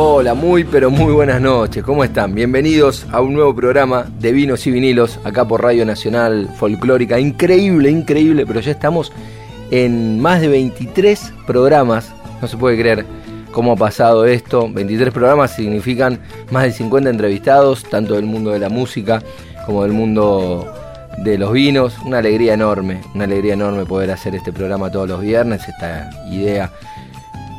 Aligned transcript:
Hola, 0.00 0.34
muy 0.34 0.62
pero 0.62 0.92
muy 0.92 1.12
buenas 1.12 1.40
noches, 1.40 1.82
¿cómo 1.82 2.04
están? 2.04 2.32
Bienvenidos 2.32 3.04
a 3.10 3.20
un 3.20 3.34
nuevo 3.34 3.52
programa 3.52 4.06
de 4.20 4.30
vinos 4.30 4.64
y 4.68 4.70
vinilos 4.70 5.18
acá 5.24 5.44
por 5.44 5.60
Radio 5.60 5.84
Nacional 5.84 6.48
Folclórica. 6.56 7.18
Increíble, 7.18 7.90
increíble, 7.90 8.46
pero 8.46 8.60
ya 8.60 8.70
estamos 8.70 9.12
en 9.72 10.20
más 10.20 10.40
de 10.40 10.46
23 10.46 11.32
programas, 11.48 12.12
no 12.40 12.46
se 12.46 12.56
puede 12.56 12.78
creer 12.78 13.06
cómo 13.50 13.72
ha 13.72 13.76
pasado 13.76 14.24
esto. 14.24 14.70
23 14.72 15.12
programas 15.12 15.56
significan 15.56 16.20
más 16.52 16.62
de 16.62 16.72
50 16.74 17.10
entrevistados, 17.10 17.82
tanto 17.82 18.14
del 18.14 18.24
mundo 18.24 18.52
de 18.52 18.60
la 18.60 18.68
música 18.68 19.20
como 19.66 19.82
del 19.82 19.94
mundo 19.94 20.64
de 21.24 21.38
los 21.38 21.50
vinos. 21.50 21.98
Una 22.06 22.18
alegría 22.18 22.54
enorme, 22.54 23.00
una 23.16 23.24
alegría 23.24 23.54
enorme 23.54 23.84
poder 23.84 24.12
hacer 24.12 24.36
este 24.36 24.52
programa 24.52 24.92
todos 24.92 25.08
los 25.08 25.20
viernes, 25.20 25.68
esta 25.68 26.08
idea 26.30 26.70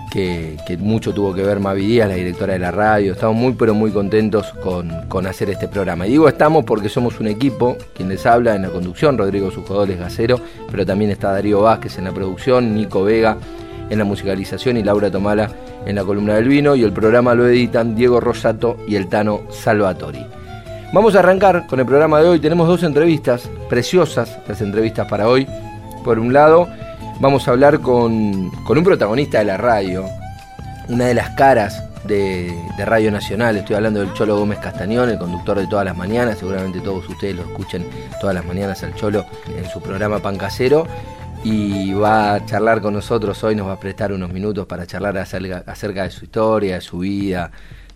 que, 0.09 0.58
mucho 0.80 1.13
tuvo 1.13 1.34
que 1.34 1.44
ver 1.44 1.59
Mavi 1.59 1.86
Díaz, 1.86 2.09
la 2.09 2.16
directora 2.16 2.54
de 2.54 2.59
la 2.59 2.72
radio. 2.72 3.13
Estamos 3.13 3.36
muy 3.36 3.54
pero 3.54 3.73
muy 3.73 3.91
contentos 3.91 4.54
con, 4.62 5.27
hacer 5.27 5.50
este 5.50 5.67
programa. 5.67 6.08
Y 6.08 6.12
digo 6.12 6.27
estamos 6.27 6.66
porque 6.66 6.90
somos 6.90 7.20
un 7.20 7.27
equipo, 7.27 7.77
quien 7.94 8.09
les 8.09 8.26
habla 8.26 8.55
en 8.55 8.64
la 8.64 8.70
conducción, 8.70 9.17
Rodrigo 9.17 9.52
Sujodoles 9.52 10.00
Gacero, 10.00 10.40
pero 10.72 10.86
también 10.86 11.12
está 11.12 11.31
Darío 11.31 11.62
Vázquez 11.62 11.98
en 11.98 12.05
la 12.05 12.12
producción, 12.12 12.75
Nico 12.75 13.03
Vega 13.03 13.38
en 13.89 13.97
la 13.97 14.06
musicalización 14.06 14.78
y 14.78 14.84
Laura 14.84 15.09
Tomala 15.09 15.50
en 15.86 15.95
la 15.95 16.03
columna 16.03 16.36
del 16.36 16.47
vino. 16.47 16.75
Y 16.75 16.84
el 16.84 16.91
programa 16.91 17.36
lo 17.36 17.47
editan 17.47 17.95
Diego 17.95 18.19
Rosato 18.19 18.78
y 18.88 18.95
el 18.95 19.08
Tano 19.08 19.41
Salvatori. 19.50 20.25
Vamos 20.94 21.16
a 21.16 21.19
arrancar 21.19 21.67
con 21.67 21.80
el 21.80 21.86
programa 21.86 22.19
de 22.19 22.30
hoy. 22.30 22.39
Tenemos 22.39 22.67
dos 22.67 22.84
entrevistas 22.84 23.50
preciosas, 23.69 24.39
las 24.47 24.62
entrevistas 24.62 25.08
para 25.08 25.28
hoy. 25.28 25.47
Por 26.03 26.17
un 26.17 26.34
lado, 26.34 26.67
vamos 27.20 27.48
a 27.48 27.52
hablar 27.52 27.81
con, 27.81 28.52
un 28.52 28.84
protagonista 28.84 29.39
de 29.39 29.45
la 29.45 29.58
radio, 29.58 30.06
una 30.88 31.06
de 31.06 31.14
las 31.14 31.31
caras 31.31 31.84
de, 32.06 32.56
Radio 32.78 33.12
Nacional. 33.12 33.58
Estoy 33.58 33.75
hablando 33.75 34.00
del 34.00 34.14
Cholo 34.14 34.38
Gómez 34.38 34.59
Castañón, 34.59 35.09
el 35.09 35.20
conductor 35.20 35.59
de 35.59 35.67
todas 35.67 35.86
las 35.86 35.97
mañanas. 35.97 36.40
Seguramente 36.40 36.80
todos 36.80 37.08
ustedes 37.09 37.36
lo 37.36 37.44
escuchen 37.44 37.86
todas 38.22 38.34
las 38.34 38.45
mañanas 38.45 38.84
al 38.84 38.95
Cholo 38.95 39.25
en 39.47 39.70
su 39.70 39.81
programa 39.81 40.20
Pan 40.20 40.38
Casero. 40.38 40.88
Y 41.44 41.94
va 41.94 42.36
a 42.36 42.45
charlar 42.45 42.81
con 42.81 42.94
nosotros 42.94 43.42
hoy, 43.44 43.56
nos 43.56 43.67
va 43.67 43.73
a 43.73 43.80
prestar 43.80 44.12
unos 44.12 44.31
minutos 44.31 44.66
para 44.66 44.86
charlar 44.86 45.17
acerca 45.17 46.03
de 46.03 46.12
su 46.12 46.25
historia, 46.25 46.75
de 46.75 46.81
su 46.81 47.00
vida, 47.00 47.52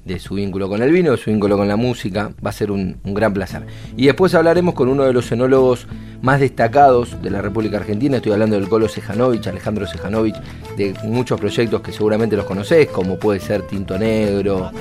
de 0.05 0.19
su 0.19 0.35
vínculo 0.35 0.67
con 0.67 0.81
el 0.81 0.91
vino, 0.91 1.11
de 1.11 1.17
su 1.17 1.29
vínculo 1.29 1.57
con 1.57 1.67
la 1.67 1.75
música. 1.75 2.31
Va 2.45 2.49
a 2.49 2.53
ser 2.53 2.71
un, 2.71 2.97
gran 3.03 3.33
placer. 3.33 3.65
Y 3.95 4.05
después 4.05 4.35
hablaremos 4.35 4.73
con 4.73 4.89
uno 4.89 5.03
de 5.03 5.13
los 5.13 5.31
enólogos 5.31 5.87
más 6.21 6.39
destacados 6.39 7.21
de 7.21 7.29
la 7.29 7.41
República 7.41 7.77
Argentina. 7.77 8.17
Estoy 8.17 8.33
hablando 8.33 8.59
del 8.59 8.67
Colo 8.67 8.87
Sejanovic, 8.87 9.47
Alejandro 9.47 9.87
Sejanovic, 9.87 10.35
de 10.77 10.93
muchos 11.03 11.39
proyectos 11.39 11.81
que 11.81 11.91
seguramente 11.91 12.35
los 12.35 12.45
conocés, 12.45 12.87
como 12.89 13.17
puede 13.17 13.39
ser 13.39 13.63
Tinto 13.63 13.97
Negro, 13.97 14.71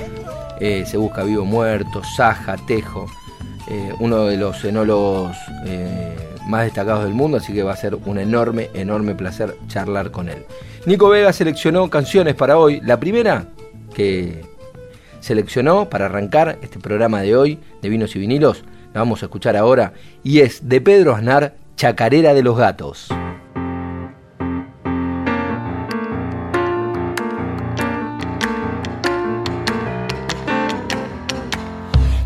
eh, 0.59 0.85
Se 0.85 0.97
Busca 0.97 1.23
Vivo 1.23 1.45
Muerto, 1.45 2.01
Saja, 2.03 2.57
Tejo. 2.67 3.07
Eh, 3.69 3.93
uno 3.99 4.25
de 4.25 4.35
los 4.35 4.63
enólogos 4.65 5.37
eh, 5.65 6.13
más 6.47 6.65
destacados 6.65 7.05
del 7.05 7.13
mundo, 7.13 7.37
así 7.37 7.53
que 7.53 7.63
va 7.63 7.71
a 7.71 7.77
ser 7.77 7.95
un 7.95 8.19
enorme, 8.19 8.69
enorme 8.73 9.15
placer 9.15 9.55
charlar 9.67 10.11
con 10.11 10.27
él. 10.27 10.45
Nico 10.85 11.07
Vega 11.07 11.31
seleccionó 11.31 11.89
canciones 11.89 12.35
para 12.35 12.57
hoy. 12.57 12.81
La 12.81 12.99
primera 12.99 13.45
que 13.93 14.52
seleccionó 15.23 15.89
para 15.89 16.07
arrancar 16.07 16.59
este 16.61 16.79
programa 16.79 17.21
de 17.21 17.37
hoy 17.37 17.59
de 17.81 17.87
vinos 17.87 18.13
y 18.15 18.19
vinilos, 18.19 18.65
la 18.93 18.99
vamos 18.99 19.23
a 19.23 19.27
escuchar 19.27 19.55
ahora, 19.55 19.93
y 20.21 20.41
es 20.41 20.67
de 20.67 20.81
Pedro 20.81 21.15
Aznar, 21.15 21.55
Chacarera 21.77 22.33
de 22.33 22.43
los 22.43 22.57
Gatos. 22.57 23.07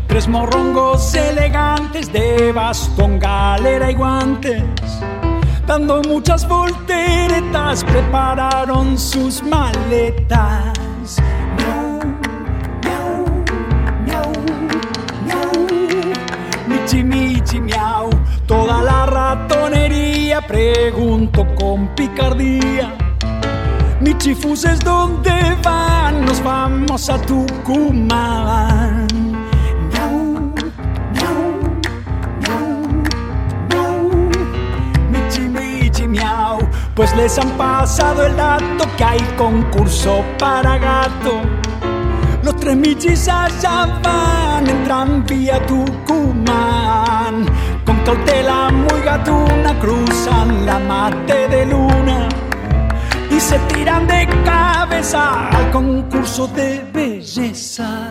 Tres 0.08 0.26
morrongos 0.26 1.14
elegantes 1.14 2.12
de 2.12 2.50
bastón, 2.50 3.20
galera 3.20 3.92
y 3.92 3.94
guantes, 3.94 4.64
dando 5.68 6.02
muchas 6.02 6.48
volteretas, 6.48 7.84
prepararon 7.84 8.98
sus 8.98 9.40
maletas 9.44 10.78
miau, 17.68 18.10
toda 18.46 18.82
la 18.82 19.06
ratonería 19.06 20.40
pregunto 20.40 21.46
con 21.54 21.88
picardía. 21.94 22.94
Michifuses, 24.00 24.80
¿dónde 24.80 25.56
van? 25.62 26.24
Nos 26.24 26.42
vamos 26.42 27.10
a 27.10 27.18
Tucumán. 27.18 29.06
Miau, 29.90 30.52
miau, 31.14 31.42
miau, 32.40 32.70
miau. 33.70 33.96
Michi, 35.10 35.40
michi, 35.48 36.06
miau. 36.06 36.58
Pues 36.94 37.14
les 37.16 37.38
han 37.38 37.50
pasado 37.50 38.24
el 38.26 38.36
dato 38.36 38.84
que 38.96 39.04
hay 39.04 39.20
concurso 39.36 40.24
para 40.38 40.78
gato 40.78 41.67
michis 42.74 43.28
allá 43.28 44.00
van 44.02 44.68
en 44.68 44.84
tranvía 44.84 45.64
Tucumán. 45.66 47.46
Con 47.84 47.96
cautela 48.04 48.70
muy 48.70 49.00
gatuna 49.00 49.78
cruzan 49.80 50.66
la 50.66 50.78
mate 50.78 51.48
de 51.48 51.66
luna 51.66 52.28
y 53.30 53.40
se 53.40 53.58
tiran 53.70 54.06
de 54.06 54.26
cabeza 54.44 55.48
al 55.48 55.70
concurso 55.70 56.46
de 56.48 56.84
belleza. 56.92 58.10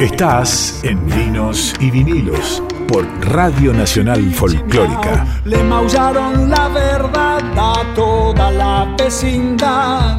Estás 0.00 0.80
en 0.82 1.06
Vinos 1.06 1.72
y 1.78 1.88
Vinilos 1.88 2.60
por 2.88 3.06
Radio 3.32 3.72
Nacional 3.72 4.32
Folclórica. 4.34 5.24
Le 5.44 5.62
maullaron 5.62 6.50
la 6.50 6.66
verdad 6.68 7.40
a 7.56 7.94
toda 7.94 8.50
la 8.50 8.92
vecindad. 8.98 10.18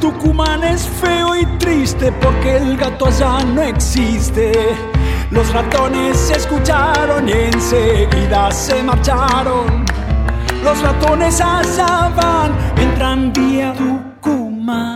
Tucumán 0.00 0.64
es 0.64 0.88
feo 0.88 1.36
y 1.36 1.44
triste 1.58 2.10
porque 2.22 2.56
el 2.56 2.78
gato 2.78 3.06
allá 3.08 3.44
no 3.44 3.60
existe. 3.60 4.74
Los 5.30 5.52
ratones 5.52 6.16
se 6.16 6.38
escucharon 6.38 7.28
y 7.28 7.32
enseguida 7.32 8.50
se 8.50 8.82
marcharon. 8.82 9.84
Los 10.64 10.80
ratones 10.80 11.38
allá 11.42 12.10
van 12.16 12.52
en 12.78 12.94
tranvía 12.94 13.74
Tucumán. 13.74 14.95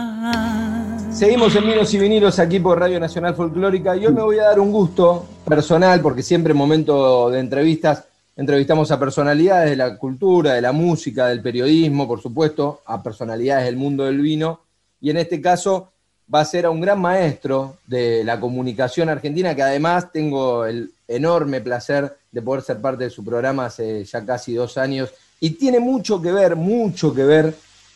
Seguimos 1.21 1.55
en 1.55 1.67
Vinos 1.67 1.93
y 1.93 1.99
Vinilos 1.99 2.39
aquí 2.39 2.59
por 2.59 2.79
Radio 2.79 2.99
Nacional 2.99 3.35
Folclórica 3.35 3.95
y 3.95 4.07
hoy 4.07 4.11
me 4.11 4.23
voy 4.23 4.39
a 4.39 4.45
dar 4.45 4.59
un 4.59 4.71
gusto 4.71 5.27
personal 5.45 6.01
porque 6.01 6.23
siempre 6.23 6.49
en 6.49 6.57
momento 6.57 7.29
de 7.29 7.39
entrevistas 7.39 8.05
entrevistamos 8.35 8.89
a 8.89 8.99
personalidades 8.99 9.69
de 9.69 9.75
la 9.75 9.99
cultura, 9.99 10.55
de 10.55 10.61
la 10.61 10.71
música, 10.71 11.27
del 11.27 11.43
periodismo, 11.43 12.07
por 12.07 12.19
supuesto, 12.23 12.81
a 12.87 13.03
personalidades 13.03 13.65
del 13.65 13.75
mundo 13.75 14.05
del 14.05 14.19
vino 14.19 14.61
y 14.99 15.11
en 15.11 15.17
este 15.17 15.39
caso 15.39 15.91
va 16.33 16.39
a 16.39 16.45
ser 16.45 16.65
a 16.65 16.71
un 16.71 16.81
gran 16.81 16.99
maestro 16.99 17.77
de 17.85 18.23
la 18.23 18.39
comunicación 18.39 19.07
argentina 19.07 19.53
que 19.53 19.61
además 19.61 20.11
tengo 20.11 20.65
el 20.65 20.91
enorme 21.07 21.61
placer 21.61 22.17
de 22.31 22.41
poder 22.41 22.63
ser 22.63 22.81
parte 22.81 23.03
de 23.03 23.09
su 23.11 23.23
programa 23.23 23.67
hace 23.67 24.03
ya 24.05 24.25
casi 24.25 24.55
dos 24.55 24.75
años 24.75 25.11
y 25.39 25.51
tiene 25.51 25.79
mucho 25.79 26.19
que 26.19 26.31
ver, 26.31 26.55
mucho 26.55 27.13
que 27.13 27.23
ver 27.23 27.53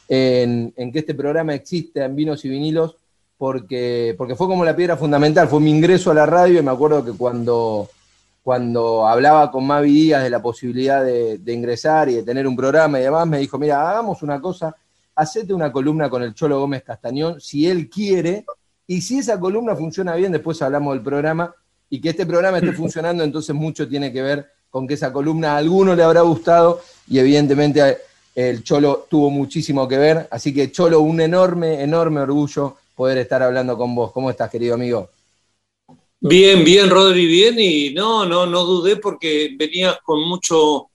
en, 0.07 0.71
que 0.93 0.99
este 0.99 1.15
programa 1.15 1.55
existe 1.55 2.03
en 2.03 2.15
Vinos 2.15 2.45
y 2.45 2.49
Vinilos 2.49 2.97
porque, 3.37 4.15
porque 4.17 4.35
fue 4.35 4.47
como 4.47 4.65
la 4.65 4.75
piedra 4.75 4.97
fundamental, 4.97 5.47
fue 5.47 5.59
mi 5.59 5.71
ingreso 5.71 6.11
a 6.11 6.13
la 6.13 6.25
radio 6.25 6.59
y 6.59 6.63
me 6.63 6.71
acuerdo 6.71 7.03
que 7.03 7.11
cuando, 7.11 7.89
cuando 8.43 9.07
hablaba 9.07 9.51
con 9.51 9.65
Mavi 9.65 9.91
Díaz 9.91 10.23
de 10.23 10.29
la 10.29 10.41
posibilidad 10.41 11.03
de, 11.03 11.37
de 11.37 11.53
ingresar 11.53 12.09
y 12.09 12.15
de 12.15 12.23
tener 12.23 12.47
un 12.47 12.55
programa 12.55 12.99
y 12.99 13.03
demás, 13.03 13.27
me 13.27 13.39
dijo, 13.39 13.57
mira, 13.57 13.89
hagamos 13.89 14.21
una 14.23 14.39
cosa, 14.39 14.75
hacete 15.15 15.53
una 15.53 15.71
columna 15.71 16.09
con 16.09 16.23
el 16.23 16.33
Cholo 16.33 16.59
Gómez 16.59 16.83
Castañón, 16.83 17.41
si 17.41 17.67
él 17.67 17.89
quiere, 17.89 18.45
y 18.87 19.01
si 19.01 19.19
esa 19.19 19.39
columna 19.39 19.75
funciona 19.75 20.15
bien, 20.15 20.31
después 20.31 20.61
hablamos 20.61 20.93
del 20.93 21.03
programa, 21.03 21.53
y 21.89 22.01
que 22.01 22.09
este 22.09 22.25
programa 22.25 22.57
esté 22.57 22.71
funcionando, 22.73 23.23
entonces 23.23 23.55
mucho 23.55 23.87
tiene 23.87 24.11
que 24.11 24.21
ver 24.21 24.49
con 24.69 24.87
que 24.87 24.95
esa 24.95 25.13
columna 25.13 25.53
a 25.53 25.57
alguno 25.57 25.95
le 25.95 26.03
habrá 26.03 26.21
gustado 26.21 26.81
y 27.07 27.19
evidentemente 27.19 27.97
el 28.35 28.61
Cholo 28.63 29.07
tuvo 29.09 29.29
muchísimo 29.29 29.87
que 29.87 29.97
ver. 29.97 30.27
Así 30.29 30.53
que 30.53 30.69
Cholo, 30.69 30.99
un 30.99 31.21
enorme, 31.21 31.81
enorme 31.81 32.19
orgullo 32.19 32.75
poder 32.95 33.17
estar 33.17 33.43
hablando 33.43 33.77
con 33.77 33.93
vos. 33.93 34.11
¿Cómo 34.11 34.29
estás, 34.29 34.49
querido 34.49 34.75
amigo? 34.75 35.09
Bien, 36.19 36.63
bien, 36.63 36.89
Rodri, 36.89 37.27
bien. 37.27 37.55
Y 37.59 37.93
no, 37.93 38.25
no, 38.25 38.45
no 38.45 38.63
dudé 38.63 38.95
porque 38.95 39.55
venías 39.57 39.99
con 40.03 40.27
mucho, 40.27 40.89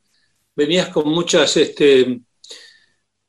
venías 0.56 0.88
con 0.88 1.08
muchas, 1.08 1.56
este, 1.56 2.20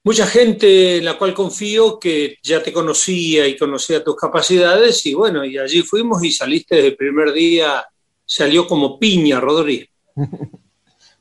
mucha 0.04 0.26
gente 0.26 0.98
en 0.98 1.06
la 1.06 1.18
cual 1.18 1.34
confío 1.34 2.00
que 2.00 2.38
ya 2.42 2.64
te 2.64 2.74
conocía 2.74 3.48
y 3.48 3.58
conocía 3.58 4.04
tus 4.04 4.16
capacidades. 4.16 5.06
Y 5.06 5.14
bueno, 5.14 5.46
y 5.46 5.58
allí 5.58 5.82
fuimos 5.82 6.24
y 6.24 6.32
saliste 6.32 6.76
desde 6.76 6.88
el 6.90 6.96
primer 6.96 7.34
día, 7.34 7.86
salió 8.26 8.66
como 8.66 8.98
piña, 8.98 9.40
Rodri. 9.40 9.88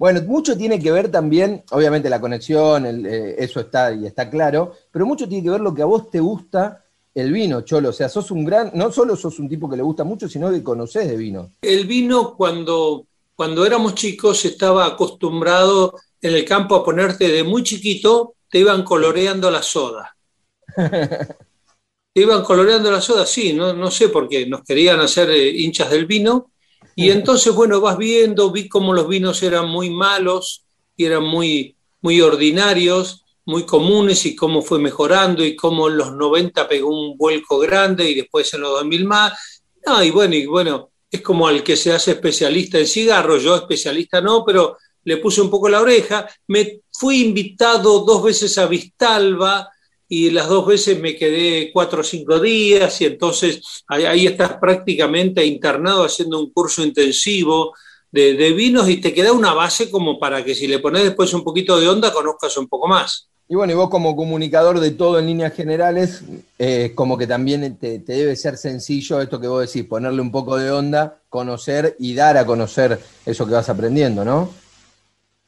Bueno, 0.01 0.23
mucho 0.23 0.57
tiene 0.57 0.81
que 0.81 0.91
ver 0.91 1.11
también, 1.11 1.63
obviamente 1.73 2.09
la 2.09 2.23
conexión, 2.23 2.87
eh, 3.05 3.35
eso 3.37 3.61
está 3.61 3.93
y 3.93 4.07
está 4.07 4.31
claro, 4.31 4.73
pero 4.91 5.05
mucho 5.05 5.29
tiene 5.29 5.45
que 5.45 5.51
ver 5.51 5.61
lo 5.61 5.75
que 5.75 5.83
a 5.83 5.85
vos 5.85 6.11
te 6.11 6.21
gusta 6.21 6.87
el 7.15 7.33
vino, 7.33 7.63
Cholo. 7.63 7.91
O 7.91 7.93
sea, 7.93 8.09
sos 8.09 8.31
un 8.31 8.45
gran, 8.45 8.71
no 8.75 8.93
solo 8.93 9.17
sos 9.17 9.39
un 9.39 9.49
tipo 9.49 9.69
que 9.69 9.77
le 9.77 9.83
gusta 9.83 10.05
mucho, 10.05 10.29
sino 10.29 10.51
que 10.51 10.63
conocés 10.63 11.09
de 11.09 11.17
vino. 11.17 11.53
El 11.63 11.87
vino, 11.87 12.35
cuando, 12.37 13.07
cuando 13.35 13.65
éramos 13.67 13.95
chicos, 13.95 14.45
estaba 14.45 14.87
acostumbrado 14.87 15.95
en 16.21 16.35
el 16.35 16.45
campo 16.45 16.75
a 16.75 16.85
ponerte 16.85 17.29
de 17.29 17.43
muy 17.43 17.63
chiquito, 17.63 18.35
te 18.49 18.59
iban 18.59 18.83
coloreando 18.83 19.51
la 19.51 19.63
soda. 19.63 20.17
te 20.77 22.21
iban 22.21 22.43
coloreando 22.43 22.91
la 22.91 23.01
soda, 23.01 23.25
sí, 23.25 23.53
no, 23.53 23.73
no 23.73 23.91
sé 23.91 24.09
por 24.09 24.29
qué, 24.29 24.47
nos 24.47 24.63
querían 24.63 25.01
hacer 25.01 25.31
eh, 25.31 25.49
hinchas 25.49 25.91
del 25.91 26.07
vino 26.07 26.51
y 26.97 27.11
entonces, 27.11 27.55
bueno, 27.55 27.81
vas 27.81 27.97
viendo, 27.97 28.51
vi 28.51 28.69
cómo 28.69 28.93
los 28.93 29.09
vinos 29.09 29.43
eran 29.43 29.69
muy 29.69 29.91
malos 29.91 30.65
y 30.97 31.05
eran 31.05 31.25
muy, 31.25 31.77
muy 32.03 32.21
ordinarios, 32.21 33.20
muy 33.47 33.65
comunes 33.65 34.25
y 34.27 34.37
cómo 34.37 34.63
fue 34.63 34.79
mejorando 34.79 35.45
y 35.45 35.57
cómo 35.57 35.89
en 35.89 35.97
los 35.97 36.13
90 36.13 36.69
pegó 36.69 36.89
un 36.89 37.17
vuelco 37.17 37.59
grande 37.59 38.09
y 38.09 38.15
después 38.15 38.53
en 38.55 38.61
los 38.61 38.71
2000 38.73 39.05
más. 39.07 39.63
No, 39.87 40.03
y 40.03 40.11
bueno, 40.11 40.35
y 40.35 40.47
bueno, 40.47 40.91
es 41.11 41.23
como 41.23 41.47
al 41.47 41.63
que 41.63 41.77
se 41.77 41.93
hace 41.93 42.13
especialista 42.13 42.79
en 42.79 42.87
cigarros, 42.87 43.43
yo 43.43 43.57
especialista 43.57 44.21
no, 44.21 44.45
pero 44.45 44.77
le 45.05 45.17
puse 45.17 45.41
un 45.41 45.51
poco 45.51 45.69
la 45.69 45.81
oreja. 45.81 46.29
Me 46.49 46.81
fui 46.93 47.23
invitado 47.23 48.01
dos 48.01 48.23
veces 48.23 48.57
a 48.59 48.67
Vistalba, 48.67 49.69
y 50.13 50.31
las 50.31 50.49
dos 50.49 50.67
veces 50.67 51.01
me 51.01 51.15
quedé 51.15 51.71
cuatro 51.73 52.01
o 52.01 52.05
cinco 52.05 52.41
días 52.41 53.01
y 53.01 53.05
entonces 53.05 53.85
ahí, 53.87 54.27
estás 54.27 54.55
prácticamente 54.55 55.47
internado 55.47 56.05
haciendo 56.05 56.41
un 56.41 56.53
curso 56.53 56.83
intensivo 56.83 57.75
de, 58.11 58.53
vinos 58.53 58.89
y 58.89 58.97
te 58.97 59.15
queda 59.15 59.31
una 59.33 59.55
base 59.55 59.89
como 59.89 60.19
para 60.19 60.45
que 60.45 60.57
si 60.57 60.67
le 60.67 60.81
pones 60.81 61.05
después 61.05 61.33
un 61.33 61.45
poquito 61.45 61.79
de 61.79 61.89
onda 61.89 62.13
conozcas 62.13 62.57
un 62.57 62.67
poco 62.67 62.89
más. 62.89 63.30
Y 63.51 63.57
bueno, 63.57 63.73
y 63.73 63.75
vos 63.75 63.91
como 63.91 64.15
comunicador 64.15 64.79
de 64.79 64.93
todo 64.93 65.19
en 65.19 65.27
líneas 65.27 65.53
generales, 65.53 66.23
eh, 66.57 66.93
como 66.95 67.19
que 67.19 67.27
también 67.27 67.77
te, 67.79 67.99
te, 67.99 68.13
debe 68.13 68.37
ser 68.37 68.57
sencillo 68.57 69.21
esto 69.21 69.41
que 69.41 69.49
vos 69.49 69.67
decís, 69.67 69.89
ponerle 69.89 70.23
un 70.23 70.31
poco 70.31 70.57
de 70.57 70.71
onda, 70.71 71.19
conocer 71.29 71.97
y 71.99 72.15
dar 72.15 72.37
a 72.37 72.47
conocer 72.47 73.01
eso 73.27 73.47
que 73.47 73.55
vas 73.55 73.69
aprendiendo, 73.69 74.25
¿no? 74.25 74.55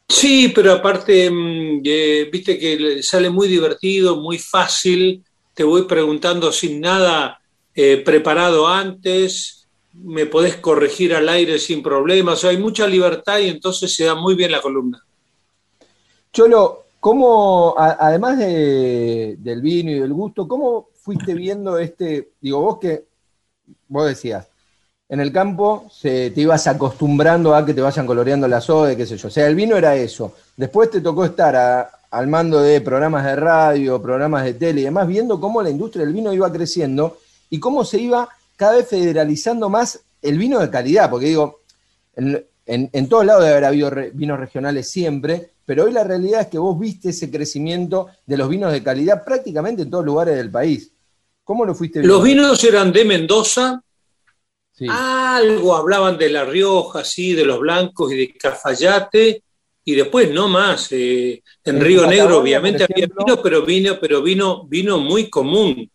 Sí, 0.09 0.51
pero 0.53 0.73
aparte, 0.73 1.31
mm, 1.31 1.83
eh, 1.85 2.29
viste 2.33 2.59
que 2.59 3.05
sale 3.05 3.31
muy 3.31 3.47
divertido, 3.47 4.17
muy 4.17 4.37
fácil, 4.37 5.23
te 5.55 5.63
voy 5.63 5.83
preguntando 5.85 6.51
sin 6.51 6.81
nada 6.81 7.41
eh, 7.73 8.03
preparado 8.05 8.67
antes, 8.67 9.69
me 9.93 10.27
podés 10.27 10.57
corregir 10.57 11.15
al 11.15 11.29
aire 11.29 11.57
sin 11.61 11.85
problemas, 11.85 12.43
hay 12.43 12.57
mucha 12.57 12.85
libertad 12.89 13.39
y 13.39 13.49
entonces 13.49 13.95
se 13.95 14.07
da 14.07 14.17
muy 14.17 14.35
bien 14.35 14.51
la 14.51 14.61
columna. 14.61 15.01
Cholo, 16.33 16.83
¿cómo, 17.03 17.75
además 17.77 18.39
del 18.39 19.61
vino 19.61 19.91
y 19.91 19.99
del 19.99 20.13
gusto, 20.13 20.47
cómo 20.47 20.87
fuiste 20.95 21.35
viendo 21.35 21.77
este, 21.77 22.31
digo, 22.41 22.61
vos 22.61 22.79
que, 22.79 23.07
vos 23.89 24.07
decías, 24.07 24.47
en 25.09 25.19
el 25.19 25.33
campo 25.33 25.89
se, 25.91 26.31
te 26.31 26.43
ibas 26.43 26.69
acostumbrando 26.69 27.57
a 27.57 27.67
que 27.67 27.75
te 27.75 27.81
vayan 27.81 28.07
coloreando 28.07 28.47
la 28.47 28.61
soda, 28.61 28.95
qué 28.95 29.05
sé 29.05 29.17
yo. 29.17 29.27
O 29.27 29.31
sea, 29.33 29.49
el 29.49 29.57
vino 29.57 29.77
era 29.77 29.97
eso. 29.97 30.33
Después 30.57 30.93
te 30.93 31.01
tocó 31.01 31.25
estar 31.25 31.91
al 32.09 32.27
mando 32.29 32.61
de 32.61 32.81
programas 32.81 33.25
de 33.25 33.35
radio, 33.35 34.01
programas 34.01 34.45
de 34.45 34.55
tele 34.55 34.83
y 34.83 34.85
demás, 34.85 35.09
viendo 35.09 35.41
cómo 35.41 35.61
la 35.61 35.71
industria 35.71 36.05
del 36.05 36.15
vino 36.15 36.33
iba 36.33 36.53
creciendo 36.53 37.19
y 37.51 37.59
cómo 37.59 37.85
se 37.85 37.99
iba 37.99 38.29
cada 38.55 38.77
vez 38.77 38.87
federalizando 38.87 39.69
más 39.69 39.99
el 40.23 40.39
vino 40.39 40.61
de 40.61 40.71
calidad. 40.71 41.11
Porque 41.11 41.27
digo, 41.27 41.63
en, 42.15 43.09
todos 43.09 43.27
lados 43.27 43.43
debe 43.43 43.57
haber 43.57 43.65
habido 43.65 43.91
vinos 44.15 44.39
regionales 44.39 44.89
siempre, 44.89 45.51
pero 45.65 45.85
hoy 45.85 45.93
la 45.93 46.05
realidad 46.05 46.43
es 46.43 46.47
que 46.49 46.59
vos 46.59 46.79
viste 46.79 47.11
ese 47.11 47.31
crecimiento 47.31 48.09
de 48.27 48.37
los 48.37 48.49
vinos 48.49 48.73
de 48.73 48.83
calidad 48.83 49.25
prácticamente 49.25 49.83
en 49.83 49.91
todos 49.91 50.05
lugares 50.05 50.37
del 50.37 50.51
país. 50.51 50.93
¿Cómo 51.45 51.65
lo 51.65 51.75
fuiste 51.75 52.01
viendo? 52.01 52.15
Los 52.15 52.25
vinos 52.25 52.63
eran 52.65 52.93
de 52.93 53.05
Mendoza, 53.05 53.83
algo 54.89 55.77
hablaban 55.77 56.19
de 56.19 56.31
La 56.31 56.45
Rioja, 56.45 57.05
sí, 57.05 57.35
de 57.35 57.45
los 57.45 57.61
blancos 57.61 58.13
y 58.13 58.17
de 58.17 58.35
Cafayate, 58.35 59.43
y 59.85 59.95
después 59.95 60.31
no 60.31 60.49
más. 60.49 60.89
Eh, 60.93 61.43
en, 61.65 61.81
Río 61.81 62.07
Negro 62.07 62.39
obviamente 62.39 62.85
había 62.85 63.07
vino, 63.07 63.43
pero 63.43 63.63
vino, 63.63 63.99
pero 64.01 64.23
vino, 64.23 64.67
vino 64.67 64.99
muy 64.99 65.29
común. 65.29 65.91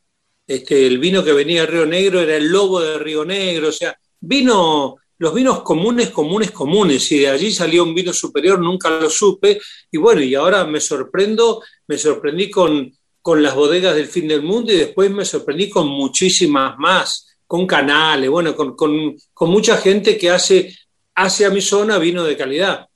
Este, 0.45 0.87
el 0.87 0.97
vino 0.97 1.23
que 1.23 1.33
venía 1.33 1.61
de 1.61 1.67
Río 1.67 1.85
Negro 1.85 2.21
era 2.21 2.35
el 2.35 2.47
lobo 2.47 2.79
de 2.79 2.97
Río 2.99 3.25
Negro, 3.25 3.69
o 3.69 3.71
sea, 3.71 3.97
vino, 4.19 4.95
los 5.19 5.33
vinos 5.33 5.61
comunes, 5.61 6.09
comunes, 6.09 6.51
comunes, 6.51 7.11
y 7.11 7.19
de 7.19 7.29
allí 7.29 7.51
salió 7.51 7.83
un 7.83 7.95
vino 7.95 8.13
superior, 8.13 8.59
nunca 8.59 8.89
lo 8.89 9.09
supe, 9.09 9.59
y 9.91 9.97
bueno, 9.97 10.21
y 10.21 10.35
ahora 10.35 10.65
me 10.65 10.79
sorprendo, 10.79 11.63
me 11.87 11.97
sorprendí 11.97 12.49
con, 12.51 12.91
con 13.21 13.41
las 13.41 13.55
bodegas 13.55 13.95
del 13.95 14.07
fin 14.07 14.27
del 14.27 14.43
mundo 14.43 14.71
y 14.71 14.77
después 14.77 15.11
me 15.11 15.25
sorprendí 15.25 15.69
con 15.69 15.87
muchísimas 15.87 16.77
más 16.77 17.27
con 17.47 17.65
canales, 17.65 18.29
bueno, 18.29 18.55
con, 18.55 19.15
mucha 19.49 19.77
gente 19.77 20.17
que 20.17 20.29
hace, 20.29 20.75
hace 21.15 21.45
a 21.45 21.49
mi 21.49 21.61
zona 21.61 21.97
vino 21.97 22.23
de 22.23 22.35
calidad. 22.35 22.87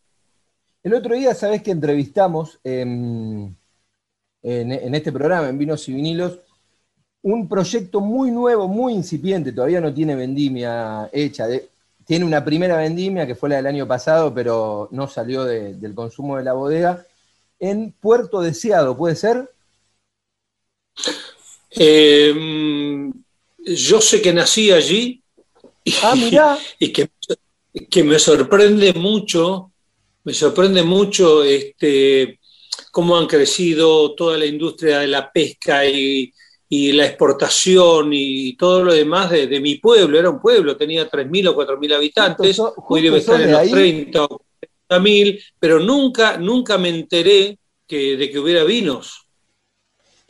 El 0.84 0.94
otro 0.94 1.16
día, 1.16 1.34
sabes 1.34 1.64
que 1.64 1.72
entrevistamos 1.72 2.60
en, 2.64 3.58
este 4.42 5.12
programa, 5.12 5.48
en 5.48 5.58
Vinos 5.58 5.88
y 5.88 5.94
Vinilos, 5.94 6.40
un 7.24 7.48
proyecto 7.48 8.02
muy 8.02 8.30
nuevo, 8.30 8.68
muy 8.68 8.94
incipiente, 8.94 9.54
todavía 9.54 9.80
no 9.80 9.94
tiene 9.94 10.16
vendimia 10.16 11.10
hecha. 11.14 11.48
Tiene 12.12 12.26
una 12.26 12.44
primera 12.44 12.76
vendimia 12.76 13.26
que 13.26 13.36
fue 13.36 13.48
la 13.48 13.56
del 13.56 13.68
año 13.68 13.88
pasado, 13.88 14.34
pero 14.34 14.90
no 14.92 15.08
salió 15.08 15.46
del 15.46 15.96
consumo 15.96 16.36
de 16.36 16.44
la 16.44 16.52
bodega, 16.52 17.08
en 17.58 17.94
Puerto 17.94 18.42
Deseado, 18.42 18.98
¿puede 18.98 19.16
ser? 19.16 19.50
Eh, 21.70 22.34
yo 23.60 24.02
sé 24.02 24.22
que 24.22 24.34
nací 24.34 24.74
allí 24.74 25.24
y, 25.86 25.94
ah, 26.04 26.58
que, 26.82 27.10
que, 27.90 28.04
me 28.04 28.20
sorprende 28.20 28.92
mucho, 28.92 29.72
me 30.26 30.34
sorprende 30.34 30.84
mucho 30.84 31.46
este, 31.46 32.42
cómo 32.92 33.18
han 33.18 33.28
crecido 33.28 34.16
toda 34.16 34.38
la 34.38 34.48
industria 34.48 35.00
de 35.00 35.08
la 35.08 35.32
pesca 35.32 35.86
y, 35.86 36.34
la 36.94 37.06
exportación 37.06 38.12
y 38.14 38.56
todo 38.56 38.84
lo 38.86 38.94
demás 38.94 39.30
de, 39.30 39.60
mi 39.60 39.76
pueblo. 39.76 40.18
Era 40.18 40.30
un 40.30 40.40
pueblo, 40.40 40.78
tenía 40.78 41.10
3.000 41.10 41.50
o 41.50 41.56
4.000 41.58 41.96
habitantes, 41.96 42.62
hoy 42.88 43.02
debe 43.02 43.18
estar 43.18 43.42
en 43.42 43.52
los 43.52 43.70
30 43.70 44.24
o 44.24 44.42
40.000, 44.90 45.44
pero 45.60 45.80
nunca, 45.80 46.38
nunca 46.38 46.78
me 46.78 46.88
enteré 46.88 47.58
que, 47.86 48.16
de 48.16 48.32
que 48.32 48.40
hubiera 48.40 48.64
vinos. 48.64 49.28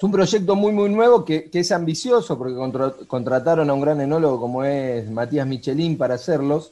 Es 0.01 0.03
un 0.03 0.11
proyecto 0.11 0.55
muy, 0.55 0.71
muy 0.71 0.89
nuevo 0.89 1.23
que, 1.23 1.47
es 1.53 1.71
ambicioso 1.71 2.35
porque 2.35 2.55
contrataron 3.05 3.69
a 3.69 3.73
un 3.75 3.81
gran 3.81 4.01
enólogo 4.01 4.39
como 4.39 4.63
es 4.63 5.07
Matías 5.11 5.45
Michelin 5.45 5.95
para 5.95 6.15
hacerlos, 6.15 6.71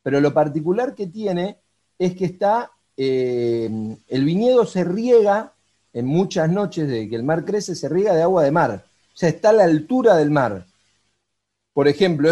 pero 0.00 0.20
lo 0.20 0.32
particular 0.32 0.94
que 0.94 1.08
tiene 1.08 1.58
es 1.98 2.14
que 2.14 2.26
está, 2.26 2.70
eh, 2.96 3.68
el 4.06 4.24
viñedo 4.24 4.64
se 4.64 4.84
riega 4.84 5.54
en 5.92 6.06
muchas 6.06 6.48
noches 6.48 6.86
de 6.86 7.08
que 7.08 7.16
el 7.16 7.24
mar 7.24 7.44
crece, 7.44 7.74
se 7.74 7.88
riega 7.88 8.14
de 8.14 8.22
agua 8.22 8.44
de 8.44 8.52
mar, 8.52 8.84
sea, 9.18 9.28
está 9.28 9.50
a 9.50 9.52
la 9.52 9.64
altura 9.64 10.16
del 10.16 10.30
mar. 10.30 10.64
Por 11.72 11.88
ejemplo, 11.88 12.28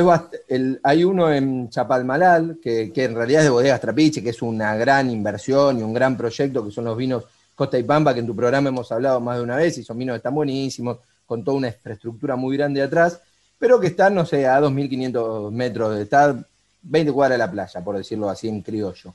hay 0.83 1.05
uno 1.05 1.33
en 1.33 1.69
Chapalmalal, 1.69 2.59
que, 2.63 2.93
en 2.95 3.15
realidad 3.15 3.43
es 3.43 3.47
de 3.47 3.51
Bodegas 3.51 3.81
Trapiche, 3.81 4.23
que 4.23 4.31
es 4.31 4.43
una 4.43 4.77
gran 4.77 5.11
inversión 5.11 5.79
y 5.79 5.83
un 5.83 5.93
gran 5.93 6.17
proyecto, 6.17 6.65
que 6.65 6.71
son 6.71 6.85
los 6.85 6.97
vinos 6.97 7.25
Costa 7.55 7.79
y 7.79 7.83
Pampa, 7.83 8.13
que 8.13 8.21
en 8.21 8.27
tu 8.27 8.37
programa 8.37 8.69
hemos 8.69 8.91
hablado 8.93 9.21
más 9.21 9.39
de 9.39 9.45
una 9.45 9.57
vez, 9.57 9.79
y 9.79 9.85
son 9.85 9.99
vinos 9.99 10.15
que 10.15 10.19
están 10.19 10.35
buenísimos, 10.35 10.99
con 11.25 11.43
toda 11.43 11.57
una 11.57 11.69
infraestructura 11.69 12.37
muy 12.37 12.57
grande 12.57 12.83
atrás, 12.83 13.21
pero 13.59 13.81
que 13.81 13.89
están, 13.89 14.15
no 14.15 14.27
sé, 14.27 14.47
a 14.47 14.61
2.500 14.61 15.51
metros 15.51 15.99
estar 15.99 16.37
20 16.83 17.13
cuadras 17.13 17.39
de 17.39 17.45
la 17.45 17.51
playa, 17.51 17.85
por 17.85 17.97
decirlo 17.97 18.29
así 18.29 18.49
en 18.49 18.63
criollo. 18.63 19.15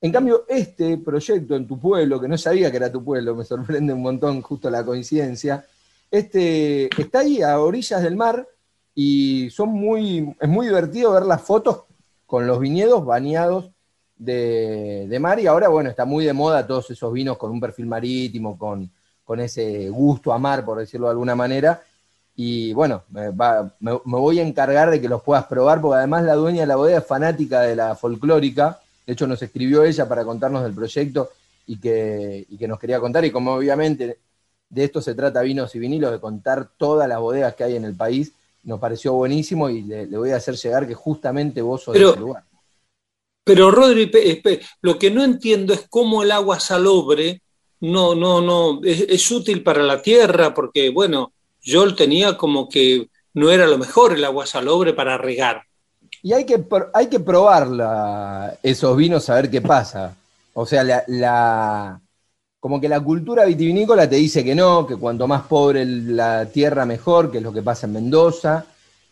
En 0.00 0.12
cambio, 0.12 0.44
este 0.48 0.98
proyecto 0.98 1.56
en 1.56 1.66
tu 1.66 1.78
pueblo, 1.78 2.20
que 2.20 2.28
no 2.28 2.38
sabía 2.38 2.70
que 2.70 2.76
era 2.76 2.90
tu 2.90 3.04
pueblo, 3.04 3.34
me 3.34 3.44
sorprende 3.44 3.92
un 3.92 4.02
montón 4.02 4.40
justo 4.42 4.70
la 4.70 4.84
coincidencia, 4.84 5.64
este, 6.12 6.90
está 7.00 7.20
ahí 7.20 7.40
a 7.40 7.58
orillas 7.58 8.02
del 8.02 8.16
mar 8.16 8.46
y 8.94 9.48
son 9.48 9.70
muy, 9.70 10.36
es 10.38 10.48
muy 10.48 10.66
divertido 10.66 11.12
ver 11.12 11.22
las 11.22 11.40
fotos 11.40 11.84
con 12.26 12.46
los 12.46 12.60
viñedos 12.60 13.02
bañados 13.04 13.70
de, 14.16 15.06
de, 15.08 15.18
mar 15.18 15.40
y 15.40 15.46
ahora, 15.46 15.68
bueno, 15.68 15.88
está 15.88 16.04
muy 16.04 16.26
de 16.26 16.34
moda 16.34 16.66
todos 16.66 16.90
esos 16.90 17.10
vinos 17.14 17.38
con 17.38 17.50
un 17.50 17.60
perfil 17.60 17.86
marítimo, 17.86 18.58
con, 18.58 18.90
con 19.24 19.40
ese 19.40 19.88
gusto 19.88 20.34
a 20.34 20.38
mar, 20.38 20.66
por 20.66 20.78
decirlo 20.78 21.06
de 21.06 21.12
alguna 21.12 21.34
manera. 21.34 21.82
Y 22.36 22.74
bueno, 22.74 23.04
me, 23.08 23.30
voy 24.04 24.38
a 24.38 24.46
encargar 24.46 24.90
de 24.90 25.00
que 25.00 25.08
los 25.08 25.22
puedas 25.22 25.46
probar, 25.46 25.80
porque 25.80 25.96
además 25.96 26.24
la 26.24 26.34
dueña 26.34 26.60
de 26.60 26.66
la 26.66 26.76
bodega 26.76 26.98
es 26.98 27.06
fanática 27.06 27.62
de 27.62 27.74
la 27.74 27.94
folclórica. 27.94 28.80
De 29.06 29.14
hecho, 29.14 29.26
nos 29.26 29.42
escribió 29.42 29.82
ella 29.82 30.06
para 30.06 30.24
contarnos 30.24 30.62
del 30.62 30.74
proyecto 30.74 31.30
y 31.66 31.78
que, 31.80 32.46
y 32.50 32.58
que 32.58 32.68
nos 32.68 32.78
quería 32.78 33.00
contar. 33.00 33.24
Y 33.24 33.30
como 33.30 33.52
obviamente 33.52 34.18
de 34.72 34.84
esto 34.84 35.02
se 35.02 35.14
trata 35.14 35.42
Vinos 35.42 35.74
y 35.74 35.78
Vinilos, 35.78 36.10
de 36.10 36.18
contar 36.18 36.70
todas 36.78 37.06
las 37.06 37.20
bodegas 37.20 37.54
que 37.54 37.64
hay 37.64 37.76
en 37.76 37.84
el 37.84 37.94
país, 37.94 38.32
nos 38.64 38.80
pareció 38.80 39.12
buenísimo 39.12 39.68
y 39.68 39.82
le, 39.82 40.06
voy 40.06 40.30
a 40.30 40.36
hacer 40.36 40.56
llegar 40.56 40.88
que 40.88 40.94
justamente 40.94 41.60
vos 41.60 41.82
sos 41.82 41.94
de 41.94 42.02
ese 42.02 42.18
lugar. 42.18 42.44
Pero 43.44 43.70
Rodri, 43.70 44.10
lo 44.80 44.98
que 44.98 45.10
no 45.10 45.22
entiendo 45.22 45.74
es 45.74 45.86
cómo 45.90 46.22
el 46.22 46.30
agua 46.30 46.58
salobre 46.58 47.42
no, 47.80 48.14
no, 48.14 48.40
no, 48.40 48.80
es, 48.82 49.30
útil 49.30 49.62
para 49.62 49.82
la 49.82 50.00
tierra, 50.00 50.54
porque 50.54 50.88
bueno, 50.88 51.32
yo 51.60 51.94
tenía 51.94 52.38
como 52.38 52.68
que 52.68 53.08
no 53.34 53.50
era 53.50 53.66
lo 53.66 53.76
mejor 53.76 54.14
el 54.14 54.24
agua 54.24 54.46
salobre 54.46 54.94
para 54.94 55.18
regar. 55.18 55.64
Y 56.22 56.32
hay 56.32 56.46
que, 56.46 56.64
hay 56.94 57.08
que 57.08 57.20
probar 57.20 58.58
esos 58.62 58.96
vinos 58.96 59.28
a 59.28 59.34
ver 59.34 59.50
qué 59.50 59.60
pasa. 59.60 60.16
O 60.54 60.64
sea, 60.64 60.84
la, 60.84 62.00
como 62.62 62.80
que 62.80 62.88
la 62.88 63.00
cultura 63.00 63.44
vitivinícola 63.44 64.08
te 64.08 64.14
dice 64.14 64.44
que 64.44 64.54
no, 64.54 64.86
que 64.86 64.94
cuanto 64.94 65.26
más 65.26 65.42
pobre 65.42 65.84
la 65.84 66.46
tierra 66.46 66.86
mejor, 66.86 67.28
que 67.28 67.38
es 67.38 67.42
lo 67.42 67.52
que 67.52 67.60
pasa 67.60 67.88
en 67.88 67.94
Mendoza. 67.94 68.64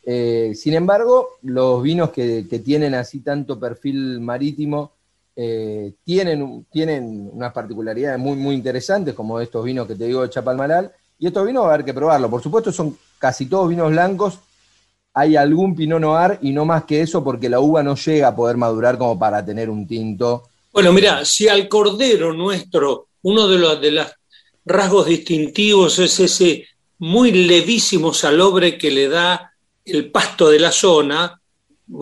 Eh, 0.04 0.52
sin 0.54 0.74
embargo, 0.74 1.30
los 1.42 1.82
vinos 1.82 2.10
que, 2.10 2.44
tienen 2.64 2.94
así 2.94 3.18
tanto 3.24 3.58
perfil 3.58 4.20
marítimo 4.20 4.92
eh, 5.34 5.94
tienen, 6.04 6.64
tienen 6.70 7.28
unas 7.32 7.52
particularidades 7.52 8.20
muy, 8.20 8.36
muy 8.36 8.54
interesantes, 8.54 9.14
como 9.14 9.40
estos 9.40 9.64
vinos 9.64 9.88
que 9.88 9.96
te 9.96 10.04
digo 10.04 10.22
de 10.22 10.30
Chapalmalal, 10.30 10.92
y 11.18 11.26
estos 11.26 11.44
vinos 11.44 11.64
va 11.64 11.70
a 11.70 11.74
haber 11.74 11.84
que 11.84 11.92
probarlo. 11.92 12.30
Por 12.30 12.40
supuesto, 12.40 12.70
son 12.70 12.96
casi 13.18 13.46
todos 13.46 13.68
vinos 13.68 13.90
blancos, 13.90 14.38
hay 15.12 15.34
algún 15.34 15.74
Pinot 15.74 16.00
Noir 16.00 16.38
y 16.40 16.52
no 16.52 16.64
más 16.64 16.84
que 16.84 17.00
eso, 17.00 17.24
porque 17.24 17.48
la 17.48 17.58
uva 17.58 17.82
no 17.82 17.96
llega 17.96 18.28
a 18.28 18.36
poder 18.36 18.56
madurar 18.56 18.96
como 18.96 19.18
para 19.18 19.44
tener 19.44 19.68
un 19.68 19.88
tinto. 19.88 20.44
Bueno, 20.72 20.92
mira, 20.92 21.24
si 21.24 21.48
al 21.48 21.68
cordero 21.68 22.32
nuestro, 22.32 23.08
uno 23.22 23.48
de 23.48 23.90
los 23.90 24.06
rasgos 24.64 25.06
distintivos 25.06 25.98
es 25.98 26.20
ese 26.20 26.66
muy 26.98 27.32
levísimo 27.32 28.12
salobre 28.12 28.76
que 28.76 28.90
le 28.90 29.08
da 29.08 29.52
el 29.84 30.10
pasto 30.10 30.50
de 30.50 30.60
la 30.60 30.70
zona, 30.70 31.40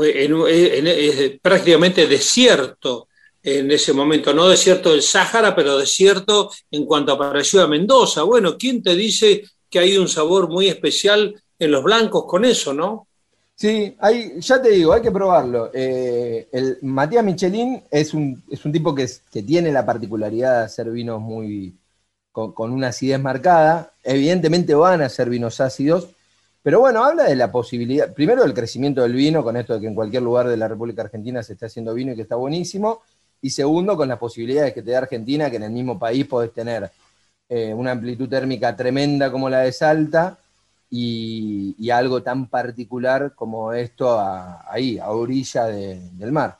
es 0.06 1.40
prácticamente 1.40 2.06
desierto 2.06 3.08
en 3.42 3.70
ese 3.70 3.92
momento, 3.92 4.34
no 4.34 4.48
desierto 4.48 4.90
del 4.90 5.02
Sáhara, 5.02 5.54
pero 5.54 5.78
desierto 5.78 6.50
en 6.70 6.84
cuanto 6.84 7.12
apareció 7.12 7.62
a 7.62 7.68
Mendoza. 7.68 8.22
Bueno, 8.24 8.58
¿quién 8.58 8.82
te 8.82 8.94
dice 8.94 9.44
que 9.70 9.78
hay 9.78 9.96
un 9.96 10.08
sabor 10.08 10.48
muy 10.48 10.68
especial 10.68 11.40
en 11.58 11.70
los 11.70 11.82
blancos 11.82 12.24
con 12.26 12.44
eso, 12.44 12.74
no? 12.74 13.07
Sí, 13.58 13.96
hay, 13.98 14.40
ya 14.40 14.62
te 14.62 14.70
digo, 14.70 14.92
hay 14.92 15.02
que 15.02 15.10
probarlo. 15.10 15.70
Eh, 15.74 16.48
el 16.52 16.78
Matías 16.82 17.24
Michelin 17.24 17.82
es 17.90 18.14
un, 18.14 18.40
es 18.48 18.64
un 18.64 18.70
tipo 18.70 18.94
que, 18.94 19.08
que, 19.32 19.42
tiene 19.42 19.72
la 19.72 19.84
particularidad 19.84 20.60
de 20.60 20.64
hacer 20.66 20.88
vinos 20.90 21.20
muy 21.20 21.76
con, 22.30 22.72
una 22.72 22.88
acidez 22.88 23.20
marcada. 23.20 23.94
Evidentemente 24.04 24.74
van 24.76 25.02
a 25.02 25.08
ser 25.08 25.28
vinos 25.28 25.60
ácidos, 25.60 26.08
pero 26.62 26.78
bueno, 26.78 27.04
habla 27.04 27.24
de 27.24 27.34
la 27.34 27.50
posibilidad, 27.50 28.14
primero 28.14 28.42
del 28.42 28.54
crecimiento 28.54 29.02
del 29.02 29.14
vino, 29.14 29.42
con 29.42 29.56
esto 29.56 29.74
de 29.74 29.80
que 29.80 29.88
en 29.88 29.94
cualquier 29.96 30.22
lugar 30.22 30.46
de 30.48 30.56
la 30.56 30.68
República 30.68 31.02
Argentina 31.02 31.42
se 31.42 31.54
está 31.54 31.66
haciendo 31.66 31.94
vino 31.94 32.12
y 32.12 32.16
que 32.16 32.22
está 32.22 32.36
buenísimo, 32.36 33.02
y 33.42 33.50
segundo, 33.50 33.96
con 33.96 34.08
las 34.08 34.18
posibilidades 34.18 34.72
que 34.72 34.82
te 34.82 34.92
da 34.92 34.98
Argentina, 34.98 35.50
que 35.50 35.56
en 35.56 35.64
el 35.64 35.72
mismo 35.72 35.98
país 35.98 36.26
podés 36.26 36.52
tener 36.52 36.90
eh, 37.48 37.74
una 37.74 37.90
amplitud 37.90 38.28
térmica 38.28 38.76
tremenda 38.76 39.32
como 39.32 39.50
la 39.50 39.60
de 39.60 39.72
Salta 39.72 40.38
y, 40.90 41.90
algo 41.90 42.22
tan 42.22 42.48
particular 42.48 43.34
como 43.34 43.72
esto 43.72 44.20
ahí, 44.68 44.98
a 44.98 45.10
orilla 45.10 45.64
del 45.66 46.32
mar. 46.32 46.58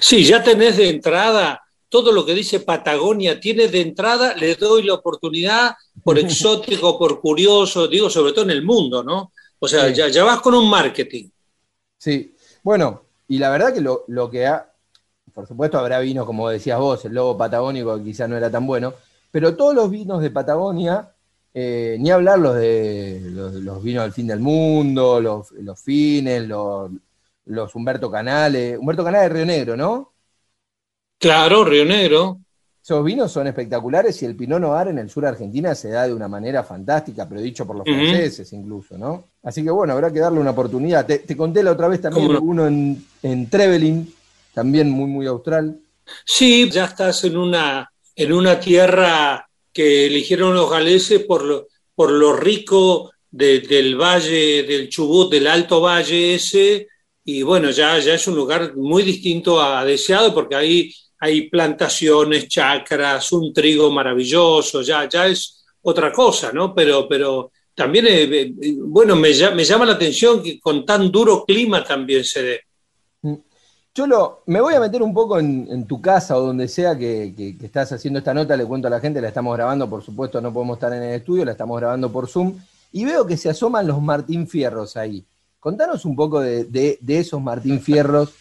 Sí, 0.00 0.24
ya 0.24 0.42
tenés 0.42 0.76
de 0.76 0.88
entrada 0.88 1.62
todo 1.88 2.12
lo 2.12 2.26
que 2.26 2.34
dice 2.34 2.60
Patagonia, 2.60 3.40
tiene 3.40 3.68
de 3.68 3.80
entrada, 3.80 4.34
le 4.34 4.54
doy 4.56 4.82
la 4.82 4.94
oportunidad 4.94 5.74
por 6.02 6.18
exótico, 6.18 6.98
por 6.98 7.20
curioso, 7.20 7.86
digo, 7.88 8.10
sobre 8.10 8.32
todo 8.32 8.44
en 8.44 8.50
el 8.50 8.64
mundo, 8.64 9.02
¿no? 9.02 9.32
O 9.58 9.68
sea, 9.68 9.88
ya, 9.88 10.08
ya, 10.08 10.24
vas 10.24 10.40
con 10.40 10.54
un 10.54 10.68
marketing. 10.68 11.30
Sí, 11.96 12.34
bueno, 12.62 13.04
y 13.28 13.38
la 13.38 13.50
verdad 13.50 13.72
que 13.72 13.80
lo, 13.80 14.04
lo 14.08 14.30
que 14.30 14.46
ha, 14.46 14.70
por 15.32 15.46
supuesto 15.46 15.78
habrá 15.78 16.00
vinos, 16.00 16.26
como 16.26 16.50
decías 16.50 16.78
vos, 16.78 17.04
el 17.04 17.14
lobo 17.14 17.38
patagónico 17.38 18.02
quizás 18.02 18.28
no 18.28 18.36
era 18.36 18.50
tan 18.50 18.66
bueno, 18.66 18.92
pero 19.30 19.56
todos 19.56 19.74
los 19.74 19.90
vinos 19.90 20.20
de 20.20 20.30
Patagonia, 20.30 21.14
eh, 21.58 21.96
ni 21.98 22.10
hablar 22.10 22.38
los 22.38 22.54
de 22.54 23.18
los, 23.30 23.82
vinos 23.82 24.02
del 24.02 24.12
fin 24.12 24.26
del 24.26 24.40
mundo, 24.40 25.22
los, 25.22 25.80
fines, 25.82 26.46
los, 26.46 27.74
Humberto 27.74 28.10
Canales, 28.10 28.76
Humberto 28.78 29.02
Canales 29.02 29.30
de 29.30 29.34
Río 29.34 29.46
Negro, 29.46 29.74
¿no? 29.74 30.12
Claro, 31.18 31.64
Río 31.64 31.86
Negro. 31.86 32.40
Esos 32.82 33.02
vinos 33.02 33.32
son 33.32 33.46
espectaculares 33.46 34.22
y 34.22 34.26
el 34.26 34.36
Pinot 34.36 34.60
Noir 34.60 34.88
en 34.88 34.98
el 34.98 35.08
sur 35.08 35.22
de 35.22 35.30
Argentina 35.30 35.74
se 35.74 35.88
da 35.88 36.06
de 36.06 36.12
una 36.12 36.28
manera 36.28 36.62
fantástica, 36.62 37.26
pero 37.26 37.40
dicho 37.40 37.66
por 37.66 37.76
los 37.76 37.86
franceses 37.86 38.52
incluso, 38.52 38.98
¿no? 38.98 39.24
Así 39.42 39.64
que 39.64 39.70
bueno, 39.70 39.94
habrá 39.94 40.12
que 40.12 40.20
darle 40.20 40.40
una 40.40 40.50
oportunidad. 40.50 41.06
Te, 41.06 41.36
conté 41.38 41.62
la 41.62 41.72
otra 41.72 41.88
vez 41.88 42.02
también 42.02 42.36
uno 42.36 42.66
en, 42.66 43.02
en 43.22 43.48
Trevelin, 43.48 44.14
también 44.52 44.90
muy, 44.90 45.06
muy 45.06 45.26
austral. 45.26 45.80
Sí, 46.22 46.68
ya 46.70 46.84
estás 46.84 47.24
en 47.24 47.38
una, 47.38 47.90
en 48.14 48.32
una 48.34 48.60
tierra 48.60 49.48
que 49.76 50.06
eligieron 50.06 50.54
los 50.54 50.70
galeses 50.70 51.22
por 51.24 51.44
lo, 51.44 51.68
por 51.94 52.10
lo 52.10 52.32
rico 52.32 53.12
del 53.30 53.94
valle 53.94 54.62
del 54.62 54.88
Chubut, 54.88 55.30
del 55.30 55.46
Alto 55.46 55.82
Valle 55.82 56.36
ese, 56.36 56.88
y 57.22 57.42
bueno, 57.42 57.70
ya, 57.70 57.98
ya 57.98 58.14
es 58.14 58.26
un 58.26 58.36
lugar 58.36 58.74
muy 58.74 59.02
distinto 59.02 59.60
a 59.60 59.84
deseado 59.84 60.32
porque 60.32 60.54
ahí 60.54 60.94
hay 61.18 61.50
plantaciones, 61.50 62.48
chacras, 62.48 63.30
un 63.32 63.52
trigo 63.52 63.90
maravilloso, 63.90 64.80
ya, 64.80 65.06
ya 65.06 65.26
es 65.26 65.62
otra 65.82 66.10
cosa, 66.10 66.52
¿no? 66.54 66.74
Pero, 66.74 67.06
pero 67.06 67.52
también, 67.74 68.06
eh, 68.06 68.24
eh, 68.32 68.76
bueno, 68.78 69.14
me, 69.14 69.28
me 69.54 69.64
llama 69.64 69.84
la 69.84 69.92
atención 69.92 70.42
que 70.42 70.58
con 70.58 70.86
tan 70.86 71.12
duro 71.12 71.44
clima 71.44 71.84
también 71.84 72.24
se 72.24 72.42
dé. 72.42 72.60
Yo 73.96 74.06
lo, 74.06 74.42
me 74.44 74.60
voy 74.60 74.74
a 74.74 74.80
meter 74.80 75.02
un 75.02 75.14
poco 75.14 75.38
en, 75.38 75.86
tu 75.86 76.02
casa 76.02 76.36
o 76.36 76.48
donde 76.48 76.68
sea 76.68 76.98
que, 76.98 77.56
estás 77.62 77.90
haciendo 77.92 78.18
esta 78.18 78.34
nota, 78.34 78.54
le 78.54 78.66
cuento 78.66 78.88
a 78.88 78.90
la 78.90 79.00
gente, 79.00 79.22
la 79.22 79.28
estamos 79.28 79.56
grabando, 79.56 79.88
por 79.88 80.02
supuesto 80.02 80.38
no 80.38 80.52
podemos 80.52 80.76
estar 80.76 80.92
en 80.92 81.02
el 81.02 81.14
estudio, 81.14 81.46
la 81.46 81.52
estamos 81.52 81.80
grabando 81.80 82.12
por 82.12 82.28
Zoom, 82.28 82.58
y 82.92 83.06
veo 83.06 83.26
que 83.26 83.38
se 83.38 83.48
asoman 83.48 83.86
los 83.86 84.02
Martín 84.02 84.46
Fierros 84.46 84.98
ahí. 84.98 85.24
Contanos 85.58 86.04
un 86.04 86.14
poco 86.14 86.42
de, 86.42 86.98
esos 87.08 87.40
Martín 87.40 87.80
Fierros, 87.80 88.34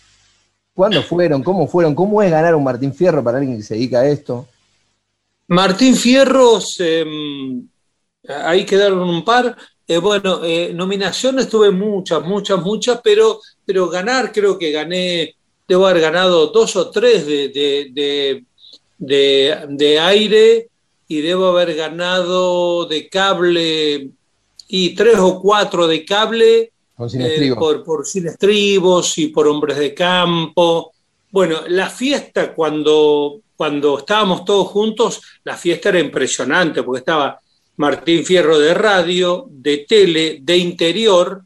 cuándo 0.74 1.02
fueron, 1.02 1.42
cómo 1.42 1.70
fueron, 1.70 1.96
cómo 1.96 2.22
es 2.22 2.30
ganar 2.30 2.54
un 2.54 2.66
Martín 2.66 2.94
Fierro 2.94 3.24
para 3.24 3.38
alguien 3.38 3.56
que 3.56 3.64
se 3.64 3.76
dedica 3.76 4.02
a 4.02 4.08
esto. 4.10 4.46
Martín 5.48 5.96
Fierros, 5.96 6.82
em, 6.82 7.66
ahí 8.28 8.66
quedaron 8.66 9.08
un 9.08 9.24
par. 9.24 9.56
Eh, 9.88 10.00
bueno, 10.00 10.44
eh, 10.44 10.74
nominaciones 10.74 11.48
tuve 11.48 11.72
muchas, 11.72 12.22
muchas, 12.26 12.62
muchas, 12.62 13.00
pero, 13.02 13.40
pero 13.66 13.88
ganar 13.88 14.34
creo 14.34 14.60
que 14.60 14.74
gané 14.74 15.36
debo 15.68 15.88
haber 15.88 16.02
ganado 16.02 16.48
dos 16.48 16.76
o 16.76 16.90
tres 16.90 17.26
de, 17.26 18.44
de, 18.98 20.00
aire 20.00 20.70
y 21.08 21.22
debo 21.22 21.48
haber 21.48 21.76
ganado 21.76 22.86
de 22.86 23.10
cable 23.10 24.10
y 24.68 24.96
tres 24.96 25.18
o 25.20 25.40
cuatro 25.42 25.88
de 25.88 26.06
cable 26.06 26.72
eh, 27.14 27.54
por, 27.58 27.84
por 27.84 28.06
sin 28.06 28.28
estribos 28.28 29.18
y 29.18 29.28
por 29.28 29.48
hombres 29.48 29.78
de 29.78 29.94
campo. 29.94 30.94
Bueno, 31.32 31.62
la 31.68 31.90
fiesta 31.90 32.54
cuando, 32.54 33.42
cuando 33.56 34.00
estábamos 34.00 34.46
todos 34.46 34.68
juntos, 34.70 35.22
la 35.44 35.58
fiesta 35.58 35.90
era 35.90 36.00
impresionante 36.00 36.84
porque 36.84 37.00
estaba 37.00 37.40
Martín 37.78 38.24
Fierro 38.24 38.58
de 38.58 38.74
radio, 38.74 39.46
de 39.50 39.80
tele, 39.80 40.40
de 40.42 40.58
interior, 40.58 41.44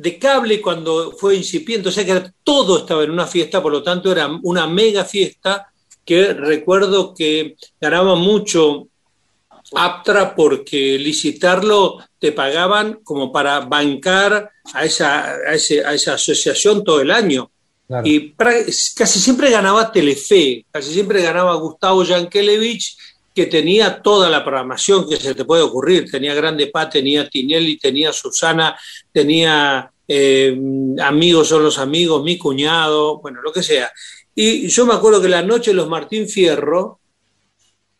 de 0.00 0.18
cable 0.18 0.60
cuando 0.60 1.12
fue 1.12 1.36
incipiente, 1.36 1.90
o 1.90 1.92
sea 1.92 2.04
que 2.04 2.30
todo 2.42 2.78
estaba 2.78 3.04
en 3.04 3.10
una 3.10 3.26
fiesta, 3.26 3.62
por 3.62 3.72
lo 3.72 3.82
tanto 3.82 4.10
era 4.10 4.28
una 4.42 4.66
mega 4.66 5.04
fiesta 5.04 5.70
que 6.04 6.32
recuerdo 6.32 7.14
que 7.14 7.56
ganaba 7.80 8.16
mucho 8.16 8.88
Aptra 9.72 10.34
porque 10.34 10.98
licitarlo 10.98 11.98
te 12.18 12.32
pagaban 12.32 13.00
como 13.04 13.30
para 13.30 13.60
bancar 13.60 14.50
a 14.72 14.84
esa, 14.84 15.34
a, 15.34 15.54
esa 15.54 16.14
asociación 16.14 16.82
todo 16.82 17.00
el 17.00 17.10
año. 17.10 17.50
Y 18.04 18.32
casi 18.32 19.20
siempre 19.20 19.50
ganaba 19.50 19.92
Telefe, 19.92 20.64
casi 20.70 20.92
siempre 20.92 21.22
ganaba 21.22 21.54
Gustavo 21.54 22.04
Yankelevich, 22.04 22.96
que 23.34 23.46
tenía 23.46 24.02
toda 24.02 24.28
la 24.28 24.44
programación 24.44 25.08
que 25.08 25.16
se 25.16 25.34
te 25.34 25.44
puede 25.44 25.62
ocurrir. 25.62 26.10
Tenía 26.10 26.34
Grande 26.34 26.66
Pa, 26.66 26.88
tenía 26.88 27.28
Tinelli, 27.28 27.78
tenía 27.78 28.12
Susana, 28.12 28.78
tenía 29.12 29.90
eh, 30.06 30.58
Amigos 31.02 31.48
son 31.48 31.62
los 31.62 31.78
amigos, 31.78 32.22
mi 32.24 32.36
cuñado, 32.36 33.20
bueno, 33.20 33.40
lo 33.42 33.52
que 33.52 33.62
sea. 33.62 33.92
Y 34.34 34.68
yo 34.68 34.86
me 34.86 34.94
acuerdo 34.94 35.22
que 35.22 35.28
la 35.28 35.42
noche 35.42 35.72
los 35.72 35.88
Martín 35.88 36.28
Fierro 36.28 36.98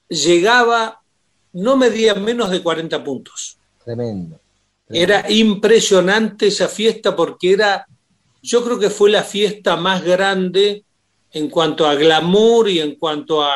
llegaba, 0.08 1.00
no 1.52 1.76
medía 1.76 2.14
menos 2.14 2.50
de 2.50 2.62
40 2.62 3.04
puntos. 3.04 3.58
Tremendo. 3.84 4.40
Era 4.88 5.30
impresionante 5.30 6.48
esa 6.48 6.68
fiesta 6.68 7.14
porque 7.14 7.52
era 7.52 7.86
yo 8.42 8.64
creo 8.64 8.78
que 8.78 8.90
fue 8.90 9.10
la 9.10 9.22
fiesta 9.22 9.76
más 9.76 10.02
grande 10.02 10.84
en 11.32 11.48
cuanto 11.48 11.86
a 11.86 11.94
glamour 11.94 12.68
y 12.68 12.80
en 12.80 12.96
cuanto 12.96 13.42
a, 13.42 13.52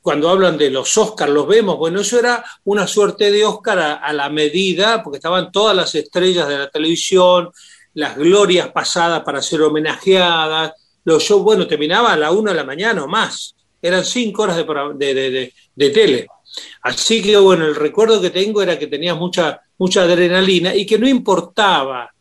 cuando 0.00 0.28
hablan 0.28 0.56
de 0.56 0.70
los 0.70 0.96
Oscars, 0.96 1.32
los 1.32 1.46
vemos, 1.46 1.76
bueno, 1.76 2.00
eso 2.00 2.18
era 2.18 2.44
una 2.64 2.86
suerte 2.86 3.30
de 3.30 3.44
Oscar 3.44 3.78
a, 4.02 4.12
la 4.12 4.28
medida, 4.30 5.02
porque 5.02 5.18
estaban 5.18 5.52
todas 5.52 5.76
las 5.76 5.94
estrellas 5.94 6.48
de 6.48 6.58
la 6.58 6.70
televisión, 6.70 7.50
las 7.94 8.16
glorias 8.16 8.70
pasadas 8.70 9.22
para 9.22 9.42
ser 9.42 9.62
homenajeadas, 9.62 10.72
los 11.04 11.22
shows, 11.22 11.42
bueno, 11.42 11.66
terminaba 11.66 12.12
a 12.12 12.16
la 12.16 12.30
una 12.30 12.52
de 12.52 12.56
la 12.56 12.64
mañana 12.64 13.04
o 13.04 13.08
más, 13.08 13.54
eran 13.80 14.04
cinco 14.04 14.42
horas 14.42 14.56
de, 14.56 15.52
de, 15.74 15.90
tele. 15.90 16.26
Así 16.82 17.22
que 17.22 17.36
bueno, 17.36 17.66
el 17.66 17.74
recuerdo 17.74 18.20
que 18.20 18.30
tengo 18.30 18.62
era 18.62 18.78
que 18.78 18.86
tenía 18.86 19.14
mucha, 19.14 19.60
mucha 19.78 20.02
adrenalina 20.02 20.74
y 20.74 20.86
que 20.86 20.98
no 20.98 21.08
importaba 21.08 22.12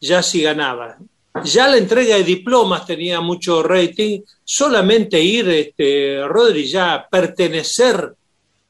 ya 0.00 0.22
si 0.22 0.42
ganaba. 0.42 0.98
Ya 1.42 1.66
la 1.66 1.78
entrega 1.78 2.16
de 2.16 2.22
diplomas 2.22 2.86
tenía 2.86 3.20
mucho 3.20 3.62
rating, 3.62 4.20
solamente 4.44 5.20
ir, 5.20 5.48
este, 5.48 6.24
Rodri, 6.28 6.64
ya 6.66 7.08
pertenecer 7.10 8.14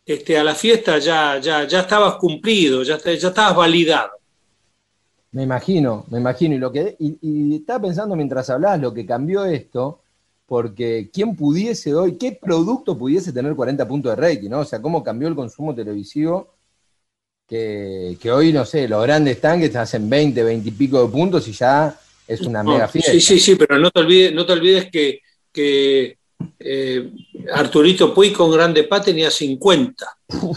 este, 0.07 0.39
a 0.39 0.45
la 0.45 0.55
fiesta 0.55 0.99
ya, 0.99 1.39
ya, 1.39 1.67
ya 1.67 1.81
estabas 1.81 2.15
cumplido, 2.17 2.83
ya, 2.83 2.99
ya 2.99 3.29
estabas 3.29 3.57
validado. 3.57 4.13
Me 5.33 5.43
imagino, 5.43 6.07
me 6.11 6.19
imagino. 6.19 6.55
Y, 6.55 6.59
lo 6.59 6.73
que, 6.73 6.97
y, 6.99 7.57
estaba 7.57 7.83
pensando 7.83 8.17
mientras 8.17 8.49
hablabas 8.49 8.81
lo 8.81 8.95
que 8.95 9.05
cambió 9.05 9.45
esto, 9.45 10.01
porque 10.47 11.11
quién 11.13 11.35
pudiese 11.35 11.95
hoy, 11.95 12.17
qué 12.17 12.39
producto 12.41 12.97
pudiese 12.97 13.33
tener 13.33 13.55
40 13.55 13.87
puntos 13.87 14.15
de 14.15 14.23
rating, 14.23 14.51
¿no? 14.51 14.61
O 14.61 14.65
sea, 14.65 14.81
cómo 14.81 15.03
cambió 15.03 15.29
el 15.29 15.35
consumo 15.35 15.75
televisivo 15.75 16.55
que, 17.47 18.31
hoy, 18.33 18.53
no 18.53 18.65
sé, 18.65 18.89
los 18.89 19.03
grandes 19.03 19.41
tanques 19.41 19.75
hacen 19.77 20.09
20, 20.09 20.43
20 20.43 20.69
y 20.69 20.73
pico 20.73 21.03
de 21.03 21.09
puntos 21.09 21.47
y 21.49 21.53
ya 21.53 21.99
es 22.27 22.41
una 22.43 22.63
mega 22.63 22.89
fiesta. 22.89 23.13
Sí, 23.13 23.21
sí, 23.21 23.41
sí, 23.41 23.55
pero 23.57 23.79
no 23.79 23.91
te 23.91 24.01
olvides, 24.01 24.35
no 24.35 24.47
te 24.47 24.53
olvides 24.53 24.91
que, 24.91 25.21
que 25.53 26.19
eh, 26.59 27.11
Arturito 27.53 28.15
Puy 28.15 28.33
con 28.33 28.51
Grande 28.51 28.85
Pa 28.85 29.01
tenía 29.03 29.31
50. 29.31 30.07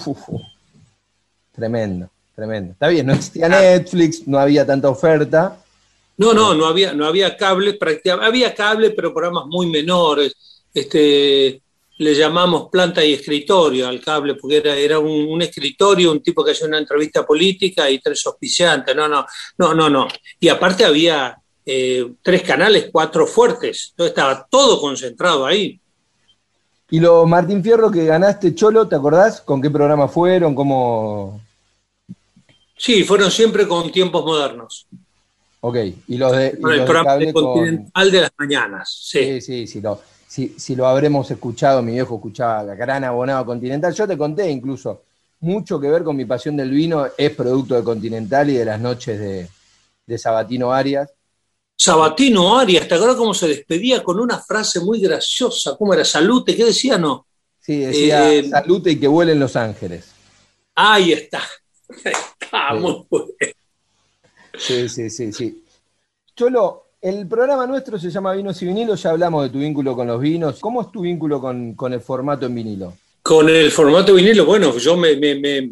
tremendo, 1.55 2.09
tremendo. 2.35 2.73
Está 2.73 2.87
bien, 2.87 3.05
no 3.05 3.13
existía 3.13 3.49
Netflix, 3.49 4.27
no 4.27 4.37
había 4.37 4.65
tanta 4.65 4.89
oferta. 4.89 5.61
No, 6.17 6.33
no, 6.33 6.53
no 6.53 6.65
había, 6.65 6.93
no 6.93 7.05
había 7.05 7.37
cables, 7.37 7.77
había 8.21 8.55
cable, 8.55 8.91
pero 8.91 9.13
programas 9.13 9.45
muy 9.45 9.67
menores. 9.67 10.35
Este, 10.73 11.61
le 11.99 12.13
llamamos 12.15 12.69
planta 12.71 13.03
y 13.03 13.13
escritorio 13.13 13.87
al 13.87 14.01
cable, 14.01 14.35
porque 14.35 14.57
era, 14.57 14.75
era 14.75 14.99
un, 14.99 15.41
escritorio, 15.41 16.11
un 16.11 16.21
tipo 16.21 16.43
que 16.43 16.51
hacía 16.51 16.67
una 16.67 16.77
entrevista 16.77 17.25
política 17.25 17.89
y 17.89 17.99
tres 17.99 18.25
auspiciantes. 18.25 18.95
No, 18.95 19.07
no, 19.07 19.25
no, 19.57 19.73
no, 19.73 19.89
no. 19.89 20.07
Y 20.39 20.47
aparte 20.49 20.85
había 20.85 21.37
eh, 21.67 22.13
tres 22.23 22.41
canales, 22.43 22.89
cuatro 22.91 23.27
fuertes. 23.27 23.89
Entonces 23.91 24.11
estaba 24.11 24.47
todo 24.49 24.79
concentrado 24.81 25.45
ahí. 25.45 25.79
Y 26.89 26.99
lo 26.99 27.25
Martín 27.25 27.61
Fierro 27.61 27.91
que 27.91 28.05
ganaste, 28.05 28.55
Cholo, 28.55 28.87
¿te 28.87 28.95
acordás? 28.95 29.41
¿Con 29.41 29.61
qué 29.61 29.69
programa 29.69 30.07
fueron? 30.07 30.55
¿Cómo...? 30.55 31.41
Sí, 32.77 33.03
fueron 33.03 33.29
siempre 33.29 33.67
con 33.67 33.91
tiempos 33.91 34.23
modernos. 34.23 34.87
Ok, 35.59 35.77
y 36.07 36.17
los 36.17 36.31
de... 36.31 36.47
el 36.47 36.85
programa 36.85 37.17
de 37.17 37.33
Continental 37.33 38.11
de 38.11 38.21
las 38.21 38.31
mañanas, 38.37 38.97
sí. 39.03 39.19
Sí, 39.23 39.41
sí, 39.41 39.67
sí, 39.67 39.81
lo, 39.81 39.99
si, 40.27 40.75
lo 40.75 40.85
habremos 40.85 41.29
escuchado, 41.31 41.81
mi 41.81 41.93
viejo 41.93 42.15
escuchaba 42.15 42.63
Gran 42.75 43.03
Abonado 43.03 43.45
Continental. 43.45 43.93
Yo 43.93 44.07
te 44.07 44.17
conté 44.17 44.49
incluso, 44.51 45.03
mucho 45.39 45.79
que 45.79 45.89
ver 45.89 46.03
con 46.03 46.15
mi 46.15 46.25
pasión 46.25 46.55
del 46.57 46.69
vino 46.69 47.07
es 47.17 47.31
producto 47.31 47.75
de 47.75 47.83
Continental 47.83 48.49
y 48.49 48.53
de 48.53 48.65
las 48.65 48.79
noches 48.79 49.19
de, 49.19 50.17
Sabatino 50.17 50.71
Arias. 50.71 51.09
Sabatino 51.77 52.57
Arias, 52.57 52.87
¿te 52.87 52.95
acuerdas 52.95 53.17
cómo 53.17 53.35
se 53.35 53.47
despedía 53.47 54.03
con 54.03 54.19
una 54.19 54.39
frase 54.39 54.79
muy 54.79 54.99
graciosa? 54.99 55.77
¿Cómo 55.77 55.93
era? 55.93 56.03
¿Salute? 56.03 56.55
¿Qué 56.55 56.65
decía? 56.65 56.97
No. 56.97 57.27
Sí, 57.59 57.77
decía 57.77 58.33
eh, 58.33 58.49
salute 58.49 58.91
y 58.91 58.99
que 58.99 59.07
vuelen 59.07 59.39
los 59.39 59.55
ángeles. 59.55 60.11
Ahí 60.75 61.13
está. 61.13 61.41
Bueno. 62.79 63.05
Sí, 64.57 64.87
sí, 64.87 65.09
sí, 65.09 65.33
sí. 65.33 65.63
Cholo, 66.35 66.87
el 67.01 67.27
programa 67.27 67.67
nuestro 67.67 67.99
se 67.99 68.09
llama 68.09 68.33
Vinos 68.33 68.61
y 68.61 68.65
Vinilos, 68.65 69.03
ya 69.03 69.11
hablamos 69.11 69.43
de 69.43 69.49
tu 69.49 69.59
vínculo 69.59 69.95
con 69.95 70.07
los 70.07 70.19
vinos. 70.19 70.59
¿Cómo 70.59 70.81
es 70.81 70.91
tu 70.91 71.01
vínculo 71.01 71.41
con, 71.41 71.75
el 71.93 72.01
formato 72.01 72.45
en 72.45 72.55
vinilo? 72.55 72.93
Con 73.21 73.49
el 73.49 73.69
formato 73.71 74.13
vinilo, 74.13 74.45
bueno, 74.45 74.77
yo, 74.77 74.95
me, 74.95 75.19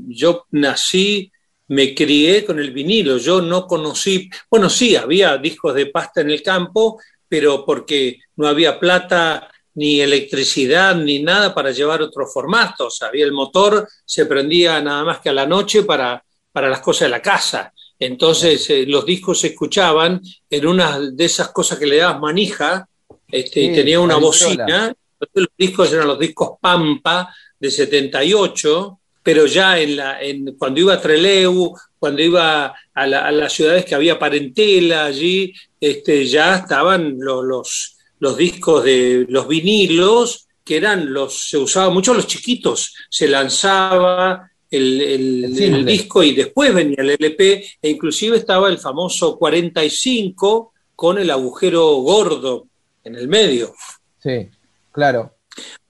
yo 0.09 0.45
nací, 0.51 1.31
me 1.67 1.95
crié 1.95 2.45
con 2.45 2.59
el 2.59 2.71
vinilo, 2.71 3.17
yo 3.17 3.41
no 3.41 3.65
conocí, 3.65 4.29
bueno, 4.49 4.69
sí, 4.69 4.95
había 4.95 5.37
discos 5.37 5.73
de 5.73 5.87
pasta 5.87 6.21
en 6.21 6.29
el 6.29 6.41
campo, 6.43 6.99
pero 7.27 7.65
porque 7.65 8.19
no 8.35 8.47
había 8.47 8.79
plata 8.79 9.49
ni 9.75 9.99
electricidad 9.99 10.95
ni 10.95 11.21
nada 11.21 11.53
para 11.53 11.71
llevar 11.71 12.01
otros 12.01 12.31
formatos. 12.33 13.01
Había 13.01 13.25
el 13.25 13.33
motor, 13.33 13.87
se 14.05 14.25
prendía 14.25 14.81
nada 14.81 15.03
más 15.03 15.19
que 15.19 15.29
a 15.29 15.33
la 15.33 15.45
noche 15.45 15.83
para, 15.83 16.23
para 16.51 16.69
las 16.69 16.79
cosas 16.79 17.07
de 17.07 17.09
la 17.09 17.21
casa. 17.21 17.73
Entonces 17.99 18.69
eh, 18.69 18.85
los 18.87 19.05
discos 19.05 19.39
se 19.39 19.47
escuchaban 19.47 20.21
en 20.49 20.67
una 20.67 20.99
de 20.99 21.25
esas 21.25 21.49
cosas 21.49 21.79
que 21.79 21.87
le 21.87 21.97
dabas 21.97 22.19
manija 22.19 22.87
este, 23.27 23.61
y 23.61 23.73
tenía 23.73 23.99
una 23.99 24.17
bocina. 24.17 24.93
los 25.33 25.47
discos 25.57 25.91
eran 25.91 26.07
los 26.07 26.19
discos 26.19 26.57
Pampa 26.59 27.33
de 27.59 27.71
78, 27.71 28.99
pero 29.25 29.47
ya 29.47 29.79
en 29.79 29.95
la, 29.95 30.21
en, 30.21 30.55
cuando 30.55 30.79
iba 30.81 30.93
a 30.93 31.01
Treleu, 31.01 31.73
cuando 31.97 32.21
iba 32.21 32.75
a, 32.93 33.07
las 33.07 33.51
ciudades 33.51 33.83
que 33.83 33.95
había 33.95 34.19
parentela 34.19 35.05
allí, 35.05 35.51
este, 35.81 36.27
ya 36.27 36.57
estaban 36.57 37.15
los, 37.17 37.97
los, 38.19 38.37
discos 38.37 38.83
de 38.83 39.25
los 39.27 39.47
vinilos, 39.47 40.47
que 40.63 40.77
eran 40.77 41.11
los, 41.11 41.49
se 41.49 41.57
usaba 41.57 41.89
mucho 41.89 42.13
los 42.13 42.27
chiquitos, 42.27 42.93
se 43.09 43.27
lanzaba 43.27 44.47
el, 44.69 45.83
disco 45.83 46.21
y 46.21 46.35
después 46.35 46.71
venía 46.71 46.97
el 46.99 47.09
LP 47.09 47.65
e 47.81 47.89
inclusive 47.89 48.37
estaba 48.37 48.69
el 48.69 48.77
famoso 48.77 49.39
45 49.39 50.71
con 50.95 51.17
el 51.17 51.31
agujero 51.31 51.95
gordo 51.95 52.67
en 53.03 53.15
el 53.15 53.27
medio. 53.27 53.73
Sí, 54.21 54.49
claro. 54.91 55.33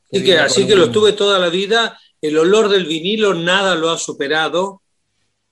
Así 0.09 0.23
que, 0.23 0.37
así 0.37 0.65
que 0.65 0.77
lo 0.77 0.89
tuve 0.89 1.11
toda 1.11 1.37
la 1.37 1.49
vida. 1.49 1.99
El 2.27 2.37
olor 2.37 2.69
del 2.69 2.85
vinilo 2.85 3.33
nada 3.33 3.75
lo 3.75 3.89
ha 3.89 3.97
superado. 3.97 4.81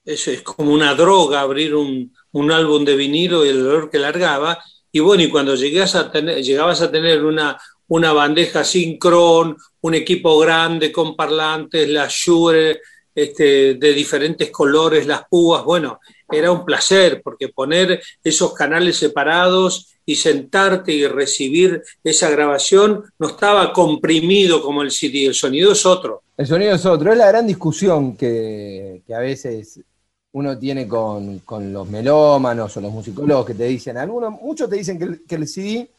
Eso 0.03 0.31
es 0.31 0.41
como 0.41 0.73
una 0.73 0.95
droga 0.95 1.41
abrir 1.41 1.75
un, 1.75 2.11
álbum 2.51 2.83
de 2.83 2.95
vinilo 2.95 3.45
y 3.45 3.49
el 3.49 3.65
olor 3.65 3.89
que 3.89 3.99
largaba. 3.99 4.59
Y 4.91 4.99
bueno, 4.99 5.23
y 5.23 5.29
cuando 5.29 5.55
llegas 5.55 5.95
a 5.95 6.11
tener, 6.11 6.41
llegabas 6.41 6.81
a 6.81 6.91
tener 6.91 7.23
una, 7.23 7.59
una 7.87 8.11
bandeja 8.11 8.63
sincron, 8.63 9.55
un 9.81 9.93
equipo 9.93 10.37
grande 10.39 10.91
con 10.91 11.15
parlantes, 11.15 11.87
la 11.89 12.07
Shure, 12.09 12.81
este, 13.13 13.75
de 13.75 13.93
diferentes 13.93 14.49
colores, 14.49 15.05
las 15.05 15.25
púas, 15.29 15.63
bueno, 15.63 15.99
era 16.31 16.51
un 16.51 16.65
placer 16.65 17.21
porque 17.23 17.49
poner 17.49 18.01
esos 18.23 18.53
canales 18.53 18.97
separados 18.97 19.92
y 20.05 20.15
sentarte 20.15 20.91
y 20.91 21.05
recibir 21.07 21.81
esa 22.03 22.29
grabación 22.29 23.03
no 23.19 23.27
estaba 23.27 23.71
comprimido 23.71 24.61
como 24.61 24.81
el 24.81 24.91
CD, 24.91 25.25
el 25.25 25.33
sonido 25.33 25.71
es 25.71 25.85
otro. 25.85 26.23
El 26.35 26.47
sonido 26.47 26.73
es 26.73 26.85
otro, 26.85 27.11
es 27.11 27.17
la 27.17 27.27
gran 27.27 27.47
discusión 27.47 28.15
que, 28.17 29.03
a 29.13 29.19
veces 29.19 29.79
uno 30.31 30.57
tiene 30.57 30.87
con, 30.87 31.41
los 31.71 31.89
melómanos 31.89 32.75
o 32.75 32.81
los 32.81 32.91
musicólogos 32.91 33.45
que 33.45 33.53
te 33.53 33.65
dicen, 33.65 33.97
algunos, 33.97 34.31
muchos 34.41 34.69
te 34.69 34.77
dicen 34.77 34.97
que 34.97 35.05
el, 35.05 35.23
que 35.25 35.35
el 35.35 35.47
CD 35.47 35.89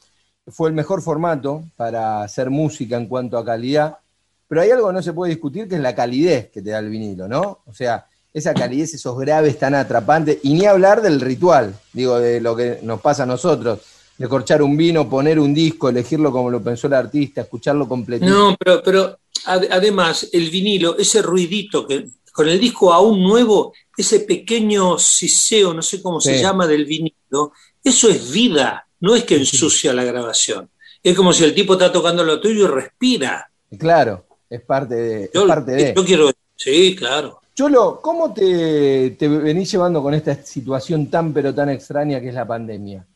fue 0.48 0.68
el 0.68 0.74
mejor 0.74 1.02
formato 1.02 1.64
para 1.76 2.22
hacer 2.22 2.50
música 2.50 2.96
en 2.96 3.06
cuanto 3.06 3.38
a 3.38 3.44
calidad, 3.44 3.98
pero 4.46 4.60
hay 4.60 4.70
algo 4.70 4.88
que 4.88 4.92
no 4.92 5.02
se 5.02 5.12
puede 5.12 5.30
discutir, 5.30 5.68
que 5.68 5.76
es 5.76 5.80
la 5.80 5.94
calidez 5.94 6.50
que 6.50 6.60
te 6.62 6.70
da 6.70 6.78
el 6.78 6.90
vinilo, 6.90 7.26
¿no? 7.28 7.60
O 7.66 7.72
sea, 7.72 8.06
esa 8.32 8.52
calidez, 8.52 8.92
esos 8.94 9.16
graves 9.16 9.58
tan 9.58 9.74
atrapantes, 9.74 10.38
y 10.42 10.54
ni 10.54 10.66
hablar 10.66 11.00
del 11.00 11.20
ritual, 11.20 11.74
digo, 11.92 12.18
de 12.18 12.40
lo 12.40 12.56
que 12.56 12.80
nos 12.82 13.00
pasa 13.00 13.22
a 13.22 13.26
nosotros. 13.26 13.80
De 14.16 14.28
corchar 14.28 14.62
un 14.62 14.76
vino, 14.76 15.08
poner 15.08 15.38
un 15.38 15.52
disco, 15.52 15.88
elegirlo 15.88 16.30
como 16.30 16.50
lo 16.50 16.62
pensó 16.62 16.86
el 16.86 16.94
artista, 16.94 17.42
escucharlo 17.42 17.88
completo. 17.88 18.24
No, 18.24 18.56
pero, 18.58 18.82
pero 18.82 19.18
además 19.46 20.28
el 20.32 20.50
vinilo, 20.50 20.96
ese 20.96 21.20
ruidito 21.22 21.86
que 21.86 22.06
con 22.32 22.48
el 22.48 22.58
disco 22.58 22.92
aún 22.92 23.22
nuevo, 23.22 23.72
ese 23.96 24.20
pequeño 24.20 24.98
siseo, 24.98 25.72
no 25.72 25.82
sé 25.82 26.02
cómo 26.02 26.20
se 26.20 26.40
llama, 26.40 26.66
del 26.66 26.84
vinilo, 26.84 27.52
eso 27.82 28.08
es 28.08 28.32
vida, 28.32 28.86
no 29.00 29.14
es 29.14 29.24
que 29.24 29.36
ensucia 29.36 29.92
la 29.92 30.02
grabación. 30.02 30.68
Es 31.00 31.14
como 31.16 31.32
si 31.32 31.44
el 31.44 31.54
tipo 31.54 31.74
está 31.74 31.92
tocando 31.92 32.24
lo 32.24 32.40
tuyo 32.40 32.64
y 32.64 32.68
respira. 32.68 33.48
Claro, 33.78 34.26
es 34.50 34.62
parte 34.62 34.94
de. 34.94 35.30
Yo, 35.32 35.46
parte 35.46 35.72
de. 35.72 35.94
yo 35.94 36.04
quiero. 36.04 36.32
Sí, 36.56 36.96
claro. 36.96 37.40
Cholo, 37.54 38.00
¿cómo 38.02 38.32
te, 38.32 39.10
te 39.10 39.28
venís 39.28 39.70
llevando 39.70 40.02
con 40.02 40.14
esta 40.14 40.34
situación 40.42 41.08
tan 41.08 41.32
pero 41.32 41.54
tan 41.54 41.68
extraña 41.68 42.20
que 42.20 42.30
es 42.30 42.34
la 42.34 42.46
pandemia? 42.46 43.06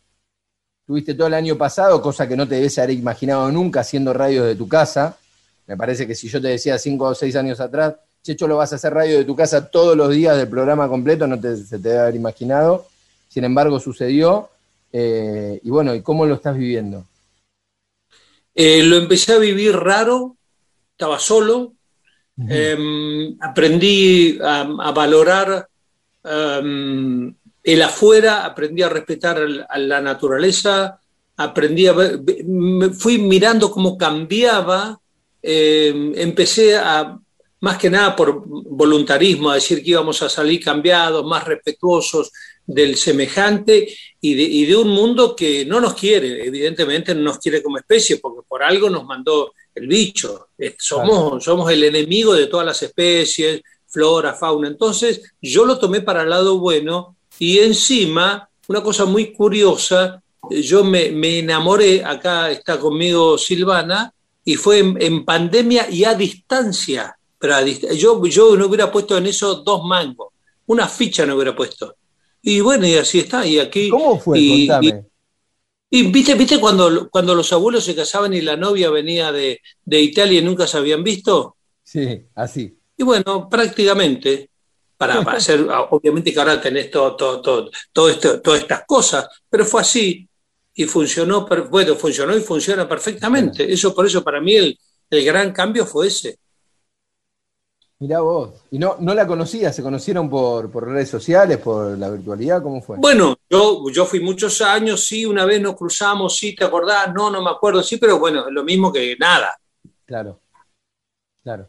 Tuviste 0.88 1.12
todo 1.12 1.26
el 1.26 1.34
año 1.34 1.58
pasado, 1.58 2.00
cosa 2.00 2.26
que 2.26 2.34
no 2.34 2.48
te 2.48 2.54
debes 2.54 2.78
haber 2.78 2.92
imaginado 2.92 3.52
nunca 3.52 3.80
haciendo 3.80 4.14
radio 4.14 4.42
de 4.44 4.56
tu 4.56 4.66
casa. 4.66 5.18
Me 5.66 5.76
parece 5.76 6.06
que 6.06 6.14
si 6.14 6.30
yo 6.30 6.40
te 6.40 6.48
decía 6.48 6.78
cinco 6.78 7.04
o 7.04 7.14
seis 7.14 7.36
años 7.36 7.60
atrás, 7.60 7.96
Checho, 8.22 8.48
lo 8.48 8.56
vas 8.56 8.72
a 8.72 8.76
hacer 8.76 8.94
radio 8.94 9.18
de 9.18 9.26
tu 9.26 9.36
casa 9.36 9.70
todos 9.70 9.94
los 9.94 10.08
días 10.08 10.38
del 10.38 10.48
programa 10.48 10.88
completo, 10.88 11.26
no 11.26 11.38
te, 11.38 11.58
se 11.58 11.78
te 11.78 11.90
debe 11.90 12.00
haber 12.00 12.14
imaginado. 12.14 12.86
Sin 13.28 13.44
embargo, 13.44 13.78
sucedió. 13.78 14.48
Eh, 14.90 15.60
y 15.62 15.68
bueno, 15.68 15.94
¿y 15.94 16.00
cómo 16.00 16.24
lo 16.24 16.36
estás 16.36 16.56
viviendo? 16.56 17.04
Eh, 18.54 18.82
lo 18.82 18.96
empecé 18.96 19.34
a 19.34 19.38
vivir 19.38 19.76
raro, 19.76 20.38
estaba 20.92 21.18
solo, 21.18 21.74
em, 22.48 23.36
aprendí 23.40 24.38
a, 24.42 24.90
valorar 24.92 25.68
em, 26.24 27.34
el 27.68 27.82
afuera, 27.82 28.46
aprendí 28.46 28.82
a 28.82 28.88
respetar 28.88 29.46
a 29.68 29.78
la 29.78 30.00
naturaleza, 30.00 30.98
aprendí 31.36 31.86
a 31.86 31.92
ver, 31.92 32.20
fui 32.98 33.18
mirando 33.18 33.70
cómo 33.70 33.98
cambiaba, 33.98 34.98
em, 35.42 36.14
empecé 36.16 36.78
a 36.78 37.18
más 37.60 37.76
que 37.76 37.90
nada 37.90 38.16
por 38.16 38.42
voluntarismo, 38.46 39.50
a 39.50 39.56
decir 39.56 39.82
que 39.82 39.90
íbamos 39.90 40.22
a 40.22 40.30
salir 40.30 40.64
cambiados, 40.64 41.26
más 41.26 41.44
respetuosos 41.44 42.32
del 42.66 42.96
semejante 42.96 43.94
y 44.18 44.64
de, 44.64 44.74
un 44.74 44.88
mundo 44.88 45.36
que 45.36 45.66
no 45.66 45.78
nos 45.78 45.92
quiere, 45.92 46.46
evidentemente 46.46 47.14
no 47.14 47.20
nos 47.20 47.38
quiere 47.38 47.62
como 47.62 47.76
especie, 47.76 48.16
porque 48.16 48.46
por 48.48 48.62
algo 48.62 48.88
nos 48.88 49.04
mandó 49.04 49.52
el 49.74 49.86
bicho. 49.86 50.48
Eh, 50.56 50.74
somos, 50.78 51.44
somos 51.44 51.70
el 51.70 51.84
enemigo 51.84 52.32
de 52.32 52.46
todas 52.46 52.64
las 52.64 52.82
especies, 52.82 53.60
flora, 53.86 54.32
fauna. 54.32 54.68
Entonces 54.68 55.34
yo 55.42 55.66
lo 55.66 55.78
tomé 55.78 56.00
para 56.00 56.22
el 56.22 56.30
lado 56.30 56.58
bueno 56.58 57.17
y 57.38 57.58
encima, 57.58 58.48
una 58.66 58.82
cosa 58.82 59.04
muy 59.04 59.32
curiosa, 59.32 60.22
eh, 60.50 60.62
yo 60.62 60.84
me, 60.84 61.38
enamoré, 61.38 62.04
acá 62.04 62.50
está 62.50 62.78
conmigo 62.78 63.38
Silvana, 63.38 64.12
y 64.44 64.54
fue 64.54 64.78
en 64.78 65.24
pandemia 65.24 65.90
y 65.90 66.04
a 66.04 66.14
distancia 66.14 67.18
pero 67.38 67.64
yo, 67.94 68.24
yo 68.26 68.56
no 68.56 68.66
hubiera 68.66 68.90
puesto 68.90 69.16
en 69.16 69.26
eso 69.26 69.56
dos 69.56 69.84
mangos, 69.84 70.32
una 70.66 70.88
ficha 70.88 71.24
no 71.24 71.36
hubiera 71.36 71.54
puesto. 71.54 71.96
Y 72.42 72.60
bueno, 72.60 72.86
y 72.86 72.94
así 72.94 73.20
está. 73.20 73.46
Y 73.46 73.58
aquí, 73.58 73.88
¿Cómo 73.88 74.18
fue? 74.18 74.38
Y, 74.38 74.68
Y, 75.90 76.02
viste, 76.10 76.34
viste 76.34 76.60
cuando, 76.60 77.08
cuando 77.08 77.34
los 77.34 77.50
abuelos 77.52 77.84
se 77.84 77.94
casaban 77.94 78.34
y 78.34 78.42
la 78.42 78.56
novia 78.56 78.90
venía 78.90 79.32
de, 79.32 79.60
Italia 79.86 80.40
y 80.40 80.44
nunca 80.44 80.66
se 80.66 80.76
habían 80.76 81.02
visto. 81.02 81.56
Sí, 81.82 82.26
así. 82.34 82.76
Y 82.96 83.02
bueno, 83.04 83.48
prácticamente, 83.48 84.50
para, 84.98 85.20
hacer, 85.20 85.66
obviamente 85.90 86.32
que 86.32 86.38
ahora 86.38 86.60
tenés 86.60 86.90
todo, 86.90 87.16
todo, 87.16 87.40
todo, 87.40 87.70
todo 87.92 88.08
esto, 88.10 88.40
todas 88.42 88.60
estas 88.60 88.84
cosas, 88.84 89.28
pero 89.48 89.64
fue 89.64 89.80
así 89.80 90.28
y 90.74 90.84
funcionó, 90.84 91.46
bueno, 91.70 91.94
funcionó 91.94 92.36
y 92.36 92.40
funciona 92.40 92.88
perfectamente. 92.88 93.72
Eso, 93.72 93.94
por 93.94 94.06
eso 94.06 94.22
para 94.22 94.40
mí 94.40 94.54
el, 94.54 94.78
el 95.08 95.24
gran 95.24 95.52
cambio 95.52 95.86
fue 95.86 96.08
ese. 96.08 96.38
Mirá 98.00 98.20
vos. 98.20 98.54
¿Y 98.70 98.78
no, 98.78 98.96
no 99.00 99.12
la 99.12 99.26
conocías? 99.26 99.74
¿Se 99.74 99.82
conocieron 99.82 100.30
por, 100.30 100.70
redes 100.86 101.08
sociales, 101.08 101.58
por 101.58 101.98
la 101.98 102.10
virtualidad? 102.10 102.62
¿Cómo 102.62 102.80
fue? 102.80 102.96
Bueno, 102.96 103.36
yo, 103.50 103.82
yo 103.90 104.04
fui 104.04 104.20
muchos 104.20 104.60
años, 104.62 105.04
sí, 105.04 105.26
una 105.26 105.44
vez 105.44 105.60
nos 105.60 105.74
cruzamos, 105.74 106.36
sí, 106.36 106.54
¿te 106.54 106.64
acordás? 106.64 107.12
No, 107.12 107.28
no 107.30 107.42
me 107.42 107.50
acuerdo, 107.50 107.82
sí, 107.82 107.96
pero 107.96 108.18
bueno, 108.20 108.46
es 108.46 108.52
lo 108.52 108.62
mismo 108.62 108.92
que 108.92 109.16
nada. 109.18 109.56
Claro, 110.04 110.40
claro. 111.42 111.68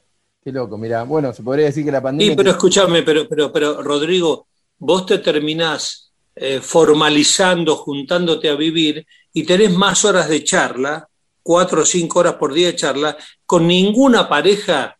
Qué 0.49 0.53
loco, 0.53 0.79
mira. 0.79 1.03
Bueno, 1.03 1.31
se 1.31 1.43
podría 1.43 1.67
decir 1.67 1.85
que 1.85 1.91
la 1.91 2.01
pandemia... 2.01 2.31
Sí, 2.31 2.35
pero 2.35 2.49
escúchame, 2.49 3.03
pero, 3.03 3.29
pero, 3.29 3.53
pero 3.53 3.83
Rodrigo, 3.83 4.47
vos 4.79 5.05
te 5.05 5.19
terminás 5.19 6.11
eh, 6.35 6.59
formalizando, 6.59 7.75
juntándote 7.75 8.49
a 8.49 8.55
vivir 8.55 9.05
y 9.31 9.43
tenés 9.43 9.71
más 9.71 10.03
horas 10.05 10.27
de 10.27 10.43
charla, 10.43 11.07
cuatro 11.43 11.83
o 11.83 11.85
cinco 11.85 12.21
horas 12.21 12.33
por 12.33 12.51
día 12.51 12.69
de 12.69 12.75
charla, 12.75 13.15
con 13.45 13.67
ninguna 13.67 14.27
pareja 14.27 14.97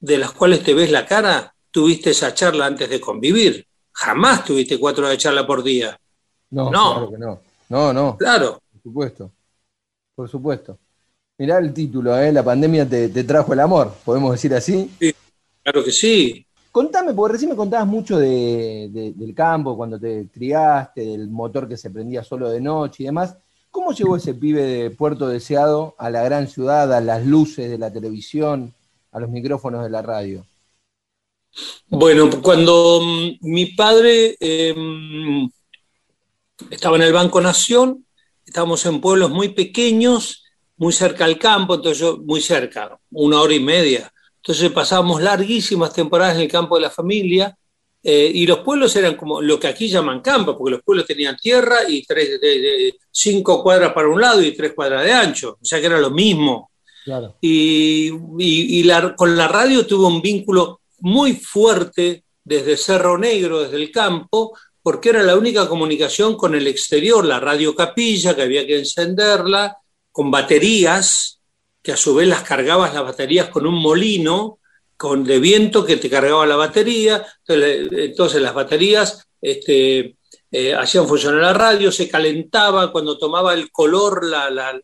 de 0.00 0.18
las 0.18 0.32
cuales 0.32 0.62
te 0.62 0.74
ves 0.74 0.90
la 0.90 1.06
cara, 1.06 1.54
tuviste 1.70 2.10
esa 2.10 2.34
charla 2.34 2.66
antes 2.66 2.90
de 2.90 3.00
convivir. 3.00 3.66
Jamás 3.90 4.44
tuviste 4.44 4.78
cuatro 4.78 5.04
horas 5.04 5.16
de 5.16 5.22
charla 5.22 5.46
por 5.46 5.62
día. 5.62 5.98
No, 6.50 6.70
no. 6.70 6.92
claro 6.92 7.10
que 7.10 7.18
no. 7.18 7.40
No, 7.70 7.92
no. 7.94 8.18
Claro. 8.18 8.60
Por 8.70 8.82
supuesto. 8.82 9.32
Por 10.14 10.28
supuesto. 10.28 10.78
Mirá 11.38 11.58
el 11.58 11.74
título, 11.74 12.16
¿eh? 12.18 12.32
La 12.32 12.42
pandemia 12.42 12.88
te, 12.88 13.08
trajo 13.24 13.52
el 13.52 13.60
amor, 13.60 13.94
¿podemos 14.04 14.32
decir 14.32 14.54
así? 14.54 14.90
Sí, 15.00 15.12
claro 15.62 15.84
que 15.84 15.90
sí. 15.90 16.46
Contame, 16.70 17.12
porque 17.14 17.34
recién 17.34 17.50
me 17.50 17.56
contabas 17.56 17.86
mucho 17.86 18.18
del 18.18 19.32
campo, 19.34 19.76
cuando 19.76 19.98
te 19.98 20.28
criaste, 20.32 21.02
del 21.02 21.28
motor 21.28 21.68
que 21.68 21.76
se 21.76 21.90
prendía 21.90 22.24
solo 22.24 22.50
de 22.50 22.60
noche 22.60 23.02
y 23.02 23.06
demás. 23.06 23.36
¿Cómo 23.70 23.92
llegó 23.92 24.16
ese 24.16 24.34
pibe 24.34 24.62
de 24.62 24.90
Puerto 24.90 25.28
Deseado 25.28 25.94
a 25.98 26.10
la 26.10 26.22
gran 26.22 26.48
ciudad, 26.48 26.92
a 26.92 27.00
las 27.00 27.24
luces 27.26 27.70
de 27.70 27.78
la 27.78 27.92
televisión? 27.92 28.74
a 29.14 29.20
los 29.20 29.30
micrófonos 29.30 29.82
de 29.82 29.90
la 29.90 30.02
radio? 30.02 30.44
Bueno, 31.86 32.28
cuando 32.42 33.00
mm, 33.00 33.38
mi 33.42 33.66
padre 33.66 34.36
em, 34.40 35.48
estaba 36.68 36.96
en 36.96 37.02
el 37.02 37.12
Banco 37.12 37.40
Nación, 37.40 38.04
estábamos 38.44 38.84
en 38.86 39.00
pueblos 39.00 39.30
muy 39.30 39.50
pequeños, 39.50 40.43
muy 40.84 40.92
cerca 40.92 41.24
al 41.24 41.38
campo, 41.38 41.76
entonces 41.76 41.98
yo, 41.98 42.18
muy 42.18 42.42
cerca, 42.42 42.98
una 43.12 43.40
hora 43.40 43.54
y 43.54 43.60
media. 43.60 44.12
Entonces 44.36 44.70
pasábamos 44.70 45.22
larguísimas 45.22 45.94
temporadas 45.94 46.36
en 46.36 46.42
el 46.42 46.48
campo 46.48 46.74
de 46.76 46.82
la 46.82 46.90
familia 46.90 47.56
eh, 48.02 48.30
y 48.34 48.46
los 48.46 48.58
pueblos 48.58 48.94
eran 48.96 49.16
como 49.16 49.40
lo 49.40 49.58
que 49.58 49.68
aquí 49.68 49.88
llaman 49.88 50.20
campo, 50.20 50.58
porque 50.58 50.72
los 50.72 50.82
pueblos 50.82 51.06
tenían 51.06 51.38
tierra 51.38 51.88
y 51.88 52.04
tres, 52.04 52.38
cinco 53.10 53.62
cuadras 53.62 53.94
para 53.94 54.08
un 54.08 54.20
lado 54.20 54.42
y 54.42 54.52
tres 54.52 54.74
cuadras 54.74 55.04
de 55.04 55.12
ancho, 55.12 55.56
o 55.58 55.64
sea 55.64 55.80
que 55.80 55.86
era 55.86 55.98
lo 55.98 56.10
mismo. 56.10 56.70
Y, 57.40 58.10
con 59.16 59.36
la 59.38 59.48
radio 59.48 59.86
tuvo 59.86 60.08
un 60.08 60.20
vínculo 60.20 60.80
muy 60.98 61.32
fuerte 61.32 62.24
desde 62.44 62.76
Cerro 62.76 63.16
Negro, 63.16 63.62
desde 63.62 63.76
el 63.76 63.90
campo, 63.90 64.54
porque 64.82 65.08
era 65.08 65.22
la 65.22 65.34
única 65.34 65.66
comunicación 65.66 66.36
con 66.36 66.54
el 66.54 66.66
exterior, 66.66 67.24
la 67.24 67.40
radio 67.40 67.74
capilla, 67.74 68.36
que 68.36 68.42
había 68.42 68.66
que 68.66 68.80
encenderla, 68.80 69.78
con 70.14 70.30
baterías, 70.30 71.40
que 71.82 71.90
a 71.90 71.96
su 71.96 72.14
vez 72.14 72.28
las 72.28 72.44
cargabas 72.44 72.94
las 72.94 73.02
baterías 73.02 73.48
con 73.48 73.66
un 73.66 73.74
molino 73.74 74.60
con, 74.96 75.24
de 75.24 75.40
viento 75.40 75.84
que 75.84 75.96
te 75.96 76.08
cargaba 76.08 76.46
la 76.46 76.54
batería, 76.54 77.26
entonces, 77.48 78.40
las 78.40 78.54
baterías 78.54 79.26
este, 79.40 80.16
eh, 80.52 80.72
hacían 80.72 81.08
funcionar 81.08 81.42
la 81.42 81.52
radio, 81.52 81.90
se 81.90 82.08
calentaba 82.08 82.92
cuando 82.92 83.18
tomaba 83.18 83.54
el 83.54 83.72
color 83.72 84.24
la, 84.24 84.50
la, 84.50 84.80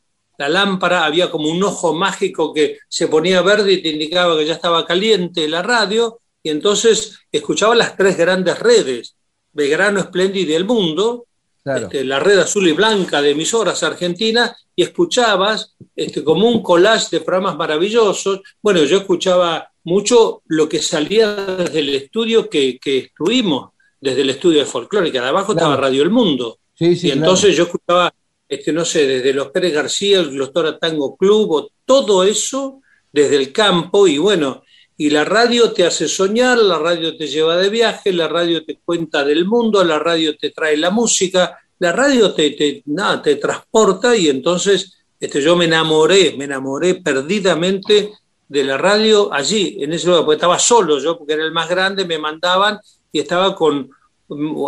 lámpara, 0.49 1.05
había 1.05 1.31
como 1.31 1.49
un 1.49 1.63
ojo 1.63 1.95
mágico 1.95 2.53
que 2.53 2.79
se 2.89 3.07
ponía 3.07 3.41
verde 3.41 3.75
y 3.75 3.83
te 3.83 3.91
indicaba 3.91 4.37
que 4.37 4.47
ya 4.47 4.55
estaba 4.55 4.85
caliente 4.85 5.47
la 5.47 5.63
radio, 5.63 6.19
y 6.43 6.51
entonces 6.51 7.21
escuchaba 7.31 7.77
las 7.77 7.97
tres 7.97 8.19
grandes 8.19 8.59
redes, 8.59 9.15
Belgrano, 9.53 10.01
Espléndido 10.01 10.51
y 10.51 10.55
El 10.55 10.65
Mundo, 10.65 11.27
este, 11.65 12.05
la 12.05 12.21
red 12.21 12.39
azul 12.39 12.67
y 12.69 12.73
blanca 12.73 13.21
de 13.21 13.31
emisoras 13.31 13.83
argentinas, 13.83 14.67
y 14.75 14.83
escuchabas 14.83 15.75
este, 15.95 16.25
como 16.25 16.49
un 16.49 16.63
collage 16.63 17.09
de 17.11 17.21
programas 17.21 17.57
maravillosos. 17.57 18.41
Bueno, 18.63 18.83
yo 18.85 18.99
escuchaba 18.99 19.71
mucho 19.85 20.43
lo 20.47 20.69
que 20.69 20.81
salía 20.81 21.35
desde 21.35 21.81
el 21.81 21.95
estudio 21.95 22.49
que, 22.49 22.79
que 22.79 22.99
estuvimos, 22.99 23.71
desde 24.01 24.23
el 24.23 24.31
estudio 24.31 24.61
de 24.61 24.67
folclórica, 24.67 25.21
de 25.21 25.29
abajo 25.29 25.53
estaba 25.53 25.77
Radio 25.77 26.03
El 26.03 26.11
Mundo. 26.11 26.59
y 26.79 27.11
entonces 27.11 27.57
yo 27.57 27.65
escuchaba 27.65 28.13
este, 28.51 28.73
no 28.73 28.85
sé, 28.85 29.07
desde 29.07 29.33
los 29.33 29.49
Pérez 29.51 29.73
García, 29.73 30.19
el 30.19 30.31
Glostora 30.31 30.77
Tango 30.77 31.17
Club, 31.17 31.71
todo 31.85 32.25
eso 32.25 32.81
desde 33.13 33.37
el 33.37 33.53
campo 33.53 34.09
y 34.09 34.19
bueno, 34.19 34.65
y 35.01 35.09
la 35.09 35.25
radio 35.25 35.73
te 35.73 35.87
hace 35.87 36.07
soñar, 36.07 36.59
la 36.59 36.79
radio 36.79 37.17
te 37.17 37.27
lleva 37.27 37.57
de 37.57 37.71
viaje, 37.71 38.13
la 38.13 38.29
radio 38.29 38.63
te 38.67 38.81
cuenta 38.85 39.25
del 39.25 39.47
mundo, 39.47 39.83
la 39.83 39.99
radio 39.99 40.37
te 40.37 40.51
trae 40.51 40.77
la 40.77 40.91
música, 40.91 41.59
la 41.79 41.91
radio 41.91 42.35
te, 42.35 42.51
te, 42.51 42.83
nada, 42.85 43.23
te 43.23 43.37
transporta 43.37 44.15
y 44.15 44.29
entonces 44.29 44.99
este, 45.19 45.41
yo 45.41 45.57
me 45.57 45.65
enamoré, 45.65 46.35
me 46.37 46.45
enamoré 46.45 46.97
perdidamente 46.97 48.11
de 48.47 48.63
la 48.63 48.77
radio 48.77 49.33
allí, 49.33 49.79
en 49.81 49.95
ese 49.95 50.07
lugar, 50.07 50.27
porque 50.27 50.37
estaba 50.37 50.59
solo 50.59 50.99
yo, 50.99 51.17
porque 51.17 51.33
era 51.33 51.47
el 51.47 51.53
más 51.53 51.71
grande, 51.71 52.05
me 52.05 52.19
mandaban 52.19 52.79
y 53.11 53.21
estaba 53.21 53.57
con 53.57 53.89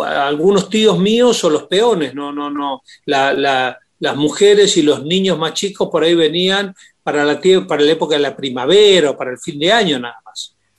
algunos 0.03 0.67
tíos 0.67 0.97
míos 0.97 1.43
o 1.43 1.49
los 1.51 1.67
peones, 1.67 2.15
no, 2.15 2.33
no, 2.33 2.49
no. 2.49 2.81
La, 3.05 3.77
las 3.99 4.15
mujeres 4.15 4.77
y 4.77 4.81
los 4.81 5.05
niños 5.05 5.37
más 5.37 5.53
chicos 5.53 5.89
por 5.91 6.03
ahí 6.03 6.15
venían 6.15 6.73
para 7.03 7.23
la, 7.23 7.39
para 7.67 7.83
la 7.83 7.91
época 7.91 8.15
de 8.15 8.21
la 8.21 8.35
primavera 8.35 9.11
o 9.11 9.17
para 9.17 9.29
el 9.29 9.37
fin 9.37 9.59
de 9.59 9.71
año 9.71 9.99
nada. 9.99 10.22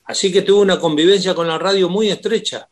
Así 0.05 0.31
que 0.31 0.41
tuve 0.41 0.61
una 0.61 0.79
convivencia 0.79 1.33
con 1.33 1.47
la 1.47 1.57
radio 1.57 1.89
muy 1.89 2.09
estrecha. 2.09 2.67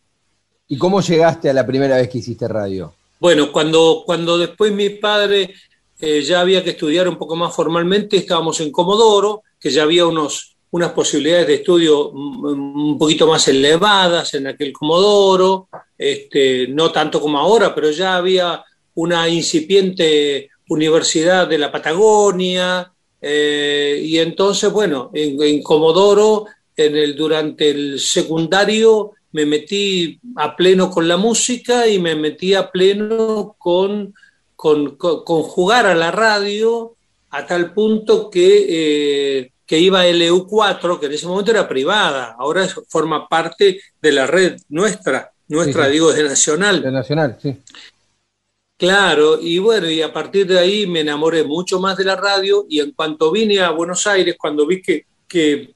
¿Y 0.67 0.78
cómo 0.78 1.02
llegaste 1.02 1.50
a 1.50 1.54
la 1.54 1.65
primera 1.65 1.98
vez 1.98 2.10
que 2.10 2.19
hiciste 2.19 2.48
radio? 2.48 2.93
Bueno, 3.19 3.52
cuando, 3.52 4.04
cuando 4.06 4.38
después 4.38 4.72
mi 4.72 4.89
padre 4.89 5.54
eh, 6.00 6.22
ya 6.22 6.41
había 6.41 6.63
que 6.63 6.72
estudiar 6.72 7.08
un 7.08 7.17
poco 7.17 7.36
más 7.36 7.56
formalmente, 7.56 8.17
estábamos 8.17 8.60
en 8.60 8.72
Comodoro, 8.72 9.43
que 9.60 9.69
ya 9.69 9.84
había 9.84 10.06
unos, 10.06 10.56
unas 10.72 10.91
posibilidades 10.91 11.48
de 11.48 11.54
estudio 11.56 12.10
un 12.10 12.98
poquito 12.98 13.28
más 13.28 13.48
elevadas 13.48 14.34
en 14.34 14.48
aquel 14.48 14.74
Comodoro, 14.74 15.69
este, 15.98 16.67
no 16.67 16.91
tanto 16.91 17.22
como 17.22 17.39
ahora, 17.39 17.74
pero 17.74 17.91
ya 17.91 18.17
había 18.17 18.63
una 18.96 19.28
incipiente 19.30 20.50
universidad 20.67 21.48
de 21.48 21.58
la 21.58 21.72
Patagonia, 21.72 22.91
eh, 23.26 24.02
y 24.04 24.17
entonces, 24.17 24.69
bueno, 24.69 25.10
en, 25.13 25.63
Comodoro, 25.63 26.46
en 26.75 26.95
el, 26.95 27.15
durante 27.15 27.69
el 27.69 27.99
secundario, 27.99 29.12
me 29.31 29.45
metí 29.45 30.19
a 30.36 30.55
pleno 30.55 30.89
con 30.89 31.07
la 31.07 31.17
música 31.17 31.88
y 31.88 31.99
me 31.99 32.15
metí 32.15 32.53
a 32.53 32.69
pleno 32.69 33.55
con, 33.57 34.13
con, 34.55 34.95
jugar 34.97 35.88
a 35.88 35.95
la 35.95 36.12
radio 36.12 36.95
a 37.31 37.45
tal 37.45 37.73
punto 37.73 38.29
que, 38.29 38.65
eh, 38.69 39.51
que 39.65 39.79
iba 39.79 40.01
a 40.01 40.07
LU4, 40.07 40.99
que 40.99 41.07
en 41.07 41.12
ese 41.13 41.27
momento 41.27 41.51
era 41.51 41.67
privada, 41.67 42.36
ahora 42.38 42.67
forma 42.88 43.27
parte 43.27 43.81
de 44.01 44.12
la 44.12 44.27
red 44.27 44.57
nuestra, 44.69 45.31
nuestra 45.47 45.88
digo, 45.88 46.13
de 46.13 46.23
Nacional. 46.23 46.81
De 46.81 46.91
Nacional, 46.91 47.38
sí. 47.41 47.57
Claro, 48.77 49.39
y 49.41 49.59
bueno, 49.59 49.89
y 49.89 50.01
a 50.01 50.12
partir 50.12 50.45
de 50.45 50.59
ahí 50.59 50.86
me 50.86 51.01
enamoré 51.01 51.43
mucho 51.43 51.79
más 51.79 51.97
de 51.97 52.03
la 52.03 52.15
radio 52.15 52.65
y 52.69 52.79
en 52.81 52.91
cuanto 52.91 53.31
vine 53.31 53.62
a 53.62 53.71
Buenos 53.71 54.05
Aires, 54.07 54.36
cuando 54.38 54.67
vi 54.67 54.81
que, 54.81 55.05
que 55.27 55.72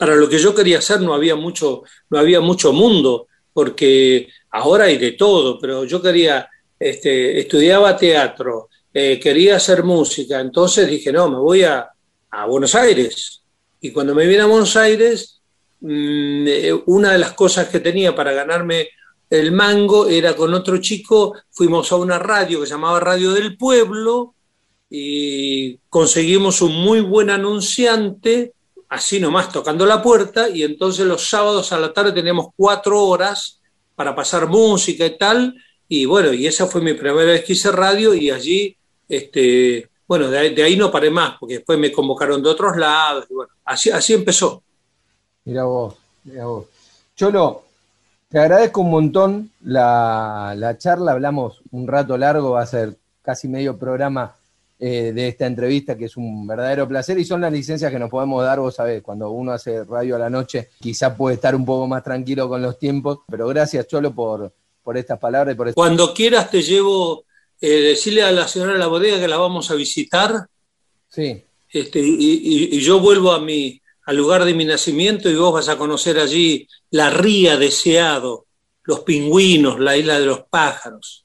para 0.00 0.16
lo 0.16 0.30
que 0.30 0.38
yo 0.38 0.54
quería 0.54 0.78
hacer 0.78 1.02
no 1.02 1.12
había 1.12 1.36
mucho, 1.36 1.82
no 2.08 2.18
había 2.18 2.40
mucho 2.40 2.72
mundo, 2.72 3.26
porque 3.52 4.28
ahora 4.50 4.84
hay 4.84 4.96
de 4.96 5.12
todo, 5.12 5.58
pero 5.58 5.84
yo 5.84 6.00
quería, 6.00 6.48
este, 6.78 7.38
estudiaba 7.38 7.98
teatro, 7.98 8.70
eh, 8.94 9.20
quería 9.20 9.56
hacer 9.56 9.84
música, 9.84 10.40
entonces 10.40 10.88
dije, 10.88 11.12
no, 11.12 11.28
me 11.28 11.36
voy 11.36 11.64
a, 11.64 11.86
a 12.30 12.46
Buenos 12.46 12.74
Aires. 12.74 13.42
Y 13.78 13.90
cuando 13.90 14.14
me 14.14 14.26
vine 14.26 14.40
a 14.40 14.46
Buenos 14.46 14.74
Aires, 14.74 15.42
mm, 15.82 16.46
eh, 16.48 16.82
una 16.86 17.12
de 17.12 17.18
las 17.18 17.34
cosas 17.34 17.68
que 17.68 17.80
tenía 17.80 18.14
para 18.14 18.32
ganarme 18.32 18.88
el 19.28 19.52
mango 19.52 20.08
era 20.08 20.34
con 20.34 20.54
otro 20.54 20.78
chico, 20.78 21.34
fuimos 21.50 21.92
a 21.92 21.96
una 21.96 22.18
radio 22.18 22.60
que 22.60 22.66
se 22.66 22.72
llamaba 22.72 23.00
Radio 23.00 23.32
del 23.32 23.58
Pueblo 23.58 24.34
y 24.88 25.76
conseguimos 25.90 26.62
un 26.62 26.74
muy 26.74 27.02
buen 27.02 27.28
anunciante, 27.28 28.54
así 28.90 29.20
nomás 29.20 29.50
tocando 29.50 29.86
la 29.86 30.02
puerta, 30.02 30.48
y 30.48 30.64
entonces 30.64 31.06
los 31.06 31.28
sábados 31.28 31.72
a 31.72 31.78
la 31.78 31.92
tarde 31.92 32.12
teníamos 32.12 32.48
cuatro 32.56 33.02
horas 33.04 33.60
para 33.94 34.14
pasar 34.14 34.48
música 34.48 35.06
y 35.06 35.16
tal, 35.16 35.54
y 35.88 36.04
bueno, 36.04 36.32
y 36.32 36.46
esa 36.46 36.66
fue 36.66 36.80
mi 36.82 36.94
primera 36.94 37.24
vez 37.24 37.44
que 37.44 37.52
hice 37.52 37.70
radio 37.70 38.12
y 38.14 38.30
allí, 38.30 38.76
este, 39.08 39.88
bueno, 40.06 40.28
de, 40.28 40.62
ahí 40.62 40.76
no 40.76 40.90
paré 40.90 41.08
más, 41.08 41.36
porque 41.38 41.54
después 41.54 41.78
me 41.78 41.92
convocaron 41.92 42.42
de 42.42 42.48
otros 42.48 42.76
lados, 42.76 43.26
y 43.30 43.34
bueno, 43.34 43.52
así, 43.64 43.90
así 43.90 44.12
empezó. 44.12 44.62
Mira 45.44 45.64
vos, 45.64 45.94
mira 46.24 46.46
vos. 46.46 46.66
Cholo, 47.14 47.62
te 48.28 48.40
agradezco 48.40 48.80
un 48.80 48.90
montón 48.90 49.50
la, 49.62 50.74
charla, 50.78 51.12
hablamos 51.12 51.62
un 51.70 51.86
rato 51.86 52.18
largo, 52.18 52.50
va 52.50 52.62
a 52.62 52.66
ser 52.66 52.96
casi 53.22 53.46
medio 53.46 53.78
programa 53.78 54.36
eh, 54.82 55.12
de 55.14 55.28
esta 55.28 55.46
entrevista, 55.46 55.96
que 55.96 56.06
es 56.06 56.16
un 56.16 56.46
verdadero 56.46 56.88
placer, 56.88 57.18
y 57.18 57.24
son 57.24 57.42
las 57.42 57.52
licencias 57.52 57.92
que 57.92 57.98
nos 57.98 58.08
podemos 58.08 58.42
dar, 58.42 58.60
vos 58.60 58.74
sabés, 58.74 59.02
cuando 59.02 59.30
uno 59.30 59.52
hace 59.52 59.84
radio 59.84 60.16
a 60.16 60.18
la 60.18 60.30
noche, 60.30 60.70
quizá 60.80 61.14
puede 61.14 61.34
estar 61.34 61.54
un 61.54 61.66
poco 61.66 61.86
más 61.86 62.02
tranquilo 62.02 62.48
con 62.48 62.62
los 62.62 62.78
tiempos, 62.78 63.18
pero 63.28 63.46
gracias 63.48 63.86
Cholo 63.86 64.14
por, 64.14 64.52
por 64.82 64.96
estas 64.96 65.18
palabras. 65.18 65.54
Y 65.54 65.56
por 65.56 65.74
Cuando 65.74 66.14
quieras 66.14 66.50
te 66.50 66.62
llevo, 66.62 67.24
eh, 67.60 67.80
decirle 67.80 68.22
a 68.22 68.32
la 68.32 68.48
señora 68.48 68.72
de 68.72 68.78
la 68.78 68.86
bodega 68.86 69.20
que 69.20 69.28
la 69.28 69.36
vamos 69.36 69.70
a 69.70 69.74
visitar. 69.74 70.46
Sí. 71.08 71.44
Este, 71.68 72.00
y 72.02 72.80
yo 72.80 72.98
vuelvo 72.98 73.32
a 73.32 73.38
mi, 73.38 73.80
al 74.10 74.16
lugar 74.16 74.44
de 74.44 74.54
mi 74.54 74.64
nacimiento 74.64 75.30
y 75.30 75.36
vos 75.36 75.52
vas 75.52 75.68
a 75.68 75.78
conocer 75.78 76.18
allí 76.18 76.66
la 76.90 77.10
ría 77.10 77.56
deseado, 77.56 78.46
los 78.82 79.00
pingüinos, 79.00 79.78
la 79.78 79.96
isla 79.96 80.18
de 80.18 80.26
los 80.26 80.40
pájaros. 80.50 81.24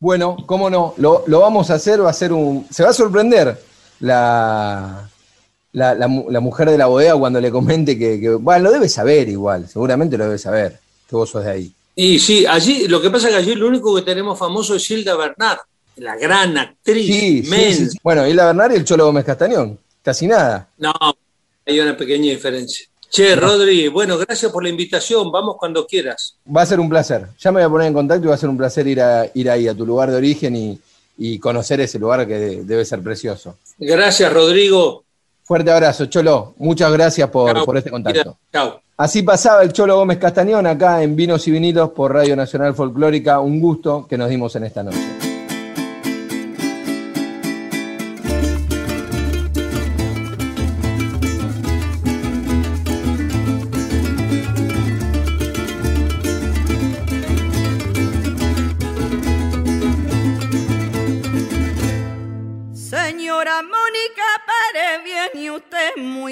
Bueno, 0.00 0.38
cómo 0.46 0.70
no, 0.70 0.94
lo, 0.96 1.22
vamos 1.26 1.70
a 1.70 1.74
hacer, 1.74 2.02
va 2.02 2.08
a 2.08 2.14
ser 2.14 2.32
un... 2.32 2.66
Se 2.70 2.82
va 2.82 2.88
a 2.88 2.94
sorprender 2.94 3.60
la, 4.00 5.06
la, 5.72 6.08
mujer 6.40 6.70
de 6.70 6.78
la 6.78 6.86
bodega 6.86 7.16
cuando 7.16 7.38
le 7.38 7.50
comente 7.50 7.98
que, 7.98 8.30
bueno, 8.30 8.64
lo 8.64 8.72
debe 8.72 8.88
saber 8.88 9.28
igual, 9.28 9.68
seguramente 9.68 10.16
lo 10.16 10.24
debe 10.24 10.38
saber, 10.38 10.80
que 11.06 11.16
vos 11.16 11.28
sos 11.28 11.44
de 11.44 11.50
ahí. 11.50 11.72
Y 11.94 12.18
sí, 12.18 12.46
allí, 12.46 12.88
lo 12.88 13.02
que 13.02 13.10
pasa 13.10 13.28
es 13.28 13.34
que 13.34 13.40
allí 13.40 13.54
lo 13.54 13.68
único 13.68 13.94
que 13.94 14.00
tenemos 14.00 14.38
famoso 14.38 14.74
es 14.74 14.90
Hilda 14.90 15.14
Bernard, 15.16 15.58
la 15.96 16.16
gran 16.16 16.56
actriz. 16.56 17.06
Sí, 17.06 17.42
sí, 17.44 17.98
Bueno, 18.02 18.26
Hilda 18.26 18.46
Bernard 18.46 18.72
y 18.72 18.76
el 18.76 18.84
Cholo 18.86 19.04
Gómez 19.04 19.26
Castañón, 19.26 19.78
casi 20.02 20.26
nada. 20.26 20.66
No, 20.78 20.94
hay 21.66 21.78
una 21.78 21.94
pequeña 21.94 22.30
diferencia. 22.30 22.86
Che, 23.10 23.34
Rodri, 23.34 23.88
bueno, 23.88 24.16
gracias 24.16 24.52
por 24.52 24.62
la 24.62 24.68
invitación. 24.68 25.32
Vamos 25.32 25.56
cuando 25.58 25.84
quieras. 25.84 26.36
Va 26.46 26.62
a 26.62 26.66
ser 26.66 26.78
un 26.78 26.88
placer. 26.88 27.26
Ya 27.40 27.50
me 27.50 27.60
voy 27.60 27.66
a 27.66 27.68
poner 27.68 27.88
en 27.88 27.94
contacto 27.94 28.24
y 28.24 28.28
va 28.28 28.36
a 28.36 28.38
ser 28.38 28.48
un 28.48 28.56
placer 28.56 28.86
ir, 28.86 29.02
a, 29.02 29.28
ir 29.34 29.50
ahí 29.50 29.66
a 29.66 29.74
tu 29.74 29.84
lugar 29.84 30.12
de 30.12 30.16
origen 30.16 30.78
y, 31.18 31.38
conocer 31.38 31.80
ese 31.80 31.98
lugar 31.98 32.26
que 32.26 32.62
debe 32.62 32.84
ser 32.84 33.02
precioso. 33.02 33.56
Gracias, 33.78 34.32
Rodrigo. 34.32 35.04
Fuerte 35.42 35.70
abrazo, 35.70 36.06
Cholo. 36.06 36.54
Muchas 36.58 36.90
gracias 36.92 37.28
por, 37.28 37.64
por 37.64 37.76
este 37.76 37.90
contacto. 37.90 38.38
Chao. 38.52 38.80
Así 38.96 39.22
pasaba 39.22 39.62
el 39.62 39.72
Cholo 39.72 39.96
Gómez 39.96 40.18
Castañón 40.18 40.66
acá 40.66 41.02
en 41.02 41.16
Vinos 41.16 41.46
y 41.48 41.50
Vinilos 41.50 41.90
por 41.90 42.14
Radio 42.14 42.36
Nacional 42.36 42.74
Folclórica. 42.74 43.40
Un 43.40 43.60
gusto 43.60 44.06
que 44.08 44.16
nos 44.16 44.30
dimos 44.30 44.54
en 44.56 44.64
esta 44.64 44.82
noche. 44.82 45.29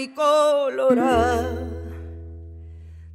Muy 0.09 0.15
colorada 0.15 1.69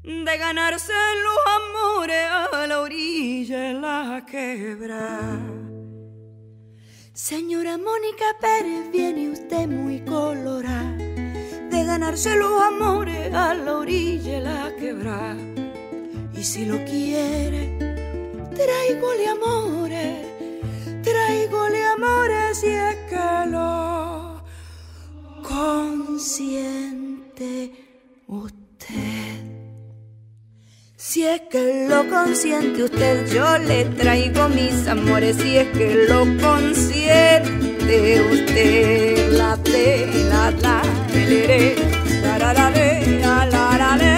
de 0.04 0.38
ganarse 0.38 0.94
los 1.24 1.40
amores 1.58 2.28
a 2.54 2.68
la 2.68 2.82
orilla 2.82 3.60
de 3.60 3.74
la 3.74 4.26
quebra. 4.30 5.20
Señora 7.14 7.78
Mónica 7.78 8.26
Pérez, 8.42 8.92
viene 8.92 9.30
usted 9.30 9.68
muy 9.68 10.02
colorada 10.02 10.98
de 10.98 11.84
ganarse 11.86 12.36
los 12.36 12.62
amores 12.62 13.34
a 13.34 13.54
la 13.54 13.78
orilla 13.78 14.32
de 14.32 14.42
la 14.42 14.76
quebra. 14.78 15.36
Y 16.34 16.44
si 16.44 16.66
lo 16.66 16.84
quiere, 16.86 17.78
traigole 18.56 19.28
amores, 19.28 20.26
traigole 21.02 21.84
amores 21.86 22.58
si 22.58 22.68
es 22.68 22.96
que 23.10 23.13
consiente 26.14 27.72
usted. 28.28 29.42
Si 30.96 31.26
es 31.26 31.42
que 31.50 31.88
lo 31.90 32.08
consiente 32.08 32.84
usted, 32.84 33.34
yo 33.34 33.58
le 33.58 33.86
traigo 33.86 34.48
mis 34.50 34.88
amores. 34.88 35.38
Si 35.38 35.58
es 35.58 35.70
que 35.76 36.06
lo 36.08 36.20
consiente 36.40 38.22
usted, 38.32 39.32
la 39.32 39.58
te, 39.58 40.06
la 40.30 40.52
la, 40.52 40.84
la 42.22 42.38
la 42.38 42.54
la 42.54 43.46
la 43.48 43.98
la 43.98 44.13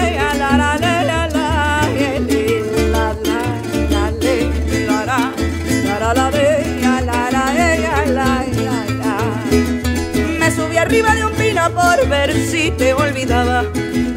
por 11.70 12.08
ver 12.08 12.32
si 12.34 12.70
te 12.70 12.92
olvidaba. 12.92 13.64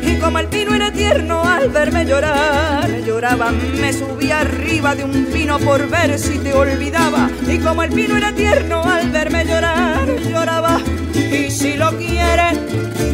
Y 0.02 0.18
como 0.18 0.40
el 0.40 0.48
pino 0.48 0.74
era 0.74 0.92
tierno 0.92 1.44
al 1.44 1.70
verme 1.70 2.06
llorar, 2.06 2.90
lloraba, 3.06 3.52
me 3.52 3.94
subí 3.94 4.32
arriba 4.32 4.96
de 4.96 5.04
un 5.04 5.26
pino 5.26 5.60
por 5.60 5.88
ver 5.90 6.18
si 6.20 6.38
te 6.40 6.54
olvidaba. 6.54 7.30
Y 7.48 7.60
como 7.60 7.84
el 7.84 7.92
pino 7.92 8.18
era 8.18 8.32
tierno 8.32 8.84
al 8.84 9.10
verme 9.10 9.46
llorar, 9.46 10.08
lloraba. 10.30 10.82
Y 11.14 11.50
si 11.52 11.74
lo 11.74 11.98
quieres, 11.98 12.58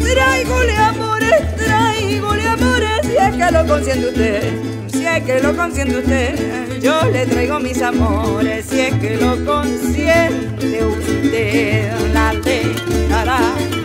tráigole 0.02 0.76
amores, 0.76 1.56
tráigole 1.56 2.46
amores 2.46 3.00
si 3.02 3.16
es 3.16 3.36
que 3.36 3.50
lo 3.52 3.66
consiente 3.66 4.06
usted, 4.08 4.52
si 4.88 5.06
es 5.06 5.22
que 5.24 5.40
lo 5.40 5.56
consiente 5.56 5.96
usted, 5.98 6.80
yo 6.80 7.00
le 7.10 7.26
traigo 7.26 7.58
mis 7.60 7.80
amores, 7.82 8.66
si 8.66 8.80
es 8.80 8.94
que 8.94 9.16
lo 9.16 9.44
consiente 9.44 10.84
usted. 10.84 11.92
La 12.12 12.32
le, 12.32 12.62
la 13.10 13.24
la, 13.24 13.75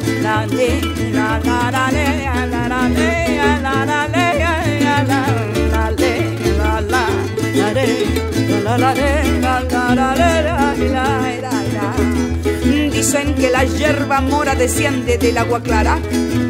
Dicen 13.02 13.36
que 13.36 13.50
la 13.50 13.66
hierba 13.66 14.22
mora 14.22 14.56
desciende 14.56 15.18
del 15.18 15.38
agua 15.38 15.62
clara. 15.62 15.98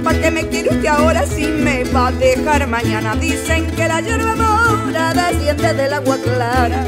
¿Para 0.04 0.20
qué 0.20 0.30
me 0.30 0.48
quiere 0.48 0.70
usted 0.70 0.88
ahora 0.88 1.26
si 1.26 1.46
me 1.48 1.86
va 1.86 2.10
a 2.10 2.12
dejar 2.12 2.68
mañana? 2.68 3.16
Dicen 3.16 3.66
que 3.72 3.88
la 3.88 4.02
hierba 4.02 4.36
mora 4.36 5.14
desciende 5.14 5.74
del 5.74 5.94
agua 5.94 6.18
clara. 6.18 6.86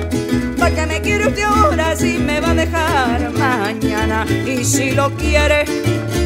¿Para 0.59 0.75
qué 0.75 0.85
me 0.85 1.01
quiere 1.01 1.27
usted 1.27 1.43
ahora 1.43 1.95
si 1.95 2.17
me 2.19 2.39
va 2.39 2.51
a 2.51 2.55
dejar 2.55 3.31
mañana? 3.31 4.25
Y 4.45 4.63
si 4.65 4.91
lo 4.91 5.09
quiere, 5.15 5.65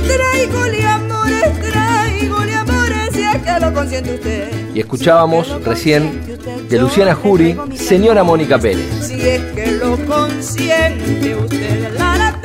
tráigole 0.08 0.88
amores, 0.88 1.62
tráigole 1.72 2.56
amores, 2.56 3.10
si 3.13 3.24
es 3.24 3.38
que 3.38 3.60
lo 3.60 3.74
consiente 3.74 4.15
usted. 4.15 4.52
Y 4.74 4.80
escuchábamos 4.80 5.63
recién 5.63 6.22
de 6.70 6.80
Luciana 6.80 7.15
Jury, 7.15 7.58
señora 7.76 8.24
Mónica 8.24 8.58
Pérez. 8.58 9.08
Si 9.08 9.20
es 9.22 9.41
que 9.54 9.72
lo 9.72 9.98
consiente 10.06 11.36
usted, 11.36 11.93
la, 11.98 12.17
la, 12.17 12.38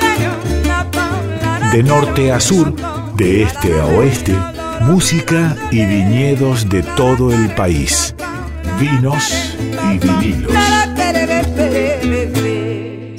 de 1.73 1.81
norte 1.81 2.31
a 2.31 2.39
sur, 2.39 2.71
de 3.15 3.41
este 3.41 3.79
a 3.79 3.87
oeste, 3.87 4.35
música 4.81 5.57
y 5.71 5.83
viñedos 5.83 6.69
de 6.69 6.83
todo 6.83 7.33
el 7.33 7.49
país. 7.55 8.13
Vinos 8.79 9.55
y 9.91 9.97
vinilos. 9.97 10.53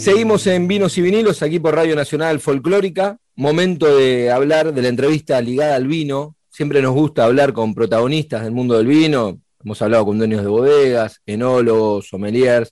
Seguimos 0.05 0.47
en 0.49 0.69
Vinos 0.69 0.99
y 0.99 1.01
Vinilos, 1.01 1.43
aquí 1.43 1.59
por 1.59 1.75
Radio 1.75 1.97
Nacional 1.97 2.39
Folclórica. 2.39 3.17
Momento 3.37 3.97
de 3.97 4.31
hablar 4.31 4.75
de 4.75 4.83
la 4.83 4.89
entrevista 4.89 5.41
ligada 5.41 5.77
al 5.77 5.87
vino. 5.87 6.37
Siempre 6.51 6.83
nos 6.83 6.93
gusta 6.93 7.25
hablar 7.25 7.55
con 7.55 7.75
protagonistas 7.75 8.43
del 8.43 8.53
mundo 8.53 8.77
del 8.77 8.87
vino. 8.87 9.41
Hemos 9.65 9.81
hablado 9.81 10.05
con 10.05 10.19
dueños 10.19 10.43
de 10.43 10.49
bodegas, 10.49 11.23
enólogos, 11.25 12.09
sommeliers. 12.09 12.71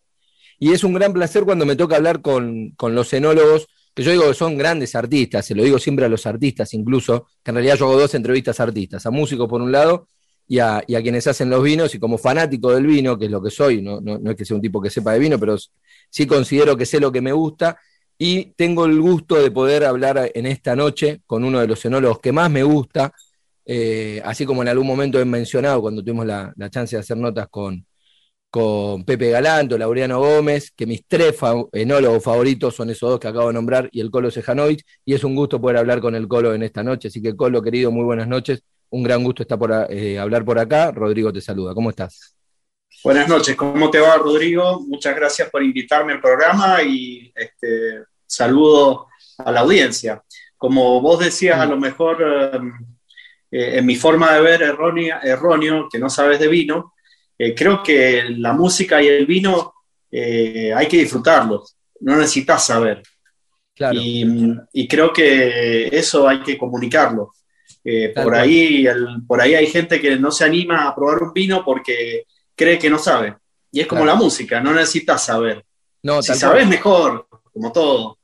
Y 0.58 0.72
es 0.72 0.84
un 0.84 0.92
gran 0.92 1.14
placer 1.14 1.44
cuando 1.44 1.64
me 1.64 1.74
toca 1.74 1.96
hablar 1.96 2.20
con, 2.20 2.72
con 2.72 2.94
los 2.94 3.10
enólogos 3.14 3.66
que 3.94 4.02
yo 4.02 4.10
digo 4.10 4.28
que 4.28 4.34
son 4.34 4.58
grandes 4.58 4.94
artistas, 4.94 5.46
se 5.46 5.54
lo 5.54 5.62
digo 5.62 5.78
siempre 5.78 6.04
a 6.04 6.10
los 6.10 6.26
artistas 6.26 6.74
incluso, 6.74 7.28
que 7.42 7.50
en 7.50 7.54
realidad 7.54 7.76
yo 7.76 7.86
hago 7.86 7.98
dos 7.98 8.14
entrevistas 8.14 8.60
a 8.60 8.64
artistas, 8.64 9.06
a 9.06 9.10
músicos 9.10 9.48
por 9.48 9.62
un 9.62 9.72
lado 9.72 10.08
y 10.46 10.58
a, 10.58 10.82
quienes 10.86 11.26
hacen 11.26 11.50
los 11.50 11.62
vinos, 11.62 11.94
y 11.94 11.98
como 11.98 12.18
fanático 12.18 12.72
del 12.72 12.86
vino, 12.86 13.18
que 13.18 13.26
es 13.26 13.30
lo 13.30 13.42
que 13.42 13.50
soy, 13.50 13.82
no, 13.82 14.00
no, 14.00 14.30
es 14.30 14.36
que 14.36 14.44
sea 14.44 14.56
un 14.56 14.62
tipo 14.62 14.82
que 14.82 14.90
sepa 14.90 15.12
de 15.12 15.18
vino, 15.18 15.38
pero 15.38 15.56
sí 16.10 16.26
considero 16.26 16.76
que 16.76 16.86
sé 16.86 17.00
lo 17.00 17.10
que 17.12 17.20
me 17.20 17.32
gusta, 17.32 17.78
y 18.18 18.52
tengo 18.56 18.84
el 18.84 19.00
gusto 19.00 19.36
de 19.36 19.50
poder 19.50 19.84
hablar 19.84 20.30
en 20.34 20.46
esta 20.46 20.76
noche 20.76 21.22
con 21.26 21.44
uno 21.44 21.60
de 21.60 21.66
los 21.66 21.84
enólogos 21.84 22.20
que 22.20 22.32
más 22.32 22.50
me 22.50 22.62
gusta, 22.62 23.12
eh, 23.64 24.20
así 24.24 24.44
como 24.44 24.62
en 24.62 24.68
algún 24.68 24.86
momento 24.86 25.20
he 25.20 25.24
mencionado 25.24 25.80
cuando 25.80 26.02
tuvimos 26.02 26.26
la 26.26 26.70
chance 26.70 26.96
de 26.96 27.00
hacer 27.00 27.16
notas 27.16 27.48
con, 27.48 27.84
con 28.52 29.02
Pepe 29.06 29.30
Galanto, 29.30 29.78
Laureano 29.78 30.20
Gómez, 30.20 30.72
que 30.76 30.84
mis 30.84 31.06
tres 31.08 31.36
enólogos 31.72 32.22
favoritos 32.22 32.74
son 32.76 32.90
esos 32.90 33.08
dos 33.08 33.18
que 33.18 33.28
acabo 33.28 33.46
de 33.46 33.54
nombrar, 33.54 33.88
y 33.92 34.02
el 34.02 34.10
Colo 34.10 34.30
Sejanovic, 34.30 34.84
y 35.06 35.14
es 35.14 35.24
un 35.24 35.34
gusto 35.34 35.58
poder 35.58 35.78
hablar 35.78 36.02
con 36.02 36.14
el 36.14 36.28
Colo 36.28 36.52
en 36.52 36.62
esta 36.62 36.82
noche. 36.82 37.08
Así 37.08 37.22
que, 37.22 37.34
Colo, 37.34 37.62
querido, 37.62 37.90
muy 37.90 38.04
buenas 38.04 38.28
noches. 38.28 38.62
Un 38.90 39.04
gran 39.04 39.24
gusto 39.24 39.42
estar 39.42 39.58
por 39.58 39.72
eh, 39.88 40.18
hablar 40.18 40.44
por 40.44 40.58
acá. 40.58 40.90
Rodrigo 40.92 41.32
te 41.32 41.40
saluda. 41.40 41.72
¿Cómo 41.72 41.88
estás? 41.88 42.36
Buenas 43.02 43.26
noches. 43.26 43.56
¿Cómo 43.56 43.90
te 43.90 44.00
va, 44.00 44.18
Rodrigo? 44.18 44.82
Muchas 44.86 45.16
gracias 45.16 45.48
por 45.48 45.62
invitarme 45.62 46.12
al 46.12 46.20
programa 46.20 46.82
y 46.82 47.32
este, 47.34 48.04
saludo 48.26 49.06
a 49.38 49.50
la 49.50 49.60
audiencia. 49.60 50.22
Como 50.58 51.00
vos 51.00 51.20
decías, 51.20 51.58
a 51.58 51.64
lo 51.64 51.78
mejor 51.78 52.22
em, 52.52 52.70
eh, 53.50 53.78
en 53.78 53.86
mi 53.86 53.96
forma 53.96 54.34
de 54.34 54.42
ver 54.42 54.60
errónea, 54.60 55.20
erróneo, 55.22 55.88
que 55.90 55.98
no 55.98 56.10
sabes 56.10 56.38
de 56.38 56.48
vino, 56.48 56.92
eh, 57.44 57.56
creo 57.56 57.82
que 57.82 58.22
la 58.36 58.52
música 58.52 59.02
y 59.02 59.08
el 59.08 59.26
vino 59.26 59.74
eh, 60.12 60.72
hay 60.72 60.86
que 60.86 60.98
disfrutarlos, 60.98 61.76
no 61.98 62.16
necesitas 62.16 62.64
saber. 62.64 63.02
Y, 63.92 64.86
creo 64.86 65.12
que 65.12 65.88
eso 65.88 66.28
hay 66.28 66.40
que 66.40 66.56
comunicarlo. 66.56 67.32
Eh, 67.82 68.12
por, 68.14 68.36
ahí, 68.36 68.86
por 69.26 69.40
ahí 69.40 69.56
hay 69.56 69.66
gente 69.66 70.00
que 70.00 70.14
no 70.14 70.30
se 70.30 70.44
anima 70.44 70.86
a 70.86 70.94
probar 70.94 71.20
un 71.20 71.32
vino 71.32 71.64
porque 71.64 72.26
cree 72.54 72.78
que 72.78 72.88
no 72.88 72.98
sabe. 72.98 73.34
Y 73.72 73.80
es 73.80 73.88
como 73.88 74.04
la 74.04 74.14
música, 74.14 74.60
no 74.60 74.72
necesitas 74.72 75.24
saber. 75.24 75.64
No, 76.04 76.22
si 76.22 76.34
sabes 76.34 76.68
mejor, 76.68 77.26
como 77.52 77.72
todo, 77.72 78.18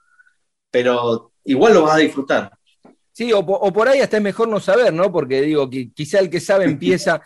pero 0.71 1.33
igual 1.43 1.75
lo 1.75 1.83
vas 1.83 1.97
a 1.97 2.01
disfrutar. 2.01 2.53
Sí, 3.11 3.33
o, 3.33 3.45
por 3.45 3.89
ahí 3.89 3.99
hasta 3.99 4.19
es 4.19 4.23
mejor 4.23 4.47
no 4.47 4.61
saber, 4.61 4.93
¿no? 4.93 5.11
Porque 5.11 5.41
digo, 5.41 5.69
que 5.69 5.91
quizá 5.93 6.21
el 6.21 6.31
que 6.31 6.39
sabe 6.39 6.65
empieza 6.67 7.21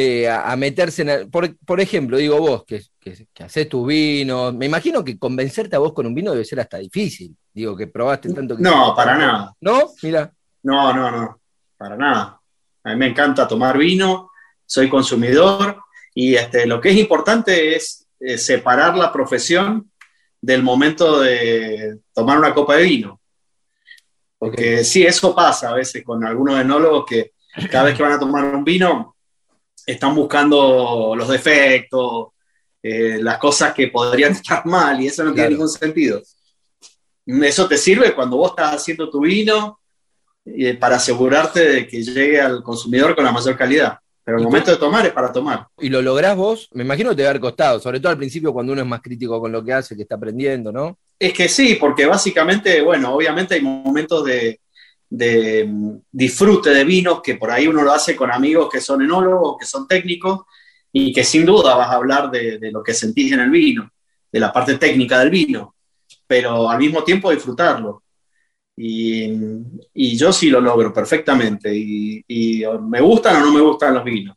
eh, 0.00 0.28
a, 0.30 0.54
meterse 0.54 1.02
en... 1.02 1.28
por, 1.28 1.80
ejemplo, 1.80 2.18
digo 2.18 2.38
vos, 2.38 2.64
que, 2.64 2.80
que, 3.00 3.26
haces 3.42 3.68
tus 3.68 3.84
vinos, 3.84 4.54
me 4.54 4.66
imagino 4.66 5.02
que 5.02 5.18
convencerte 5.18 5.74
a 5.74 5.80
vos 5.80 5.92
con 5.92 6.06
un 6.06 6.14
vino 6.14 6.30
debe 6.30 6.44
ser 6.44 6.60
hasta 6.60 6.78
difícil. 6.78 7.36
Digo, 7.52 7.76
que 7.76 7.88
probaste 7.88 8.32
tanto 8.32 8.56
que... 8.56 8.62
No, 8.62 8.94
para 8.94 9.16
nada. 9.16 9.56
¿No? 9.60 9.90
Mira. 10.04 10.32
No, 10.62 10.94
no, 10.94 11.10
no, 11.10 11.40
para 11.76 11.96
nada. 11.96 12.40
A 12.84 12.90
mí 12.90 12.96
me 12.96 13.08
encanta 13.08 13.48
tomar 13.48 13.76
vino, 13.76 14.30
soy 14.64 14.88
consumidor 14.88 15.82
y 16.14 16.36
este, 16.36 16.64
lo 16.68 16.80
que 16.80 16.90
es 16.90 16.96
importante 16.96 17.74
es 17.74 18.06
eh, 18.20 18.38
separar 18.38 18.96
la 18.96 19.12
profesión 19.12 19.90
del 20.40 20.62
momento 20.62 21.18
de 21.18 21.98
tomar 22.14 22.38
una 22.38 22.54
copa 22.54 22.76
de 22.76 22.84
vino. 22.84 23.20
Porque 24.38 24.84
sí, 24.84 25.04
eso 25.04 25.34
pasa 25.34 25.70
a 25.70 25.74
veces 25.74 26.04
con 26.04 26.24
algunos 26.24 26.60
enólogos 26.60 27.04
que 27.04 27.32
cada 27.68 27.86
vez 27.86 27.96
que 27.96 28.04
van 28.04 28.12
a 28.12 28.20
tomar 28.20 28.44
un 28.44 28.62
vino 28.62 29.16
están 29.88 30.14
buscando 30.14 31.14
los 31.16 31.28
defectos, 31.28 32.28
eh, 32.82 33.18
las 33.20 33.38
cosas 33.38 33.72
que 33.72 33.88
podrían 33.88 34.32
estar 34.40 34.64
mal 34.66 35.00
y 35.00 35.06
eso 35.06 35.24
no 35.24 35.32
tiene 35.32 35.50
ningún 35.50 35.68
sentido. 35.68 36.22
Eso 37.26 37.68
te 37.68 37.76
sirve 37.76 38.14
cuando 38.14 38.36
vos 38.36 38.50
estás 38.50 38.76
haciendo 38.76 39.10
tu 39.10 39.20
vino 39.20 39.80
eh, 40.44 40.74
para 40.74 40.96
asegurarte 40.96 41.68
de 41.68 41.86
que 41.86 42.02
llegue 42.02 42.40
al 42.40 42.62
consumidor 42.62 43.14
con 43.14 43.24
la 43.24 43.32
mayor 43.32 43.56
calidad. 43.56 43.98
Pero 44.24 44.38
el 44.38 44.44
momento 44.44 44.70
de 44.70 44.76
tomar 44.76 45.06
es 45.06 45.12
para 45.12 45.32
tomar. 45.32 45.66
¿Y 45.78 45.88
lo 45.88 46.02
lográs 46.02 46.36
vos? 46.36 46.68
Me 46.72 46.84
imagino 46.84 47.10
que 47.10 47.16
te 47.16 47.22
va 47.22 47.28
a 47.28 47.30
haber 47.30 47.40
costado, 47.40 47.80
sobre 47.80 47.98
todo 47.98 48.12
al 48.12 48.18
principio 48.18 48.52
cuando 48.52 48.74
uno 48.74 48.82
es 48.82 48.88
más 48.88 49.00
crítico 49.00 49.40
con 49.40 49.50
lo 49.50 49.64
que 49.64 49.72
hace, 49.72 49.96
que 49.96 50.02
está 50.02 50.16
aprendiendo, 50.16 50.70
¿no? 50.70 50.98
Es 51.18 51.32
que 51.32 51.48
sí, 51.48 51.76
porque 51.80 52.04
básicamente, 52.04 52.82
bueno, 52.82 53.14
obviamente 53.14 53.54
hay 53.54 53.62
momentos 53.62 54.26
de, 54.26 54.60
de 55.10 55.64
mm, 55.64 56.00
disfrute 56.10 56.70
de 56.70 56.84
vinos, 56.84 57.20
que 57.22 57.36
por 57.36 57.50
ahí 57.50 57.66
uno 57.66 57.82
lo 57.82 57.92
hace 57.92 58.14
con 58.14 58.30
amigos 58.30 58.68
que 58.70 58.80
son 58.80 59.02
enólogos, 59.02 59.56
que 59.58 59.66
son 59.66 59.86
técnicos, 59.86 60.40
y 60.92 61.12
que 61.12 61.24
sin 61.24 61.44
duda 61.44 61.76
vas 61.76 61.88
a 61.88 61.94
hablar 61.94 62.30
de, 62.30 62.58
lo 62.72 62.82
que 62.82 62.94
sentís 62.94 63.32
en 63.32 63.40
el 63.40 63.50
vino, 63.50 63.90
de 64.30 64.40
la 64.40 64.52
parte 64.52 64.76
técnica 64.76 65.18
del 65.20 65.30
vino, 65.30 65.74
pero 66.26 66.68
al 66.68 66.78
mismo 66.78 67.04
tiempo 67.04 67.30
disfrutarlo. 67.30 68.02
Y, 68.76 70.16
yo 70.16 70.32
sí 70.32 70.50
lo 70.50 70.60
logro 70.60 70.92
perfectamente, 70.92 71.74
y, 71.74 72.64
me 72.82 73.00
gustan 73.00 73.42
o 73.42 73.46
no 73.46 73.52
me 73.52 73.60
gustan 73.60 73.94
los 73.94 74.04
vinos. 74.04 74.36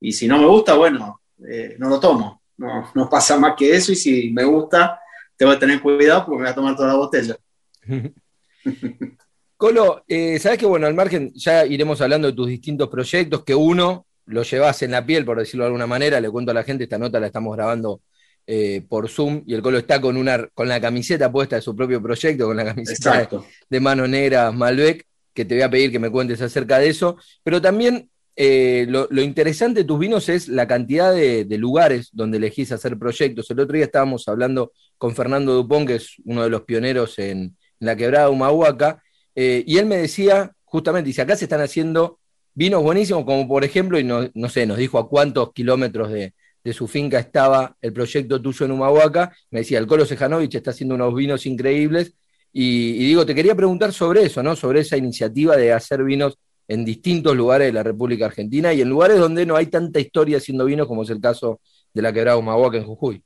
Y 0.00 0.12
si 0.12 0.26
no 0.26 0.38
me 0.38 0.46
gusta, 0.46 0.74
bueno, 0.74 1.22
eh, 1.46 1.76
no 1.78 1.88
lo 1.88 2.00
tomo. 2.00 2.42
No, 2.56 2.90
no 2.94 3.08
pasa 3.08 3.38
más 3.38 3.54
que 3.56 3.74
eso, 3.74 3.92
y 3.92 3.96
si 3.96 4.30
me 4.30 4.44
gusta, 4.44 5.00
tengo 5.36 5.52
que 5.52 5.58
tener 5.58 5.80
cuidado 5.80 6.26
porque 6.26 6.38
me 6.38 6.44
voy 6.44 6.52
a 6.52 6.54
tomar 6.54 6.76
toda 6.76 6.88
la 6.88 6.96
botella. 6.96 7.36
Colo, 9.60 10.04
eh, 10.08 10.38
sabes 10.38 10.56
que 10.56 10.64
bueno, 10.64 10.86
al 10.86 10.94
margen 10.94 11.34
ya 11.34 11.66
iremos 11.66 12.00
hablando 12.00 12.28
de 12.28 12.32
tus 12.32 12.48
distintos 12.48 12.88
proyectos, 12.88 13.44
que 13.44 13.54
uno 13.54 14.06
lo 14.24 14.42
llevas 14.42 14.80
en 14.80 14.90
la 14.90 15.04
piel, 15.04 15.26
por 15.26 15.38
decirlo 15.38 15.64
de 15.64 15.66
alguna 15.66 15.86
manera, 15.86 16.18
le 16.18 16.30
cuento 16.30 16.50
a 16.50 16.54
la 16.54 16.62
gente, 16.62 16.84
esta 16.84 16.96
nota 16.96 17.20
la 17.20 17.26
estamos 17.26 17.54
grabando 17.54 18.00
eh, 18.46 18.82
por 18.88 19.10
Zoom 19.10 19.42
y 19.46 19.52
el 19.52 19.60
Colo 19.60 19.76
está 19.76 20.00
con 20.00 20.16
una 20.16 20.48
con 20.54 20.66
la 20.66 20.80
camiseta 20.80 21.30
puesta 21.30 21.56
de 21.56 21.62
su 21.62 21.76
propio 21.76 22.00
proyecto, 22.02 22.46
con 22.46 22.56
la 22.56 22.64
camiseta 22.64 23.28
de, 23.68 23.80
mano 23.80 24.08
negra 24.08 24.50
Malbec, 24.50 25.04
que 25.34 25.44
te 25.44 25.56
voy 25.56 25.62
a 25.62 25.68
pedir 25.68 25.92
que 25.92 25.98
me 25.98 26.08
cuentes 26.08 26.40
acerca 26.40 26.78
de 26.78 26.88
eso, 26.88 27.18
pero 27.42 27.60
también 27.60 28.08
eh, 28.36 28.86
lo, 28.88 29.08
interesante 29.20 29.80
de 29.80 29.84
tus 29.84 29.98
vinos 29.98 30.30
es 30.30 30.48
la 30.48 30.66
cantidad 30.66 31.12
de, 31.12 31.44
lugares 31.58 32.08
donde 32.14 32.38
elegís 32.38 32.72
hacer 32.72 32.98
proyectos. 32.98 33.50
El 33.50 33.60
otro 33.60 33.76
día 33.76 33.84
estábamos 33.84 34.26
hablando 34.26 34.72
con 34.96 35.14
Fernando 35.14 35.52
Dupont, 35.52 35.86
que 35.86 35.96
es 35.96 36.14
uno 36.24 36.44
de 36.44 36.48
los 36.48 36.62
pioneros 36.62 37.18
en, 37.18 37.40
en 37.40 37.56
la 37.78 37.94
quebrada 37.94 38.30
Humahuaca, 38.30 39.02
eh, 39.34 39.64
y 39.66 39.78
él 39.78 39.86
me 39.86 39.96
decía, 39.96 40.52
justamente, 40.64 41.08
dice, 41.08 41.22
acá 41.22 41.36
se 41.36 41.44
están 41.44 41.60
haciendo 41.60 42.18
vinos 42.54 42.82
buenísimos, 42.82 43.24
como 43.24 43.46
por 43.46 43.64
ejemplo, 43.64 43.98
y 43.98 44.04
no, 44.04 44.48
sé, 44.48 44.66
nos 44.66 44.78
dijo 44.78 44.98
a 44.98 45.08
cuántos 45.08 45.52
kilómetros 45.52 46.10
de, 46.10 46.34
su 46.72 46.86
finca 46.86 47.18
estaba 47.18 47.76
el 47.80 47.92
proyecto 47.92 48.40
tuyo 48.40 48.66
en 48.66 48.72
Humahuaca. 48.72 49.34
Me 49.50 49.60
decía, 49.60 49.78
el 49.78 49.86
Colo 49.86 50.04
Sejanovic 50.04 50.54
está 50.54 50.70
haciendo 50.70 50.94
unos 50.94 51.14
vinos 51.14 51.46
increíbles. 51.46 52.14
Y, 52.52 52.98
digo, 52.98 53.24
te 53.24 53.34
quería 53.34 53.54
preguntar 53.54 53.92
sobre 53.92 54.24
eso, 54.24 54.42
¿no? 54.42 54.54
Sobre 54.54 54.80
esa 54.80 54.96
iniciativa 54.96 55.56
de 55.56 55.72
hacer 55.72 56.04
vinos 56.04 56.38
en 56.68 56.84
distintos 56.84 57.34
lugares 57.36 57.68
de 57.68 57.72
la 57.72 57.82
República 57.82 58.26
Argentina 58.26 58.72
y 58.74 58.82
en 58.82 58.88
lugares 58.88 59.18
donde 59.18 59.46
no 59.46 59.56
hay 59.56 59.66
tanta 59.66 59.98
historia 60.00 60.36
haciendo 60.36 60.64
vinos 60.64 60.86
como 60.86 61.02
es 61.02 61.10
el 61.10 61.20
caso 61.20 61.60
de 61.92 62.02
la 62.02 62.12
quebrada 62.12 62.36
Humahuaca 62.36 62.76
en 62.76 62.84
Jujuy. 62.84 63.24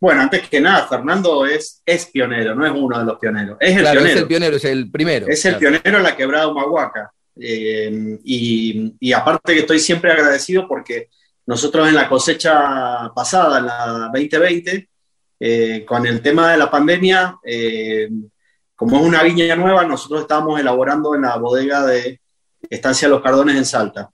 Bueno, 0.00 0.22
antes 0.22 0.48
que 0.48 0.60
nada, 0.60 0.86
Fernando 0.86 1.44
es, 1.46 1.82
es 1.84 2.06
pionero, 2.06 2.54
no 2.54 2.64
es 2.66 2.72
uno 2.74 2.98
de 2.98 3.04
los 3.04 3.18
pioneros. 3.18 3.56
Es 3.60 3.76
el 3.76 3.80
Claro, 3.82 4.00
pionero. 4.00 4.14
es 4.16 4.22
el 4.22 4.28
pionero, 4.28 4.56
es 4.56 4.64
el 4.64 4.90
primero. 4.90 5.26
Es 5.28 5.44
el 5.44 5.56
Claro. 5.56 5.78
pionero 5.80 5.98
en 5.98 6.04
la 6.04 6.16
quebrada 6.16 6.48
Humahuaca. 6.48 7.12
Eh, 7.40 8.18
y, 8.24 8.94
y 9.00 9.12
aparte 9.12 9.54
que 9.54 9.60
estoy 9.60 9.78
siempre 9.78 10.10
agradecido 10.12 10.66
porque 10.68 11.08
nosotros 11.46 11.88
en 11.88 11.94
la 11.94 12.08
cosecha 12.08 13.10
pasada, 13.14 13.58
en 13.58 13.66
la 13.66 14.10
2020, 14.12 14.88
eh, 15.40 15.84
con 15.86 16.06
el 16.06 16.20
tema 16.20 16.50
de 16.52 16.58
la 16.58 16.70
pandemia, 16.70 17.36
eh, 17.44 18.08
como 18.74 18.98
es 19.00 19.02
una 19.06 19.22
viña 19.22 19.54
nueva, 19.56 19.84
nosotros 19.84 20.22
estábamos 20.22 20.60
elaborando 20.60 21.14
en 21.14 21.22
la 21.22 21.36
bodega 21.36 21.84
de 21.86 22.20
Estancia 22.68 23.08
Los 23.08 23.22
Cardones 23.22 23.56
en 23.56 23.64
Salta. 23.64 24.10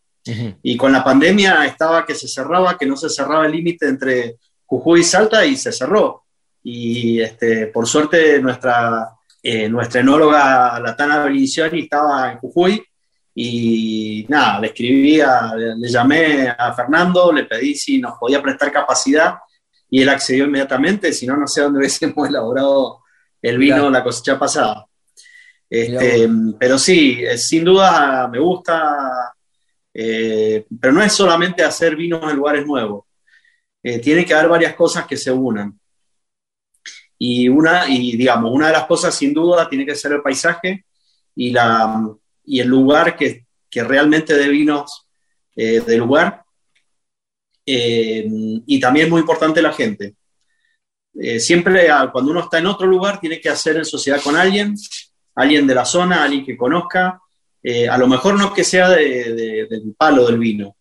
Y 0.62 0.74
con 0.78 0.90
la 0.90 1.04
pandemia 1.04 1.66
estaba 1.66 2.06
que 2.06 2.14
se 2.14 2.26
cerraba, 2.28 2.78
que 2.78 2.86
no 2.86 2.96
se 2.96 3.10
cerraba 3.10 3.44
el 3.44 3.52
límite 3.52 3.86
entre 3.86 4.36
Jujuy 4.66 5.02
Salta 5.04 5.44
y 5.44 5.56
se 5.56 5.72
cerró. 5.72 6.24
Y 6.62 7.20
este, 7.20 7.66
por 7.68 7.86
suerte 7.86 8.40
nuestra, 8.40 9.10
eh, 9.42 9.68
nuestra 9.68 10.00
enóloga 10.00 10.80
Latana 10.80 11.24
Benicioni 11.24 11.80
estaba 11.80 12.32
en 12.32 12.38
Jujuy 12.38 12.82
y 13.34 14.24
nada, 14.28 14.60
le 14.60 14.68
escribí, 14.68 15.20
a- 15.20 15.54
le, 15.56 15.76
le 15.76 15.88
llamé 15.88 16.48
a 16.56 16.72
Fernando, 16.72 17.32
le 17.32 17.44
pedí 17.44 17.74
si 17.74 17.98
nos 17.98 18.16
podía 18.18 18.40
prestar 18.42 18.70
capacidad 18.72 19.34
y 19.90 20.00
él 20.02 20.08
accedió 20.08 20.44
inmediatamente, 20.44 21.12
si 21.12 21.26
no, 21.26 21.36
no 21.36 21.46
sé 21.46 21.60
dónde 21.62 21.78
hubiésemos 21.80 22.28
elaborado 22.28 23.00
el 23.42 23.58
vino 23.58 23.76
Mirá. 23.76 23.90
la 23.90 24.04
cosecha 24.04 24.38
pasada. 24.38 24.86
Este, 25.68 26.28
pero 26.58 26.78
sí, 26.78 27.18
eh, 27.24 27.36
sin 27.36 27.64
duda 27.64 28.28
me 28.28 28.38
gusta 28.38 29.32
eh, 29.92 30.66
pero 30.80 30.92
no 30.92 31.02
es 31.02 31.12
solamente 31.12 31.62
hacer 31.62 31.94
vinos 31.96 32.22
en 32.30 32.36
lugares 32.36 32.66
nuevos. 32.66 33.04
Eh, 33.86 33.98
tiene 33.98 34.24
que 34.24 34.32
haber 34.32 34.48
varias 34.48 34.74
cosas 34.74 35.06
que 35.06 35.14
se 35.16 35.30
unan. 35.30 35.78
Y 37.18 37.48
una, 37.50 37.86
y 37.86 38.16
digamos, 38.16 38.50
una 38.50 38.68
de 38.68 38.72
las 38.72 38.86
cosas 38.86 39.14
sin 39.14 39.34
duda 39.34 39.68
tiene 39.68 39.84
que 39.84 39.94
ser 39.94 40.12
el 40.12 40.22
paisaje 40.22 40.86
y, 41.36 41.50
la, 41.50 42.10
y 42.46 42.60
el 42.60 42.68
lugar 42.68 43.14
que, 43.14 43.44
que 43.68 43.84
realmente 43.84 44.34
dé 44.34 44.48
vinos 44.48 45.06
eh, 45.54 45.80
del 45.80 45.98
lugar. 45.98 46.42
Eh, 47.66 48.26
y 48.66 48.80
también 48.80 49.10
muy 49.10 49.20
importante 49.20 49.60
la 49.60 49.72
gente. 49.72 50.14
Eh, 51.14 51.38
siempre 51.38 51.88
cuando 52.10 52.30
uno 52.30 52.40
está 52.40 52.58
en 52.58 52.66
otro 52.66 52.86
lugar 52.86 53.20
tiene 53.20 53.38
que 53.38 53.50
hacer 53.50 53.76
en 53.76 53.84
sociedad 53.84 54.20
con 54.22 54.34
alguien, 54.34 54.74
alguien 55.34 55.66
de 55.66 55.74
la 55.74 55.84
zona, 55.84 56.24
alguien 56.24 56.44
que 56.44 56.56
conozca, 56.56 57.20
a 57.90 57.98
lo 57.98 58.06
mejor 58.06 58.34
no 58.38 58.52
que 58.52 58.64
sea 58.64 58.90
de- 58.90 59.66
del 59.70 59.94
palo 59.96 60.26
del 60.26 60.38
vino, 60.38 60.76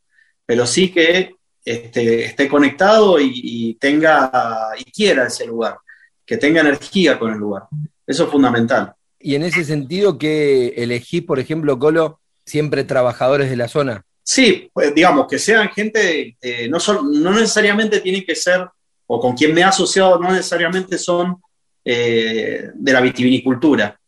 pero 0.45 0.65
sí 0.67 0.91
que 0.91 1.35
este, 1.63 2.25
esté 2.25 2.47
conectado 2.47 3.19
y, 3.19 3.31
y 3.33 3.73
tenga 3.75 4.71
y 4.77 4.83
quiera 4.85 5.27
ese 5.27 5.45
lugar, 5.45 5.77
que 6.25 6.37
tenga 6.37 6.61
energía 6.61 7.17
con 7.17 7.33
el 7.33 7.39
lugar. 7.39 7.63
Eso 8.05 8.25
es 8.25 8.29
fundamental. 8.29 8.93
Y 9.19 9.35
en 9.35 9.43
ese 9.43 9.63
sentido, 9.63 10.17
que 10.17 10.73
elegís, 10.75 11.23
por 11.23 11.39
ejemplo, 11.39 11.79
Colo, 11.79 12.19
siempre 12.45 12.83
trabajadores 12.83 13.49
de 13.49 13.55
la 13.55 13.67
zona? 13.67 14.03
Sí, 14.21 14.69
pues 14.73 14.93
digamos 14.93 15.27
que 15.27 15.39
sean 15.39 15.69
gente, 15.69 16.37
eh, 16.41 16.67
no, 16.69 16.79
son, 16.79 17.21
no 17.21 17.31
necesariamente 17.31 17.99
tienen 17.99 18.25
que 18.25 18.35
ser, 18.35 18.67
o 19.07 19.19
con 19.19 19.35
quien 19.35 19.53
me 19.53 19.61
he 19.61 19.63
asociado, 19.65 20.19
no 20.19 20.31
necesariamente 20.31 20.97
son 20.97 21.37
eh, 21.83 22.69
de 22.73 22.93
la 22.93 23.01
vitivinicultura, 23.01 23.99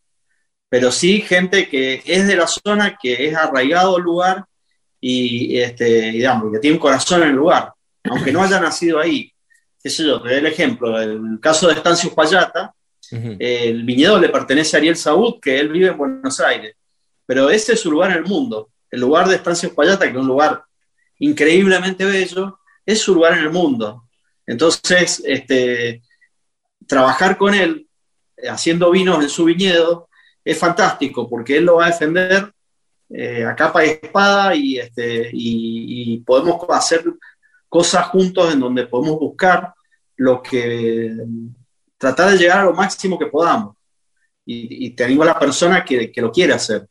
pero 0.68 0.90
sí 0.90 1.20
gente 1.20 1.68
que 1.68 2.02
es 2.04 2.26
de 2.26 2.36
la 2.36 2.46
zona, 2.46 2.96
que 3.00 3.26
es 3.26 3.34
arraigado 3.34 3.96
al 3.96 4.02
lugar 4.02 4.44
y, 5.08 5.60
este, 5.60 6.10
digamos, 6.10 6.52
que 6.52 6.58
tiene 6.58 6.74
un 6.74 6.80
corazón 6.80 7.22
en 7.22 7.28
el 7.28 7.36
lugar, 7.36 7.72
aunque 8.10 8.32
no 8.32 8.42
haya 8.42 8.58
nacido 8.58 8.98
ahí. 8.98 9.32
Qué 9.80 9.88
sé 9.88 10.04
yo, 10.04 10.16
el 10.24 10.46
ejemplo, 10.46 11.00
el 11.00 11.38
caso 11.40 11.68
de 11.68 11.74
Estancios 11.74 12.12
Payata, 12.12 12.74
el 13.12 13.84
viñedo 13.84 14.18
le 14.18 14.30
pertenece 14.30 14.76
a 14.76 14.78
Ariel 14.78 14.96
Saúd, 14.96 15.38
que 15.40 15.60
él 15.60 15.68
vive 15.68 15.88
en 15.88 15.96
Buenos 15.96 16.40
Aires, 16.40 16.74
pero 17.24 17.48
ese 17.50 17.74
es 17.74 17.80
su 17.80 17.90
lugar 17.92 18.10
en 18.10 18.16
el 18.18 18.24
mundo. 18.24 18.70
El 18.90 19.00
lugar 19.00 19.28
de 19.28 19.36
Estancias 19.36 19.70
Payata, 19.70 20.06
que 20.06 20.10
es 20.10 20.16
un 20.16 20.26
lugar 20.26 20.64
increíblemente 21.20 22.04
bello, 22.04 22.58
es 22.84 23.00
su 23.00 23.14
lugar 23.14 23.34
en 23.34 23.44
el 23.44 23.50
mundo. 23.50 24.08
Entonces, 24.44 25.22
este, 25.24 26.02
trabajar 26.88 27.36
con 27.36 27.54
él, 27.54 27.86
eh, 28.36 28.48
haciendo 28.48 28.90
vinos 28.90 29.22
en 29.22 29.28
su 29.28 29.44
viñedo, 29.44 30.08
es 30.44 30.58
fantástico, 30.58 31.28
porque 31.28 31.58
él 31.58 31.64
lo 31.64 31.76
va 31.76 31.86
a 31.86 31.90
defender 31.90 32.52
eh, 33.10 33.44
a 33.44 33.54
capa 33.54 33.84
y 33.84 33.90
espada 33.90 34.54
y, 34.54 34.78
este, 34.78 35.30
y, 35.32 36.14
y 36.14 36.18
podemos 36.20 36.64
hacer 36.70 37.04
cosas 37.68 38.06
juntos 38.08 38.52
en 38.52 38.60
donde 38.60 38.86
podemos 38.86 39.18
buscar 39.18 39.72
lo 40.16 40.42
que 40.42 41.14
tratar 41.98 42.30
de 42.32 42.38
llegar 42.38 42.60
a 42.60 42.64
lo 42.64 42.72
máximo 42.74 43.18
que 43.18 43.26
podamos. 43.26 43.76
Y, 44.44 44.86
y 44.86 44.90
tenemos 44.90 45.26
la 45.26 45.38
persona 45.38 45.84
que, 45.84 46.10
que 46.12 46.20
lo 46.22 46.30
quiere 46.30 46.52
hacer. 46.54 46.86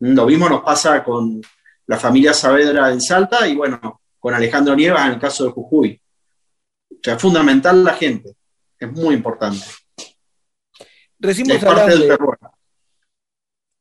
Lo 0.00 0.26
mismo 0.26 0.48
nos 0.48 0.62
pasa 0.62 1.02
con 1.02 1.40
la 1.86 1.98
familia 1.98 2.32
Saavedra 2.34 2.90
en 2.90 3.00
Salta 3.00 3.46
y 3.48 3.54
bueno, 3.56 4.00
con 4.18 4.34
Alejandro 4.34 4.74
Nievas 4.76 5.06
en 5.06 5.12
el 5.12 5.18
caso 5.20 5.44
de 5.44 5.50
Jujuy. 5.50 6.00
O 6.90 6.96
sea, 7.02 7.14
es 7.14 7.22
fundamental 7.22 7.82
la 7.82 7.94
gente, 7.94 8.34
es 8.78 8.92
muy 8.92 9.14
importante. 9.14 9.64
Es 11.54 11.64
parte 11.64 11.90
del 11.90 12.00
de- 12.00 12.08
terror. 12.08 12.38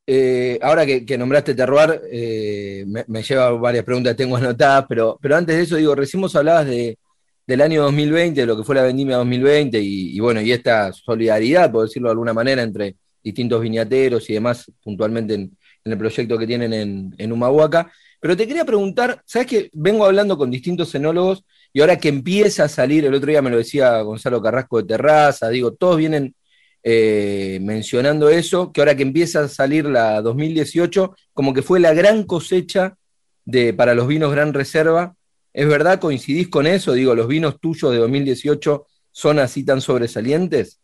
Eh, 0.08 0.60
ahora 0.62 0.86
que, 0.86 1.18
nombraste 1.18 1.56
terroir, 1.56 2.02
eh, 2.12 2.86
me, 3.08 3.24
lleva 3.24 3.52
varias 3.52 3.84
preguntas 3.84 4.16
tengo 4.16 4.36
anotadas, 4.38 4.86
pero, 4.90 5.18
pero 5.22 5.36
antes 5.36 5.56
de 5.56 5.62
eso, 5.64 5.76
digo, 5.76 5.96
recién 5.96 6.22
vos 6.22 6.36
hablabas 6.36 6.66
de, 6.66 6.98
del 7.46 7.62
año 7.62 7.84
2020, 7.84 8.42
de 8.42 8.48
lo 8.48 8.58
que 8.58 8.64
fue 8.64 8.76
la 8.76 8.84
vendimia 8.84 9.18
2020, 9.18 9.80
y, 9.80 10.16
y 10.16 10.20
bueno, 10.20 10.42
y 10.42 10.52
esta 10.52 10.92
solidaridad, 10.94 11.72
por 11.72 11.84
decirlo 11.84 12.10
de 12.10 12.14
alguna 12.14 12.34
manera, 12.34 12.64
entre 12.64 12.96
distintos 13.24 13.62
viñateros 13.62 14.30
y 14.30 14.34
demás, 14.34 14.72
puntualmente 14.84 15.36
en, 15.36 15.58
en 15.84 15.92
el 15.92 15.98
proyecto 15.98 16.38
que 16.38 16.48
tienen 16.48 16.74
en, 16.74 17.16
en 17.18 17.32
Humahuaca. 17.32 17.92
Pero 18.20 18.38
te 18.38 18.48
quería 18.48 18.66
preguntar, 18.66 19.22
¿sabes 19.26 19.48
que 19.48 19.70
vengo 19.74 20.06
hablando 20.06 20.38
con 20.38 20.52
distintos 20.52 20.94
enólogos 20.94 21.44
y 21.74 21.82
ahora 21.82 21.98
que 21.98 22.10
empieza 22.10 22.66
a 22.66 22.70
salir, 22.70 23.06
el 23.06 23.14
otro 23.14 23.30
día 23.30 23.42
me 23.42 23.50
lo 23.50 23.58
decía 23.58 24.02
Gonzalo 24.02 24.42
Carrasco 24.42 24.78
de 24.78 24.88
Terraza, 24.88 25.50
digo, 25.50 25.74
todos 25.74 25.98
vienen 25.98 26.36
eh, 26.84 27.60
mencionando 27.62 28.30
eso, 28.30 28.72
que 28.72 28.82
ahora 28.82 28.96
que 28.96 29.04
empieza 29.04 29.42
a 29.42 29.48
salir 29.48 29.86
la 29.86 30.22
2018, 30.22 31.16
como 31.34 31.54
que 31.54 31.62
fue 31.62 31.80
la 31.80 31.94
gran 31.94 32.24
cosecha 32.24 32.98
de, 33.46 33.74
para 33.74 33.94
los 33.94 34.08
vinos 34.08 34.32
Gran 34.32 34.54
Reserva. 34.54 35.16
¿Es 35.54 35.68
verdad? 35.68 36.00
¿Coincidís 36.00 36.48
con 36.48 36.66
eso? 36.66 36.94
Digo, 36.94 37.14
¿los 37.14 37.28
vinos 37.28 37.60
tuyos 37.60 37.92
de 37.92 37.98
2018 37.98 38.88
son 39.12 39.40
así 39.40 39.64
tan 39.64 39.82
sobresalientes? 39.82 40.80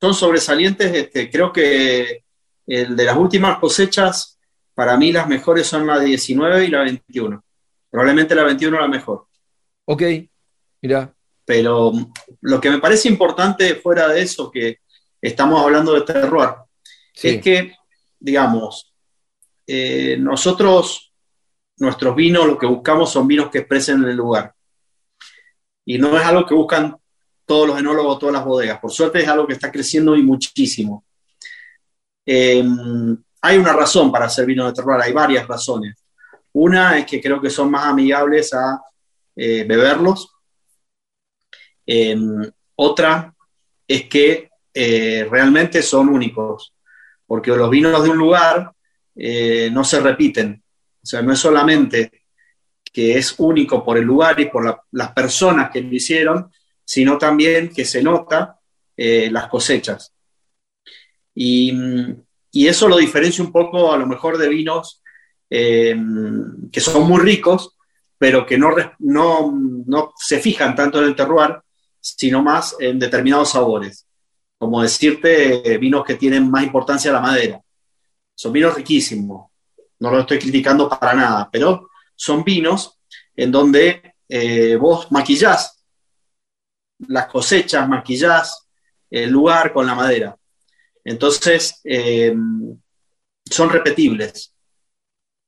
Son 0.00 0.14
sobresalientes, 0.14 0.94
este, 0.94 1.30
creo 1.30 1.52
que 1.52 2.22
el 2.66 2.96
de 2.96 3.04
las 3.04 3.16
últimas 3.16 3.58
cosechas, 3.58 4.38
para 4.74 4.96
mí 4.96 5.12
las 5.12 5.26
mejores 5.26 5.66
son 5.66 5.86
la 5.86 5.98
19 5.98 6.64
y 6.64 6.68
la 6.68 6.82
21. 6.82 7.44
Probablemente 7.90 8.34
la 8.34 8.44
21 8.44 8.80
la 8.80 8.88
mejor. 8.88 9.26
Ok, 9.86 10.02
mira. 10.82 11.12
Pero 11.44 11.92
lo 12.40 12.60
que 12.60 12.70
me 12.70 12.78
parece 12.78 13.08
importante 13.08 13.76
fuera 13.76 14.08
de 14.08 14.22
eso, 14.22 14.50
que 14.50 14.78
estamos 15.20 15.62
hablando 15.62 15.92
de 15.94 16.02
terroir, 16.02 16.50
Sí. 17.12 17.28
es 17.28 17.42
que, 17.42 17.74
digamos, 18.18 18.94
eh, 19.66 20.16
nosotros, 20.18 21.12
nuestros 21.78 22.14
vinos, 22.14 22.46
lo 22.46 22.58
que 22.58 22.66
buscamos 22.66 23.10
son 23.10 23.26
vinos 23.26 23.50
que 23.50 23.58
expresen 23.58 24.02
en 24.02 24.10
el 24.10 24.16
lugar. 24.16 24.54
Y 25.84 25.98
no 25.98 26.18
es 26.18 26.24
algo 26.24 26.44
que 26.46 26.54
buscan 26.54 26.96
todos 27.46 27.68
los 27.68 27.78
enólogos, 27.78 28.18
todas 28.18 28.34
las 28.34 28.44
bodegas. 28.44 28.80
Por 28.80 28.90
suerte 28.90 29.20
es 29.20 29.28
algo 29.28 29.46
que 29.46 29.54
está 29.54 29.70
creciendo 29.70 30.16
y 30.16 30.22
muchísimo. 30.22 31.04
Eh, 32.26 32.64
hay 33.40 33.58
una 33.58 33.72
razón 33.72 34.10
para 34.10 34.26
hacer 34.26 34.44
vino 34.46 34.66
de 34.66 34.72
terroir, 34.72 35.00
hay 35.00 35.12
varias 35.12 35.46
razones. 35.46 35.96
Una 36.52 36.98
es 36.98 37.06
que 37.06 37.20
creo 37.20 37.40
que 37.40 37.50
son 37.50 37.70
más 37.70 37.86
amigables 37.86 38.52
a 38.52 38.82
eh, 39.36 39.64
beberlos. 39.64 40.28
Eh, 41.86 42.16
otra 42.74 43.34
es 43.86 44.08
que 44.08 44.50
eh, 44.78 45.26
realmente 45.30 45.80
son 45.82 46.08
únicos, 46.10 46.74
porque 47.26 47.50
los 47.50 47.70
vinos 47.70 48.02
de 48.04 48.10
un 48.10 48.18
lugar 48.18 48.72
eh, 49.14 49.70
no 49.72 49.82
se 49.84 50.00
repiten. 50.00 50.62
O 51.02 51.06
sea, 51.06 51.22
no 51.22 51.32
es 51.32 51.38
solamente 51.38 52.24
que 52.92 53.16
es 53.16 53.34
único 53.38 53.82
por 53.84 53.96
el 53.96 54.04
lugar 54.04 54.38
y 54.40 54.46
por 54.46 54.64
la- 54.64 54.80
las 54.92 55.12
personas 55.12 55.70
que 55.70 55.80
lo 55.80 55.94
hicieron, 55.94 56.50
sino 56.84 57.16
también 57.16 57.70
que 57.70 57.84
se 57.84 58.02
nota 58.02 58.58
eh, 58.96 59.28
las 59.30 59.48
cosechas. 59.48 60.12
Y, 61.34 61.72
y 62.52 62.66
eso 62.66 62.88
lo 62.88 62.96
diferencia 62.96 63.44
un 63.44 63.52
poco 63.52 63.92
a 63.92 63.96
lo 63.98 64.06
mejor 64.06 64.38
de 64.38 64.48
vinos 64.48 65.02
que 65.48 66.80
son 66.80 67.06
muy 67.08 67.20
ricos, 67.20 67.76
pero 68.18 68.44
que 68.44 68.58
no, 68.58 68.70
no, 68.98 69.52
no 69.86 70.12
se 70.16 70.40
fijan 70.40 70.74
tanto 70.74 70.98
en 70.98 71.04
el 71.04 71.14
terroir, 71.14 71.58
sino 72.00 72.42
más 72.42 72.74
en 72.80 72.98
determinados 72.98 73.50
sabores. 73.50 74.05
Como 74.58 74.82
decirte, 74.82 75.72
eh, 75.72 75.78
vinos 75.78 76.04
que 76.04 76.14
tienen 76.14 76.50
más 76.50 76.64
importancia 76.64 77.10
a 77.10 77.14
la 77.14 77.20
madera. 77.20 77.60
Son 78.34 78.52
vinos 78.52 78.74
riquísimos, 78.74 79.50
no 79.98 80.10
lo 80.10 80.20
estoy 80.20 80.38
criticando 80.38 80.88
para 80.88 81.14
nada, 81.14 81.48
pero 81.50 81.90
son 82.14 82.44
vinos 82.44 82.98
en 83.34 83.50
donde 83.50 84.14
eh, 84.28 84.76
vos 84.76 85.10
maquillás 85.10 85.84
las 87.08 87.26
cosechas, 87.26 87.88
maquillás 87.88 88.68
el 89.10 89.30
lugar 89.30 89.72
con 89.72 89.86
la 89.86 89.94
madera. 89.94 90.36
Entonces, 91.04 91.80
eh, 91.84 92.34
son 93.44 93.70
repetibles. 93.70 94.52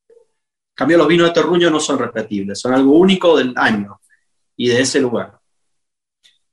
En 0.09 0.75
cambio, 0.75 0.99
los 0.99 1.09
vinos 1.09 1.29
de 1.29 1.35
terruño 1.35 1.71
no 1.71 1.81
son 1.81 1.99
repetibles, 1.99 2.61
son 2.61 2.73
algo 2.73 2.93
único 2.93 3.37
del 3.37 3.53
año 3.57 4.01
y 4.57 4.69
de 4.69 4.81
ese 4.81 5.01
lugar. 5.01 5.39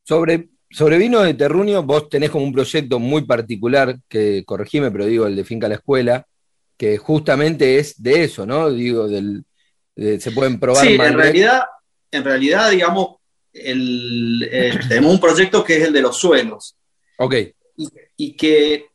Sobre, 0.03 0.49
sobre 0.76 0.97
vino 0.97 1.21
de 1.21 1.34
terruño, 1.36 1.84
vos 1.84 2.09
tenés 2.09 2.30
como 2.30 2.43
un 2.43 2.51
proyecto 2.51 2.99
muy 2.99 3.21
particular, 3.21 3.97
que 4.09 4.43
corregime, 4.45 4.91
pero 4.91 5.05
digo, 5.05 5.26
el 5.26 5.34
de 5.34 5.45
Finca 5.45 5.69
la 5.69 5.76
Escuela, 5.76 6.28
que 6.76 6.97
justamente 6.97 7.80
es 7.80 8.03
de 8.03 8.26
eso, 8.26 8.45
¿no? 8.45 8.69
Digo, 8.69 9.07
del, 9.07 9.45
se 9.95 10.32
pueden 10.32 10.59
probar. 10.59 10.86
Sí, 10.86 10.95
en 10.95 11.13
realidad, 11.13 11.61
en 12.11 12.26
realidad, 12.26 12.71
digamos, 12.71 13.15
el, 13.53 14.49
eh, 14.51 14.78
tenemos 14.89 15.13
un 15.13 15.21
proyecto 15.21 15.63
que 15.63 15.78
es 15.78 15.88
el 15.88 15.93
de 15.93 16.01
los 16.01 16.17
suelos. 16.17 16.76
Ok. 17.19 17.36
Y, 18.17 18.34
que 18.34 18.88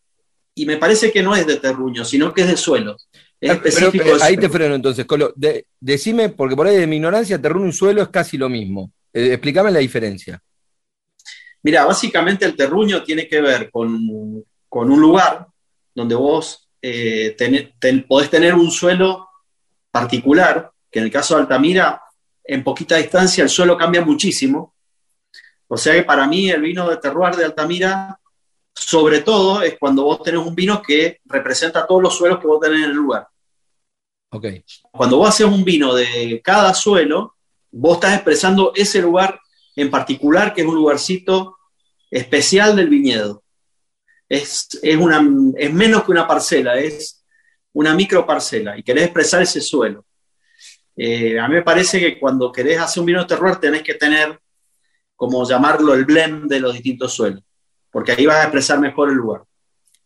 y 0.54 0.66
me 0.66 0.76
parece 0.76 1.10
que 1.10 1.22
no 1.22 1.34
es 1.34 1.46
de 1.46 1.56
terruño, 1.56 2.04
sino 2.04 2.34
que 2.34 2.42
es 2.42 2.48
de 2.48 2.56
suelos. 2.58 3.08
Es 3.40 3.52
ah, 3.52 3.54
específico 3.54 4.04
ahí 4.20 4.36
te 4.36 4.50
freno 4.50 4.74
entonces, 4.74 5.06
Colo. 5.06 5.32
decime, 5.80 6.28
porque 6.28 6.56
por 6.56 6.66
ahí 6.66 6.76
de 6.76 6.86
mi 6.86 6.96
ignorancia, 6.96 7.40
terruño 7.40 7.68
y 7.68 7.72
suelo 7.72 8.02
es 8.02 8.08
casi 8.08 8.36
lo 8.36 8.50
mismo. 8.50 8.92
Eh, 9.14 9.28
explícame 9.32 9.70
la 9.70 9.78
diferencia. 9.78 10.42
Mira, 11.62 11.84
básicamente 11.84 12.44
el 12.44 12.56
terruño 12.56 13.02
tiene 13.02 13.28
que 13.28 13.40
ver 13.40 13.70
con, 13.70 13.94
un 13.94 15.00
lugar 15.00 15.46
donde 15.94 16.14
vos 16.14 16.68
eh, 16.80 17.36
podés 18.08 18.30
tener 18.30 18.54
un 18.54 18.70
suelo 18.70 19.28
particular, 19.90 20.70
que 20.90 21.00
en 21.00 21.06
el 21.06 21.10
caso 21.10 21.34
de 21.34 21.42
Altamira, 21.42 22.02
en 22.44 22.64
poquita 22.64 22.96
distancia 22.96 23.44
el 23.44 23.50
suelo 23.50 23.76
cambia 23.76 24.02
muchísimo. 24.02 24.74
O 25.68 25.76
sea 25.76 25.94
que 25.94 26.02
para 26.02 26.26
mí 26.26 26.50
el 26.50 26.62
vino 26.62 26.88
de 26.88 26.96
terroir 26.96 27.36
de 27.36 27.44
Altamira, 27.44 28.18
sobre 28.74 29.20
todo, 29.20 29.62
es 29.62 29.78
cuando 29.78 30.04
vos 30.04 30.22
tenés 30.22 30.44
un 30.44 30.54
vino 30.54 30.80
que 30.80 31.20
representa 31.26 31.86
todos 31.86 32.02
los 32.02 32.16
suelos 32.16 32.40
que 32.40 32.46
vos 32.46 32.60
tenés 32.60 32.84
en 32.84 32.90
el 32.90 32.96
lugar. 32.96 33.28
Okay. 34.32 34.64
Cuando 34.90 35.18
vos 35.18 35.28
haces 35.28 35.46
un 35.46 35.64
vino 35.64 35.94
de 35.94 36.40
cada 36.42 36.72
suelo, 36.72 37.34
vos 37.70 37.94
estás 37.94 38.14
expresando 38.14 38.72
ese 38.74 39.02
lugar 39.02 39.40
en 39.80 39.90
particular, 39.90 40.52
que 40.52 40.62
es 40.62 40.66
un 40.66 40.74
lugarcito 40.74 41.56
especial 42.10 42.76
del 42.76 42.88
viñedo. 42.88 43.42
Es, 44.28 44.68
una, 44.98 45.26
es 45.56 45.72
menos 45.72 46.04
que 46.04 46.12
una 46.12 46.26
parcela, 46.26 46.78
es 46.78 47.24
una 47.72 47.94
microparcela 47.94 48.78
y 48.78 48.82
querés 48.82 49.04
expresar 49.04 49.42
ese 49.42 49.60
suelo. 49.60 50.04
Eh, 50.96 51.38
a 51.38 51.48
mí 51.48 51.54
me 51.54 51.62
parece 51.62 51.98
que 51.98 52.18
cuando 52.18 52.52
querés 52.52 52.78
hacer 52.78 53.00
un 53.00 53.06
vino 53.06 53.20
de 53.20 53.26
terroir 53.26 53.56
tenés 53.56 53.82
que 53.82 53.94
tener, 53.94 54.38
como 55.16 55.48
llamarlo, 55.48 55.94
el 55.94 56.04
blend 56.04 56.48
de 56.48 56.60
los 56.60 56.74
distintos 56.74 57.12
suelos, 57.12 57.42
porque 57.90 58.12
ahí 58.12 58.26
vas 58.26 58.36
a 58.36 58.42
expresar 58.44 58.78
mejor 58.80 59.08
el 59.08 59.16
lugar. 59.16 59.42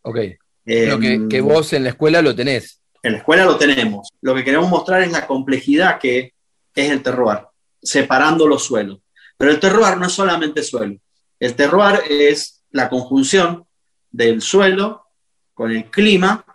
Ok. 0.01 0.17
Lo 0.65 0.99
que, 0.99 1.27
que, 1.29 1.41
vos 1.41 1.73
en 1.73 1.83
la 1.83 1.89
escuela 1.89 2.21
lo 2.21 2.35
tenés. 2.35 2.81
En 3.03 3.11
la 3.11 3.17
escuela 3.19 3.45
lo 3.45 3.55
tenemos. 3.55 4.09
Lo 4.21 4.33
que 4.33 4.43
queremos 4.43 4.67
mostrar 4.67 5.03
es 5.03 5.11
la 5.11 5.27
complejidad 5.27 5.99
que 5.99 6.33
es 6.73 6.89
el 6.89 7.03
terroir, 7.03 7.41
separando 7.81 8.47
los 8.47 8.63
suelos. 8.63 8.99
Pero 9.37 9.51
el 9.51 9.59
terroir 9.59 9.97
no 9.97 10.07
es 10.07 10.13
solamente 10.13 10.63
suelo. 10.63 10.97
El 11.39 11.55
terroir 11.55 12.01
es 12.09 12.63
la 12.71 12.89
conjunción 12.89 13.65
del 14.09 14.41
suelo 14.41 15.05
con 15.53 15.71
el 15.71 15.89
clima 15.89 16.45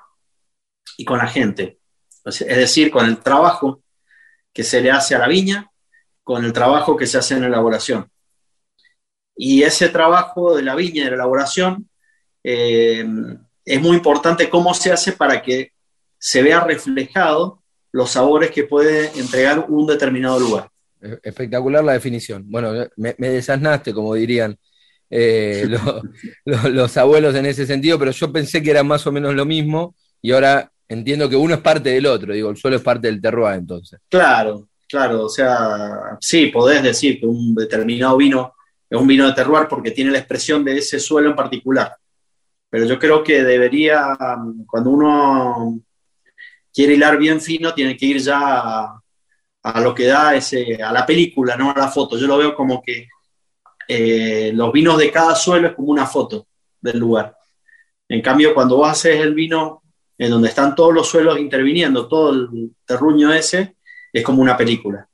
y 0.97 1.05
con 1.05 1.19
la 1.19 1.27
gente. 1.27 1.79
Es 2.25 2.39
decir, 2.41 2.91
con 2.91 3.07
el 3.07 3.19
trabajo 3.19 3.83
que 4.53 4.65
se 4.65 4.81
le 4.81 4.91
hace 4.91 5.15
a 5.15 5.19
la 5.19 5.29
viña, 5.29 5.71
con 6.23 6.45
el 6.45 6.53
trabajo 6.53 6.97
que 6.97 7.07
se 7.07 7.19
hace 7.19 7.35
en 7.35 7.43
la 7.43 7.47
elaboración. 7.49 8.11
Y 9.37 9.63
ese 9.63 9.89
trabajo 9.89 10.55
de 10.57 10.63
la 10.63 10.75
viña 10.75 11.03
y 11.03 11.05
de 11.05 11.11
la 11.11 11.17
elaboración 11.17 11.89
eh, 12.45 13.07
es 13.65 13.81
muy 13.81 13.97
importante 13.97 14.51
cómo 14.51 14.75
se 14.75 14.93
hace 14.93 15.13
para 15.13 15.43
que 15.43 15.73
se 16.19 16.43
vea 16.43 16.61
reflejado 16.61 17.63
los 17.93 18.11
sabores 18.11 18.51
que 18.51 18.65
puede 18.65 19.19
entregar 19.19 19.67
un 19.69 19.87
determinado 19.87 20.39
lugar. 20.39 20.70
Espectacular 21.23 21.83
la 21.83 21.95
definición. 21.95 22.45
Bueno, 22.47 22.87
me, 22.97 23.15
desasnaste, 23.19 23.95
como 23.95 24.15
dirían 24.15 24.57
eh, 25.09 25.67
los, 26.45 26.97
abuelos 26.97 27.35
en 27.35 27.47
ese 27.47 27.67
sentido, 27.67 27.99
pero 27.99 28.11
yo 28.11 28.33
pensé 28.33 28.63
que 28.63 28.71
era 28.71 28.83
más 28.83 29.07
o 29.07 29.13
menos 29.13 29.35
lo 29.35 29.45
mismo 29.45 29.95
y 30.21 30.33
ahora 30.33 30.71
entiendo 30.89 31.29
que 31.29 31.37
uno 31.37 31.55
es 31.55 31.61
parte 31.61 31.91
del 31.91 32.07
otro, 32.07 32.35
digo, 32.35 32.51
el 32.51 32.57
suelo 32.57 32.77
es 32.77 32.83
parte 32.83 33.09
del 33.09 33.21
terroir 33.21 33.55
entonces. 33.57 34.01
Claro, 34.09 34.69
claro, 34.89 35.25
o 35.25 35.29
sea, 35.29 36.19
sí, 36.21 36.47
podés 36.47 36.83
decir 36.83 37.19
que 37.19 37.27
un 37.27 37.55
determinado 37.55 38.17
vino 38.17 38.55
es 38.89 38.99
un 38.99 39.07
vino 39.07 39.27
de 39.27 39.33
terroir 39.33 39.69
porque 39.69 39.93
tiene 39.93 40.11
la 40.11 40.19
expresión 40.19 40.65
de 40.65 40.77
ese 40.77 41.01
suelo 41.01 41.31
en 41.31 41.37
particular, 41.37 41.97
pero 42.69 42.85
yo 42.85 42.99
creo 42.99 43.25
que 43.25 43.43
debería, 43.43 44.17
cuando 44.67 44.91
uno 44.91 45.81
quiere 46.73 46.95
hilar 46.95 47.19
bien 47.19 47.41
fino, 47.41 47.73
tiene 47.73 47.97
que 47.97 48.07
ir 48.07 48.19
ya 48.19 49.00
a 49.63 49.81
lo 49.81 49.95
que 49.95 50.07
da 50.07 50.35
ese, 50.35 50.83
a 50.83 50.93
la 50.93 51.05
película, 51.05 51.57
no 51.57 51.71
a 51.71 51.79
la 51.79 51.89
foto. 51.89 52.17
Yo 52.17 52.27
lo 52.27 52.39
veo 52.39 52.55
como 52.55 52.83
que 52.83 53.09
eh, 53.89 54.53
los 54.55 54.73
vinos 54.73 54.99
de 54.99 55.11
cada 55.11 55.35
suelo 55.35 55.69
es 55.69 55.75
como 55.75 55.89
una 55.89 56.07
foto 56.07 56.47
del 56.81 56.99
lugar. 56.99 57.37
En 58.09 58.23
cambio, 58.23 58.55
cuando 58.55 58.77
vos 58.77 58.89
haces 58.89 59.21
el 59.21 59.35
vino 59.35 59.83
en 60.17 60.31
donde 60.31 60.49
están 60.49 60.75
todos 60.75 60.93
los 60.93 61.09
suelos 61.09 61.39
interviniendo, 61.39 62.09
todo 62.09 62.33
el 62.33 62.73
terruño 62.85 63.33
ese, 63.33 63.77
es 64.13 64.23
como 64.23 64.43
una 64.43 64.57
película. 64.57 65.09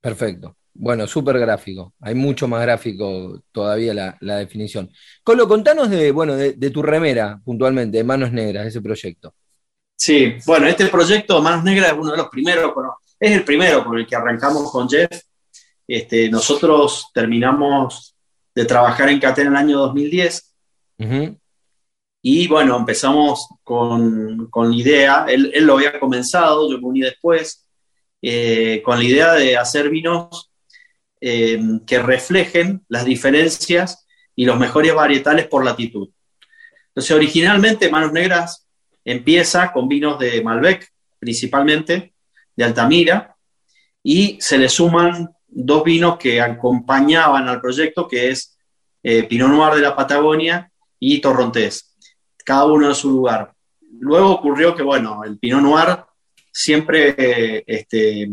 Perfecto. 0.00 0.56
Bueno, 0.74 1.06
súper 1.06 1.38
gráfico. 1.38 1.94
Hay 2.00 2.14
mucho 2.14 2.48
más 2.48 2.60
gráfico 2.62 3.40
todavía 3.52 4.16
la, 4.20 4.36
definición. 4.36 4.90
Colo, 5.22 5.46
contanos 5.46 5.88
de, 5.88 6.10
bueno, 6.10 6.34
de, 6.34 6.54
de, 6.54 6.70
tu 6.70 6.82
remera, 6.82 7.40
puntualmente, 7.44 7.98
de 7.98 8.04
Manos 8.04 8.32
Negras, 8.32 8.66
ese 8.66 8.82
proyecto. 8.82 9.34
Sí, 9.96 10.34
bueno, 10.44 10.66
este 10.66 10.86
proyecto 10.86 11.40
Manos 11.40 11.64
Negras 11.64 11.92
es 11.92 11.98
uno 11.98 12.10
de 12.10 12.16
los 12.16 12.28
primeros, 12.28 12.72
es 13.18 13.32
el 13.32 13.44
primero 13.44 13.84
con 13.84 13.98
el 13.98 14.06
que 14.06 14.16
arrancamos 14.16 14.70
con 14.70 14.88
Jeff. 14.88 15.10
Este, 15.86 16.28
nosotros 16.28 17.08
terminamos 17.12 18.14
de 18.54 18.64
trabajar 18.64 19.08
en 19.08 19.20
Catena 19.20 19.48
en 19.48 19.54
el 19.54 19.62
año 19.62 19.78
2010. 19.78 20.54
Y 22.26 22.48
bueno, 22.48 22.76
empezamos 22.76 23.48
con, 23.62 24.50
la 24.50 24.74
idea, 24.74 25.26
él, 25.28 25.52
lo 25.60 25.74
había 25.74 26.00
comenzado, 26.00 26.70
yo 26.70 26.78
me 26.78 26.86
uní 26.86 27.00
después, 27.02 27.68
eh, 28.22 28.80
con 28.82 28.98
la 28.98 29.04
idea 29.04 29.34
de 29.34 29.58
hacer 29.58 29.90
vinos 29.90 30.50
eh, 31.20 31.60
que 31.86 31.98
reflejen 31.98 32.82
las 32.88 33.04
diferencias 33.04 34.06
y 34.34 34.46
los 34.46 34.58
mejores 34.58 34.94
varietales 34.94 35.46
por 35.48 35.64
latitud. 35.64 36.08
Entonces, 36.88 37.10
originalmente 37.14 37.90
Manos 37.90 38.12
Negras 38.12 38.63
Empieza 39.04 39.72
con 39.72 39.88
vinos 39.88 40.18
de 40.18 40.42
Malbec, 40.42 40.90
principalmente, 41.18 42.14
de 42.56 42.64
Altamira, 42.64 43.36
y 44.02 44.38
se 44.40 44.58
le 44.58 44.68
suman 44.68 45.30
dos 45.46 45.84
vinos 45.84 46.18
que 46.18 46.40
acompañaban 46.40 47.48
al 47.48 47.60
proyecto, 47.60 48.06
que 48.08 48.30
es 48.30 48.56
eh, 49.02 49.24
Pinot 49.24 49.48
Noir 49.48 49.74
de 49.74 49.82
la 49.82 49.96
Patagonia 49.96 50.70
y 50.98 51.20
Torrontés, 51.20 51.96
cada 52.44 52.66
uno 52.66 52.88
en 52.88 52.94
su 52.94 53.10
lugar. 53.10 53.52
Luego 54.00 54.30
ocurrió 54.30 54.74
que, 54.74 54.82
bueno, 54.82 55.24
el 55.24 55.38
Pinot 55.38 55.62
Noir 55.62 55.98
siempre 56.52 57.64
este, 57.66 58.28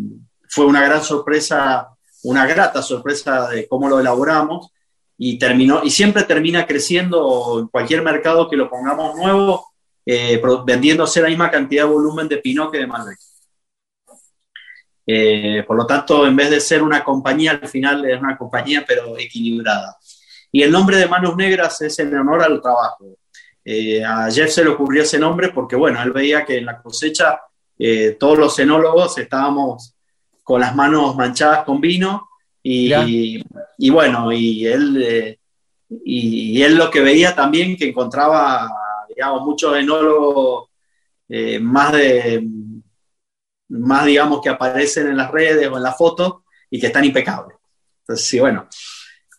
fue 0.48 0.66
una 0.66 0.84
gran 0.84 1.04
sorpresa, 1.04 1.90
una 2.24 2.46
grata 2.46 2.82
sorpresa 2.82 3.50
de 3.50 3.68
cómo 3.68 3.90
lo 3.90 4.00
elaboramos 4.00 4.70
y 5.18 5.38
terminó, 5.38 5.82
y 5.84 5.92
siempre 5.92 6.24
termina 6.24 6.66
creciendo 6.66 7.60
en 7.60 7.68
cualquier 7.68 8.02
mercado 8.02 8.50
que 8.50 8.58
lo 8.58 8.70
pongamos 8.70 9.16
nuevo, 9.16 9.71
eh, 10.06 10.42
vendiéndose 10.66 11.22
la 11.22 11.28
misma 11.28 11.52
cantidad 11.52 11.84
de 11.84 11.90
volumen 11.90 12.28
de 12.28 12.38
Pinot 12.38 12.72
que 12.72 12.80
de 12.80 12.88
Malbec. 12.88 13.20
Eh, 15.06 15.64
por 15.68 15.78
lo 15.78 15.86
tanto, 15.86 16.26
en 16.26 16.36
vez 16.36 16.50
de 16.50 16.60
ser 16.60 16.82
una 16.82 17.04
compañía, 17.04 17.52
al 17.52 17.68
final 17.68 18.06
es 18.06 18.20
una 18.20 18.38
compañía, 18.38 18.84
pero 18.88 19.18
equilibrada. 19.18 19.98
Y 20.52 20.64
el 20.64 20.72
nombre 20.72 20.98
de 20.98 21.08
Manos 21.08 21.36
Negras 21.36 21.82
es 21.82 21.98
en 22.00 22.16
honor 22.18 22.44
al 22.44 22.62
trabajo. 22.62 23.06
Eh, 23.64 24.04
a 24.04 24.30
Jeff 24.32 24.50
se 24.50 24.64
le 24.64 24.72
ocurrió 24.72 25.04
ese 25.04 25.20
nombre 25.20 25.50
porque, 25.50 25.76
bueno, 25.76 26.02
él 26.02 26.12
veía 26.12 26.46
que 26.46 26.58
en 26.58 26.66
la 26.66 26.82
cosecha 26.82 27.40
todos 28.20 28.38
los 28.38 28.56
cenólogos 28.56 29.18
estábamos 29.18 29.96
con 30.44 30.62
las 30.62 30.76
manos 30.76 31.16
manchadas 31.16 31.64
con 31.64 31.82
vino 31.82 32.30
y, 32.62 32.94
y, 33.80 33.90
bueno, 33.90 34.32
y 34.32 34.68
él, 34.68 35.40
y 35.90 36.62
él 36.62 36.76
lo 36.76 36.92
que 36.92 37.02
veía 37.02 37.34
también 37.34 37.76
que 37.76 37.90
encontraba 37.90 38.70
digamos, 39.16 39.42
muchos 39.44 39.78
enólogos 39.78 40.70
eh, 41.30 41.60
más 41.60 41.94
de 41.94 42.48
más 43.70 44.06
digamos 44.06 44.42
que 44.42 44.50
aparecen 44.50 45.08
en 45.08 45.18
las 45.18 45.32
redes 45.32 45.68
o 45.70 45.78
en 45.78 45.84
las 45.84 45.98
fotos 45.98 46.44
y 46.70 46.80
que 46.80 46.88
están 46.88 47.06
impecables. 47.06 47.58
Entonces, 48.02 48.28
sí, 48.28 48.40
bueno, 48.40 48.68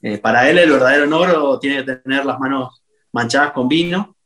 eh, 0.01 0.19
para 0.19 0.49
él 0.49 0.59
el 0.59 0.71
verdadero 0.71 1.05
enólogo 1.05 1.59
tiene 1.59 1.85
que 1.85 1.97
tener 1.97 2.25
las 2.25 2.39
manos 2.39 2.83
manchadas 3.13 3.53
con 3.53 3.69
vino 3.69 4.17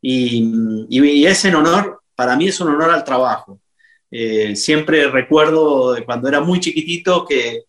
y, 0.00 0.86
y, 0.90 1.26
es 1.26 1.44
en 1.46 1.54
honor 1.54 2.02
para 2.14 2.36
mí 2.36 2.48
es 2.48 2.60
un 2.60 2.68
honor 2.68 2.90
al 2.90 3.04
trabajo. 3.04 3.60
Eh, 4.10 4.54
siempre 4.54 5.08
recuerdo 5.08 5.94
de 5.94 6.04
cuando 6.04 6.28
era 6.28 6.40
muy 6.40 6.60
chiquitito 6.60 7.24
que, 7.24 7.64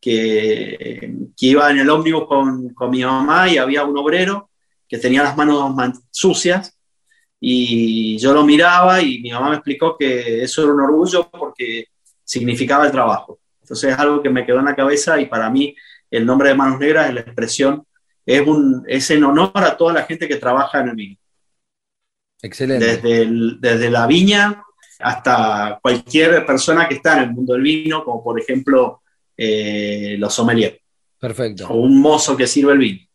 que, 0.00 1.12
iba 1.40 1.70
en 1.70 1.78
el 1.78 1.90
ómnibus 1.90 2.26
con, 2.28 2.68
con, 2.74 2.90
mi 2.90 3.02
mamá 3.02 3.48
y 3.48 3.58
había 3.58 3.84
un 3.84 3.96
obrero 3.98 4.50
que 4.86 4.98
tenía 4.98 5.24
las 5.24 5.36
manos 5.36 6.00
sucias 6.10 6.77
y 7.40 8.18
yo 8.18 8.34
lo 8.34 8.44
miraba 8.44 9.00
y 9.00 9.20
mi 9.20 9.30
mamá 9.30 9.50
me 9.50 9.56
explicó 9.56 9.96
que 9.96 10.42
eso 10.42 10.64
era 10.64 10.72
un 10.72 10.80
orgullo 10.80 11.30
porque 11.30 11.86
significaba 12.24 12.86
el 12.86 12.92
trabajo. 12.92 13.38
Entonces 13.60 13.92
es 13.92 13.98
algo 13.98 14.22
que 14.22 14.30
me 14.30 14.44
quedó 14.44 14.58
en 14.58 14.64
la 14.64 14.76
cabeza 14.76 15.20
y 15.20 15.26
para 15.26 15.50
mí 15.50 15.74
el 16.10 16.26
nombre 16.26 16.48
de 16.48 16.54
Manos 16.54 16.80
Negras 16.80 17.08
es 17.08 17.14
la 17.14 17.20
expresión, 17.20 17.84
es, 18.24 18.46
un, 18.46 18.84
es 18.86 19.10
en 19.10 19.24
honor 19.24 19.52
a 19.54 19.76
toda 19.76 19.92
la 19.92 20.04
gente 20.04 20.26
que 20.26 20.36
trabaja 20.36 20.80
en 20.80 20.88
el 20.88 20.96
vino. 20.96 21.16
Excelente. 22.42 22.98
Desde, 22.98 23.28
desde 23.58 23.90
la 23.90 24.06
viña 24.06 24.62
hasta 25.00 25.78
cualquier 25.80 26.44
persona 26.44 26.88
que 26.88 26.94
está 26.94 27.18
en 27.18 27.24
el 27.24 27.32
mundo 27.32 27.54
del 27.54 27.62
vino, 27.62 28.04
como 28.04 28.22
por 28.22 28.40
ejemplo 28.40 29.02
eh, 29.36 30.16
los 30.18 30.34
sommeliers. 30.34 30.78
Perfecto. 31.18 31.68
O 31.68 31.76
un 31.76 32.00
mozo 32.00 32.36
que 32.36 32.46
sirve 32.46 32.72
el 32.72 32.78
vino. 32.78 33.07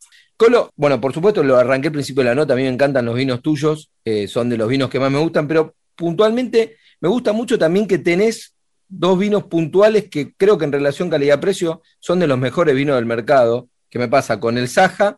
Colo, 0.44 0.74
bueno, 0.76 1.00
por 1.00 1.14
supuesto 1.14 1.42
lo 1.42 1.56
arranqué 1.56 1.88
al 1.88 1.94
principio 1.94 2.22
de 2.22 2.30
la 2.30 2.36
nota, 2.36 2.52
a 2.52 2.58
mí 2.58 2.64
me 2.64 2.68
encantan 2.68 3.06
los 3.06 3.16
vinos 3.16 3.42
tuyos, 3.42 3.90
eh, 4.04 4.28
son 4.28 4.50
de 4.50 4.58
los 4.58 4.68
vinos 4.68 4.90
que 4.90 5.00
más 5.00 5.10
me 5.10 5.20
gustan, 5.20 5.48
pero 5.48 5.74
puntualmente 5.96 6.76
me 7.00 7.08
gusta 7.08 7.32
mucho 7.32 7.58
también 7.58 7.88
que 7.88 7.98
tenés 7.98 8.54
dos 8.90 9.18
vinos 9.18 9.46
puntuales 9.46 10.10
que 10.10 10.34
creo 10.36 10.58
que 10.58 10.66
en 10.66 10.74
relación 10.74 11.10
calidad-precio 11.10 11.82
son 12.00 12.20
de 12.20 12.28
los 12.28 12.38
mejores 12.38 12.76
vinos 12.76 12.98
del 12.98 13.06
mercado, 13.06 13.70
que 13.90 14.00
me 14.00 14.10
pasa 14.10 14.42
con 14.42 14.58
el 14.58 14.68
Saja 14.68 15.18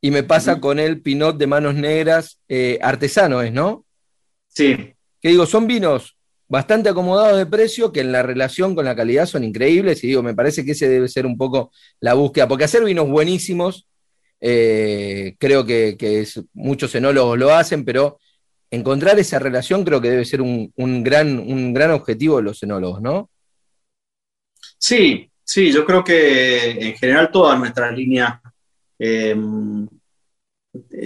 y 0.00 0.10
me 0.10 0.24
pasa 0.24 0.58
con 0.58 0.80
el 0.80 1.02
Pinot 1.02 1.38
de 1.38 1.46
manos 1.46 1.76
negras 1.76 2.40
eh, 2.48 2.80
artesano, 2.82 3.42
¿es, 3.42 3.52
no? 3.52 3.84
Sí. 4.48 4.92
Que 5.20 5.28
digo, 5.28 5.46
son 5.46 5.68
vinos 5.68 6.16
bastante 6.48 6.88
acomodados 6.88 7.38
de 7.38 7.46
precio, 7.46 7.92
que 7.92 8.00
en 8.00 8.10
la 8.10 8.24
relación 8.24 8.74
con 8.74 8.86
la 8.86 8.96
calidad 8.96 9.26
son 9.26 9.44
increíbles, 9.44 10.02
y 10.02 10.08
digo, 10.08 10.24
me 10.24 10.34
parece 10.34 10.64
que 10.64 10.72
ese 10.72 10.88
debe 10.88 11.06
ser 11.06 11.26
un 11.26 11.38
poco 11.38 11.70
la 12.00 12.14
búsqueda, 12.14 12.48
porque 12.48 12.64
hacer 12.64 12.82
vinos 12.82 13.08
buenísimos, 13.08 13.84
eh, 14.40 15.36
creo 15.38 15.64
que, 15.64 16.26
muchos 16.54 16.94
enólogos 16.94 17.38
lo 17.38 17.54
hacen, 17.54 17.84
pero 17.84 18.18
encontrar 18.70 19.18
esa 19.18 19.38
relación 19.38 19.84
creo 19.84 20.00
que 20.00 20.10
debe 20.10 20.24
ser 20.24 20.40
un, 20.40 20.72
gran, 21.02 21.38
un 21.38 21.72
gran 21.72 21.90
objetivo 21.90 22.36
de 22.36 22.42
los 22.42 22.62
enólogos, 22.62 23.00
¿no? 23.00 23.30
Sí, 24.76 25.30
sí, 25.42 25.72
yo 25.72 25.84
creo 25.84 26.04
que 26.04 26.70
en 26.70 26.94
general 26.96 27.30
todas 27.32 27.58
nuestras 27.58 27.96
líneas 27.96 28.40
em, 28.98 29.88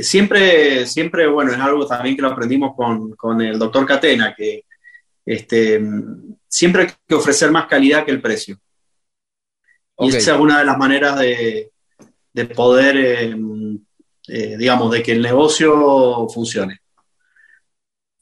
siempre, 0.02 0.86
siempre, 0.86 1.26
bueno, 1.26 1.52
es 1.52 1.58
algo 1.58 1.86
también 1.86 2.16
que 2.16 2.22
lo 2.22 2.28
aprendimos 2.28 2.74
con, 2.76 3.40
el 3.40 3.58
doctor 3.58 3.86
Catena, 3.86 4.34
que 4.36 4.64
este, 5.24 5.80
siempre 6.48 6.82
hay 6.82 6.88
que 7.06 7.14
ofrecer 7.14 7.50
más 7.50 7.66
calidad 7.66 8.04
que 8.04 8.10
el 8.10 8.20
precio. 8.20 8.58
Y 9.98 10.08
esa 10.08 10.34
es 10.34 10.40
una 10.40 10.58
de 10.58 10.64
las 10.64 10.76
maneras 10.76 11.18
de, 11.18 11.71
poder, 12.54 12.96
em, 12.96 13.78
eh, 14.28 14.56
digamos, 14.56 14.90
de 14.92 15.02
que 15.02 15.12
el 15.12 15.22
negocio 15.22 16.28
funcione. 16.28 16.80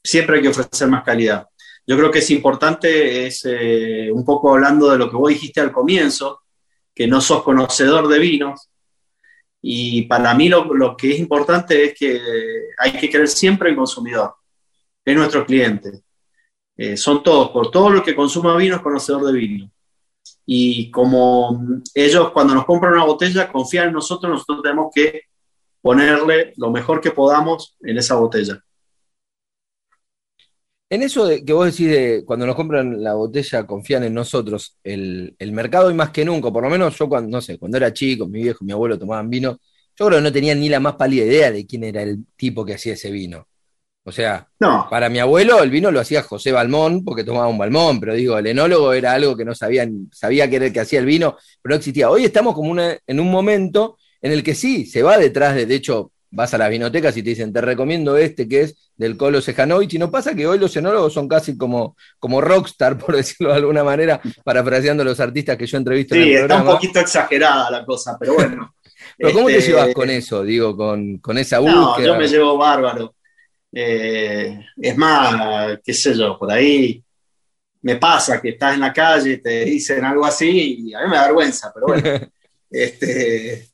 Siempre 0.03 0.37
hay 0.37 0.41
que 0.43 0.49
ofrecer 0.49 0.87
más 0.87 1.03
calidad. 1.03 1.47
Yo 1.85 1.97
creo 1.97 2.11
que 2.11 2.19
es 2.19 2.29
importante, 2.31 3.25
es 3.27 3.41
eh, 3.45 4.09
un 4.11 4.23
poco 4.25 4.53
hablando 4.53 4.89
de 4.89 4.97
lo 4.97 5.09
que 5.09 5.17
vos 5.17 5.29
dijiste 5.29 5.61
al 5.61 5.71
comienzo, 5.71 6.41
que 6.93 7.07
no 7.07 7.21
sos 7.21 7.43
conocedor 7.43 8.07
de 8.07 8.19
vinos, 8.19 8.69
y 9.61 10.03
para 10.03 10.33
mí 10.33 10.49
lo, 10.49 10.97
que 10.97 11.11
es 11.11 11.19
importante 11.19 11.85
es 11.85 11.93
que 11.93 12.19
hay 12.77 12.93
que 12.93 13.09
creer 13.09 13.27
siempre 13.27 13.69
en 13.69 13.73
el 13.73 13.77
consumidor, 13.77 14.35
es 15.05 15.15
nuestro 15.15 15.45
cliente. 15.45 16.01
Eh, 16.75 16.97
son 16.97 17.21
todos, 17.21 17.49
por 17.51 17.69
todo 17.69 17.89
lo 17.91 18.03
que 18.03 18.15
consuma 18.15 18.57
vino 18.57 18.75
es 18.75 18.81
conocedor 18.81 19.25
de 19.25 19.33
vino. 19.33 19.71
Y 20.45 20.91
como 20.91 21.65
ellos 21.93 22.31
cuando 22.31 22.55
nos 22.55 22.65
compran 22.65 22.93
una 22.93 23.05
botella 23.05 23.51
confían 23.51 23.87
en 23.87 23.93
nosotros, 23.93 24.31
nosotros 24.31 24.61
tenemos 24.63 24.91
que 24.93 25.21
ponerle 25.81 26.53
lo 26.57 26.71
mejor 26.71 27.01
que 27.01 27.11
podamos 27.11 27.75
en 27.81 27.97
esa 27.97 28.15
botella. 28.15 28.63
En 30.89 31.03
eso 31.03 31.25
de, 31.25 31.45
que 31.45 31.53
vos 31.53 31.65
decís 31.65 31.89
de 31.89 32.23
cuando 32.25 32.45
nos 32.45 32.55
compran 32.55 33.01
la 33.01 33.13
botella 33.13 33.65
confían 33.65 34.03
en 34.03 34.13
nosotros, 34.13 34.77
el, 34.83 35.35
mercado 35.53 35.89
y 35.89 35.93
más 35.93 36.09
que 36.09 36.25
nunca, 36.25 36.51
por 36.51 36.63
lo 36.63 36.69
menos 36.69 36.97
yo 36.97 37.07
cuando, 37.07 37.29
no 37.29 37.41
sé, 37.41 37.57
cuando 37.57 37.77
era 37.77 37.93
chico, 37.93 38.27
mi 38.27 38.43
viejo, 38.43 38.65
mi 38.65 38.73
abuelo 38.73 38.99
tomaban 38.99 39.29
vino, 39.29 39.57
yo 39.95 40.05
creo 40.07 40.19
que 40.19 40.23
no 40.23 40.33
tenían 40.33 40.59
ni 40.59 40.67
la 40.67 40.81
más 40.81 40.95
pálida 40.95 41.23
idea 41.23 41.49
de 41.49 41.65
quién 41.65 41.85
era 41.85 42.01
el 42.03 42.25
tipo 42.35 42.65
que 42.65 42.73
hacía 42.73 42.93
ese 42.93 43.09
vino. 43.09 43.47
O 44.03 44.11
sea, 44.11 44.47
para 44.89 45.09
mi 45.09 45.19
abuelo 45.19 45.61
el 45.61 45.69
vino 45.69 45.91
lo 45.91 45.99
hacía 45.99 46.23
José 46.23 46.51
Balmón 46.51 47.05
porque 47.05 47.23
tomaba 47.23 47.47
un 47.47 47.57
Balmón, 47.57 47.99
pero 47.99 48.15
digo, 48.15 48.37
el 48.37 48.47
enólogo 48.47 48.93
era 48.93 49.13
algo 49.13 49.37
que 49.37 49.45
no 49.45 49.53
sabían, 49.53 50.09
sabía 50.11 50.49
que 50.49 50.55
era 50.55 50.65
el 50.65 50.73
que 50.73 50.79
hacía 50.79 50.99
el 50.99 51.05
vino, 51.05 51.37
pero 51.61 51.73
no 51.73 51.77
existía. 51.77 52.09
Hoy 52.09 52.25
estamos 52.25 52.55
como 52.55 52.81
en 52.81 53.19
un 53.19 53.29
momento 53.29 53.97
en 54.21 54.31
el 54.31 54.41
que 54.41 54.55
sí, 54.55 54.87
se 54.87 55.03
va 55.03 55.19
detrás 55.19 55.53
de, 55.55 55.67
de 55.67 55.75
hecho, 55.75 56.11
vas 56.31 56.53
a 56.53 56.57
las 56.57 56.69
vinotecas 56.69 57.15
y 57.17 57.21
te 57.21 57.29
dicen, 57.31 57.53
te 57.53 57.61
recomiendo 57.61 58.17
este 58.17 58.47
que 58.47 58.61
es 58.61 58.91
del 58.95 59.17
Colo 59.17 59.39
y 59.39 59.97
no 59.97 60.09
pasa 60.09 60.33
que 60.33 60.47
hoy 60.47 60.57
los 60.57 60.75
enólogos 60.75 61.13
son 61.13 61.27
casi 61.27 61.57
como, 61.57 61.95
como 62.17 62.41
rockstar, 62.41 62.97
por 63.05 63.15
decirlo 63.15 63.51
de 63.51 63.57
alguna 63.57 63.83
manera, 63.83 64.19
parafraseando 64.43 65.03
a 65.03 65.05
los 65.05 65.19
artistas 65.19 65.57
que 65.57 65.67
yo 65.67 65.77
entrevisto 65.77 66.15
sí, 66.15 66.21
en 66.21 66.27
el 66.27 66.37
programa. 66.39 66.61
está 66.61 66.71
un 66.71 66.77
poquito 66.77 66.99
exagerada 66.99 67.69
la 67.69 67.85
cosa, 67.85 68.17
pero 68.19 68.33
bueno. 68.33 68.73
pero 69.17 69.33
¿cómo 69.33 69.47
te 69.47 69.57
este, 69.57 69.71
llevas 69.71 69.93
con 69.93 70.09
eso, 70.09 70.43
digo, 70.43 70.75
con, 70.75 71.17
con 71.17 71.37
esa 71.37 71.59
búsqueda? 71.59 72.07
No, 72.07 72.13
yo 72.13 72.15
me 72.15 72.27
llevo 72.27 72.57
bárbaro. 72.57 73.13
Eh, 73.73 74.65
es 74.77 74.97
más, 74.97 75.79
qué 75.83 75.93
sé 75.93 76.13
yo, 76.13 76.37
por 76.37 76.51
ahí 76.51 77.03
me 77.83 77.95
pasa 77.95 78.41
que 78.41 78.49
estás 78.49 78.75
en 78.75 78.81
la 78.81 78.93
calle, 78.93 79.37
te 79.37 79.65
dicen 79.65 80.03
algo 80.05 80.25
así 80.25 80.85
y 80.87 80.93
a 80.93 81.01
mí 81.01 81.09
me 81.09 81.15
da 81.15 81.23
vergüenza, 81.23 81.71
pero 81.73 81.87
bueno. 81.87 82.31
este, 82.69 83.69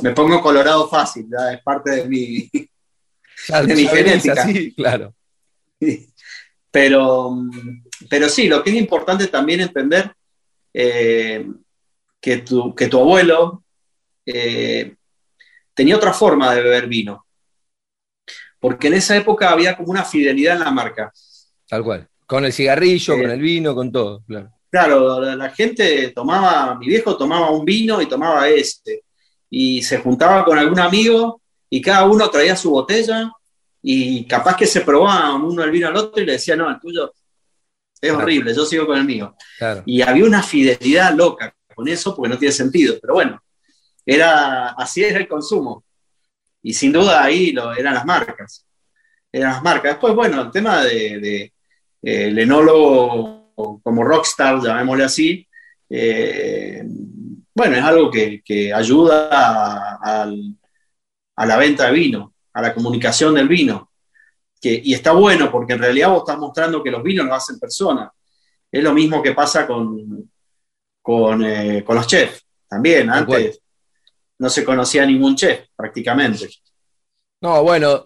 me 0.00 0.12
pongo 0.12 0.40
colorado 0.40 0.88
fácil, 0.88 1.28
es 1.52 1.62
parte 1.62 1.90
de 1.90 2.08
mi, 2.08 2.50
de 2.50 3.74
mi 3.74 3.86
genética. 3.86 4.46
Claro. 4.76 5.14
Pero, 6.70 7.36
pero 8.08 8.28
sí, 8.28 8.48
lo 8.48 8.62
que 8.62 8.70
es 8.70 8.76
importante 8.76 9.26
también 9.26 9.60
entender 9.60 10.12
eh, 10.72 11.46
que, 12.20 12.38
tu, 12.38 12.74
que 12.74 12.88
tu 12.88 12.98
abuelo 12.98 13.64
eh, 14.24 14.94
tenía 15.74 15.96
otra 15.96 16.12
forma 16.12 16.54
de 16.54 16.62
beber 16.62 16.86
vino. 16.86 17.26
Porque 18.62 18.86
en 18.86 18.94
esa 18.94 19.16
época 19.16 19.50
había 19.50 19.76
como 19.76 19.90
una 19.90 20.04
fidelidad 20.04 20.54
en 20.54 20.60
la 20.60 20.70
marca. 20.70 21.12
Tal 21.68 21.82
cual. 21.82 22.08
Con 22.24 22.44
el 22.44 22.52
cigarrillo, 22.52 23.14
con 23.14 23.28
eh, 23.28 23.34
el 23.34 23.40
vino, 23.40 23.74
con 23.74 23.90
todo. 23.90 24.22
Claro, 24.24 24.52
claro 24.70 25.20
la, 25.20 25.34
la, 25.34 25.50
gente 25.50 26.12
tomaba, 26.14 26.78
mi 26.78 26.86
viejo 26.86 27.16
tomaba 27.16 27.50
un 27.50 27.64
vino 27.64 28.00
y 28.00 28.06
tomaba 28.06 28.48
este 28.48 29.02
y 29.50 29.82
se 29.82 29.98
juntaba 29.98 30.44
con 30.44 30.56
algún 30.56 30.78
amigo 30.78 31.42
y 31.68 31.82
cada 31.82 32.04
uno 32.04 32.30
traía 32.30 32.54
su 32.54 32.70
botella 32.70 33.32
y 33.82 34.24
capaz 34.26 34.56
que 34.56 34.66
se 34.66 34.82
probaban 34.82 35.42
uno 35.42 35.64
el 35.64 35.72
vino 35.72 35.88
al 35.88 35.96
otro 35.96 36.22
y 36.22 36.26
le 36.26 36.34
decía, 36.34 36.54
no, 36.54 36.70
el 36.70 36.78
tuyo 36.78 37.12
es 38.00 38.12
horrible, 38.12 38.54
yo 38.54 38.64
sigo 38.64 38.86
con 38.86 38.96
el 38.96 39.04
mío. 39.04 39.34
Y 39.84 40.02
había 40.02 40.24
una 40.24 40.42
fidelidad 40.42 41.12
loca 41.14 41.52
con 41.74 41.88
eso 41.88 42.14
porque 42.14 42.30
no 42.30 42.38
tiene 42.38 42.52
sentido, 42.52 42.94
pero 43.00 43.14
bueno, 43.14 43.42
era, 44.06 44.68
así 44.68 45.02
era 45.02 45.18
el 45.18 45.26
consumo. 45.26 45.84
Y 46.62 46.72
sin 46.74 46.92
duda 46.92 47.22
ahí 47.22 47.52
lo, 47.52 47.72
eran 47.74 47.94
las 47.94 48.04
marcas. 48.04 48.64
Eran 49.30 49.52
las 49.52 49.62
marcas. 49.62 49.92
Después, 49.92 50.14
bueno, 50.14 50.42
el 50.42 50.50
tema 50.50 50.84
de, 50.84 51.18
de 51.18 51.52
eh, 52.02 52.26
el 52.28 52.38
enólogo 52.38 53.80
como 53.82 54.04
rockstar, 54.04 54.60
llamémosle 54.60 55.04
así, 55.04 55.48
eh, 55.88 56.82
bueno, 57.54 57.76
es 57.76 57.82
algo 57.82 58.10
que, 58.10 58.72
ayuda 58.74 59.98
a, 60.02 60.26
la 61.46 61.56
venta 61.56 61.86
de 61.86 61.92
vino, 61.92 62.34
a 62.52 62.62
la 62.62 62.74
comunicación 62.74 63.34
del 63.34 63.48
vino. 63.48 63.90
Que, 64.60 64.80
y 64.82 64.94
está 64.94 65.12
bueno 65.12 65.50
porque 65.50 65.74
en 65.74 65.80
realidad 65.80 66.10
vos 66.10 66.20
estás 66.20 66.38
mostrando 66.38 66.82
que 66.82 66.90
los 66.90 67.02
vinos 67.02 67.26
lo 67.26 67.34
hacen 67.34 67.58
personas. 67.58 68.10
Es 68.70 68.82
lo 68.82 68.92
mismo 68.94 69.22
que 69.22 69.32
pasa 69.32 69.66
con, 69.66 70.30
con, 71.02 71.44
eh, 71.44 71.84
los 71.86 72.06
chefs. 72.06 72.46
También, 72.68 73.10
antes 73.10 73.60
no 74.42 74.50
se 74.50 74.64
conocía 74.64 75.06
ningún 75.06 75.36
chef 75.36 75.68
prácticamente. 75.76 76.48
No, 77.40 77.62
bueno, 77.62 78.02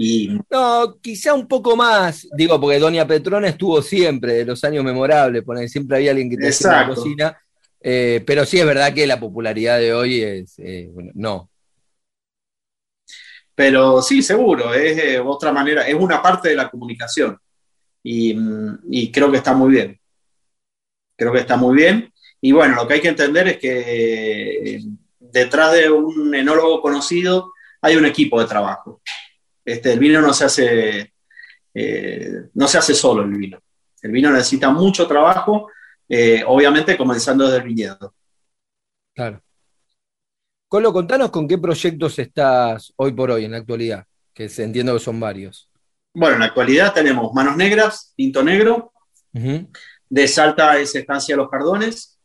no, 0.50 0.98
quizá 1.00 1.32
un 1.32 1.48
poco 1.48 1.74
más, 1.76 2.28
digo, 2.36 2.60
porque 2.60 2.78
Doña 2.78 3.06
Petrona 3.06 3.48
estuvo 3.48 3.80
siempre, 3.80 4.34
de 4.34 4.44
los 4.44 4.62
años 4.62 4.84
memorables, 4.84 5.42
siempre 5.72 5.96
había 5.96 6.10
alguien 6.10 6.28
que 6.28 6.36
te 6.36 6.48
hacía 6.48 6.72
la 6.72 6.88
cocina, 6.88 7.42
eh, 7.80 8.22
pero 8.26 8.44
sí 8.44 8.58
es 8.58 8.66
verdad 8.66 8.92
que 8.92 9.06
la 9.06 9.18
popularidad 9.18 9.78
de 9.78 9.94
hoy 9.94 10.22
es, 10.22 10.58
eh, 10.58 10.90
no. 11.14 11.48
Pero 13.54 14.02
sí, 14.02 14.22
seguro, 14.22 14.74
es 14.74 14.98
eh, 14.98 15.18
otra 15.18 15.52
manera, 15.52 15.88
es 15.88 15.94
una 15.94 16.20
parte 16.20 16.50
de 16.50 16.56
la 16.56 16.68
comunicación 16.68 17.38
mm, 18.04 18.74
y, 18.90 19.10
creo 19.10 19.30
que 19.30 19.38
está 19.38 19.54
muy 19.54 19.70
bien. 19.70 19.98
Creo 21.16 21.32
que 21.32 21.40
está 21.40 21.56
muy 21.56 21.74
bien. 21.74 22.12
Y 22.42 22.52
bueno, 22.52 22.74
lo 22.74 22.86
que 22.86 22.94
hay 22.94 23.00
que 23.00 23.08
entender 23.08 23.48
es 23.48 23.56
que 23.56 24.82
detrás 25.32 25.72
de 25.72 25.90
un 25.90 26.34
enólogo 26.34 26.80
conocido 26.80 27.52
hay 27.80 27.96
un 27.96 28.06
equipo 28.06 28.40
de 28.40 28.46
trabajo. 28.46 29.00
Este, 29.64 29.92
el 29.92 29.98
vino 29.98 30.20
no 30.20 30.32
se 30.32 30.44
hace 30.44 31.12
eh, 31.78 32.48
no 32.54 32.66
se 32.66 32.78
hace 32.78 32.94
solo 32.94 33.22
el 33.22 33.32
vino. 33.32 33.60
El 34.00 34.10
vino 34.10 34.30
necesita 34.30 34.70
mucho 34.70 35.06
trabajo, 35.06 35.70
eh, 36.08 36.42
obviamente 36.46 36.96
comenzando 36.96 37.44
desde 37.44 37.58
el 37.58 37.64
viñedo. 37.64 38.14
Claro. 39.14 39.42
Colo, 40.68 40.90
contanos 40.90 41.30
con 41.30 41.46
qué 41.46 41.58
proyectos 41.58 42.18
estás 42.18 42.94
hoy 42.96 43.12
por 43.12 43.30
hoy 43.30 43.44
en 43.44 43.52
la 43.52 43.58
actualidad, 43.58 44.06
que 44.32 44.50
entiendo 44.56 44.94
que 44.94 45.00
son 45.00 45.20
varios. 45.20 45.70
Bueno, 46.14 46.36
en 46.36 46.40
la 46.40 46.46
actualidad 46.46 46.94
tenemos 46.94 47.32
Manos 47.34 47.58
Negras, 47.58 48.14
Tinto 48.16 48.42
Negro, 48.42 48.92
de 49.32 50.28
Salta 50.28 50.78
es 50.78 50.94
Estancia 50.94 51.36
Los 51.36 51.50
Cardones, 51.50 52.15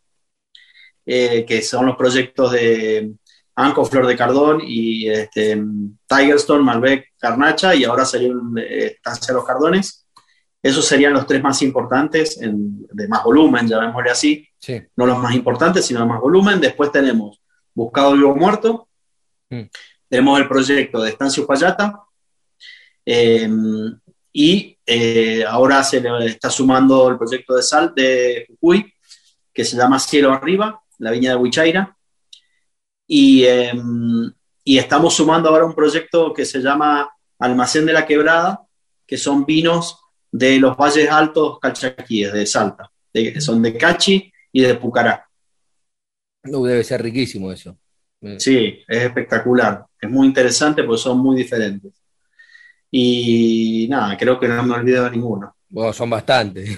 eh, 1.06 1.45
que 1.45 1.62
son 1.62 1.86
los 1.86 1.95
proyectos 1.95 2.52
de 2.52 3.14
Anco, 3.56 3.86
Flor 3.86 4.08
de 4.08 4.16
Cardón 4.16 4.62
y 4.66 5.10
este, 5.10 5.62
Tigerstone, 6.08 6.64
Malbec, 6.64 7.14
Carnacha, 7.18 7.76
y 7.76 7.84
ahora 7.84 8.06
salió 8.06 8.39
Estancia 8.58 9.34
Los 9.34 9.45
Cardones. 9.45 10.06
Esos 10.64 10.86
serían 10.86 11.14
los 11.14 11.26
tres 11.26 11.41
más 11.41 11.62
importantes, 11.64 12.39
de 12.39 13.08
más 13.08 13.24
volumen, 13.24 13.68
llamémosle 13.68 14.12
así. 14.12 14.47
No 14.95 15.08
los 15.08 15.18
más 15.18 15.34
importantes, 15.34 15.86
sino 15.86 16.02
de 16.02 16.06
más 16.06 16.22
volumen. 16.22 16.62
Después 16.62 16.91
tenemos 16.91 17.41
Buscado 17.74 18.14
Vivo 18.14 18.36
Muerto. 18.36 18.88
Mm. 19.49 19.64
Tenemos 20.08 20.39
el 20.39 20.47
proyecto 20.47 21.02
de 21.02 21.10
Estancia 21.10 21.41
Upayata. 21.41 22.04
Em, 23.04 23.99
y 24.32 24.78
eh, 24.86 25.43
ahora 25.47 25.84
se 25.84 25.99
le 25.99 26.26
está 26.28 26.49
sumando 26.49 27.10
el 27.10 27.18
proyecto 27.18 27.56
de 27.56 27.64
sal 27.64 27.93
de 27.95 28.45
Jujuy, 28.47 28.93
que 29.54 29.66
se 29.66 29.76
llama 29.76 29.99
Cielo 29.99 30.32
Arriba, 30.32 30.80
la 31.02 31.12
viña 31.12 31.32
de 31.32 31.36
Huichaira. 31.36 31.97
Y, 33.08 33.43
em, 33.43 34.32
y 34.64 34.78
estamos 34.78 35.14
sumando 35.14 35.49
ahora 35.49 35.66
un 35.66 35.76
proyecto 35.76 36.32
que 36.34 36.45
se 36.45 36.60
llama 36.60 37.10
Almacén 37.39 37.86
de 37.86 37.93
la 37.93 38.06
Quebrada, 38.06 38.62
que 39.06 39.18
son 39.18 39.45
vinos 39.45 39.97
de 40.32 40.60
los 40.60 40.78
valles 40.78 41.10
altos 41.10 41.60
calchaquíes 41.60 42.32
de 42.32 42.45
Salta, 42.45 42.89
que 43.12 43.41
son 43.41 43.62
de 43.62 43.76
Cachi 43.76 44.32
y 44.54 44.62
de 44.62 44.76
Pucará. 44.76 45.28
debe 46.43 46.84
ser 46.84 47.02
riquísimo 47.02 47.52
eso. 47.52 47.78
Sí, 48.38 48.80
es 48.88 49.04
espectacular. 49.04 49.84
Es 49.99 50.10
muy 50.10 50.28
interesante 50.28 50.84
porque 50.84 51.02
son 51.02 51.18
muy 51.18 51.36
diferentes. 51.36 51.91
Y 52.91 53.88
nada, 53.89 54.16
creo 54.18 54.39
que 54.39 54.47
no 54.47 54.62
me 54.64 54.76
olvido 54.76 55.04
de 55.06 55.12
ninguno. 55.12 55.56
Bueno, 55.68 55.91
son 55.91 56.10
bastantes. 56.10 56.78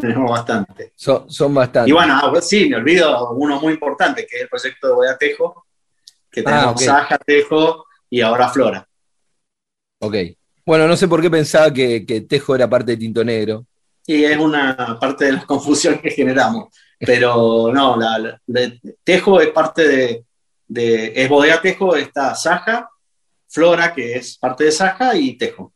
Tenemos 0.00 0.30
bastante. 0.30 0.92
Son, 0.94 1.30
son 1.30 1.54
bastantes. 1.54 1.90
Y 1.90 1.92
bueno, 1.92 2.14
ah, 2.22 2.40
sí, 2.40 2.68
me 2.68 2.76
olvido 2.76 3.30
uno 3.32 3.60
muy 3.60 3.74
importante, 3.74 4.26
que 4.26 4.36
es 4.36 4.42
el 4.42 4.48
proyecto 4.48 4.88
de 4.88 4.94
Boyatejo, 4.94 5.66
que 6.30 6.40
ah, 6.40 6.44
tenemos 6.44 6.84
Saja, 6.84 7.18
Tejo 7.18 7.84
y 8.08 8.20
ahora 8.20 8.48
Flora. 8.48 8.88
Ok. 10.00 10.16
Bueno, 10.64 10.86
no 10.86 10.96
sé 10.96 11.08
por 11.08 11.20
qué 11.20 11.30
pensaba 11.30 11.72
que, 11.72 12.26
Tejo 12.28 12.54
era 12.54 12.68
parte 12.68 12.92
de 12.92 12.96
Tinto 12.96 13.24
Negro. 13.24 13.66
Y 14.06 14.24
es 14.24 14.36
una 14.38 14.98
parte 15.00 15.26
de 15.26 15.32
la 15.32 15.46
confusión 15.46 15.98
que 15.98 16.10
generamos. 16.10 16.74
Pero 16.98 17.72
no, 17.72 17.98
Tejo 19.04 19.40
es 19.40 19.48
parte 19.48 19.86
de, 19.86 20.24
de 20.66 21.12
es 21.14 21.28
Bodega 21.28 21.60
Tejo, 21.60 21.96
está 21.96 22.34
Saja 22.34 22.88
Flora, 23.50 23.92
que 23.92 24.14
es 24.14 24.38
parte 24.38 24.64
de 24.64 24.72
Saja, 24.72 25.16
y 25.16 25.36
Tejo. 25.36 25.72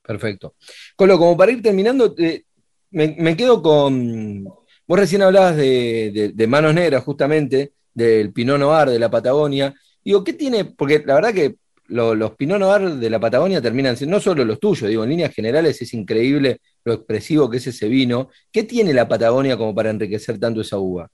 Perfecto. 0.00 0.54
Colo, 0.94 1.18
como 1.18 1.36
para 1.36 1.50
ir 1.50 1.60
terminando, 1.60 2.14
eh, 2.16 2.44
me, 2.90 3.36
quedo 3.36 3.62
con. 3.62 4.44
Vos 4.44 4.98
recién 4.98 5.22
hablabas 5.22 5.56
de, 5.56 6.46
Manos 6.48 6.74
Negras, 6.74 7.04
justamente, 7.04 7.72
del 7.92 8.32
Pinot 8.32 8.58
Noir 8.58 8.90
de 8.90 8.98
la 8.98 9.10
Patagonia. 9.10 9.74
Digo, 10.04 10.22
¿qué 10.22 10.32
tiene? 10.32 10.64
Porque 10.64 11.02
la 11.04 11.14
verdad 11.14 11.34
que 11.34 11.56
los 11.88 12.34
Pinot 12.36 12.58
Noir 12.58 12.94
de 12.94 13.10
la 13.10 13.20
Patagonia 13.20 13.60
terminan 13.60 13.96
siendo, 13.96 14.16
no 14.16 14.20
solo 14.20 14.44
los 14.44 14.60
tuyos, 14.60 14.88
digo, 14.88 15.04
en 15.04 15.10
líneas 15.10 15.34
generales 15.34 15.80
es 15.82 15.94
increíble 15.94 16.60
lo 16.84 16.94
expresivo 16.94 17.50
que 17.50 17.58
es 17.58 17.66
ese 17.66 17.88
vino. 17.88 18.30
¿Qué 18.50 18.62
tiene 18.62 18.92
la 18.92 19.08
Patagonia 19.08 19.56
como 19.56 19.74
para 19.74 19.90
enriquecer 19.90 20.38
tanto 20.38 20.60
esa 20.60 20.78
uva? 20.78 21.08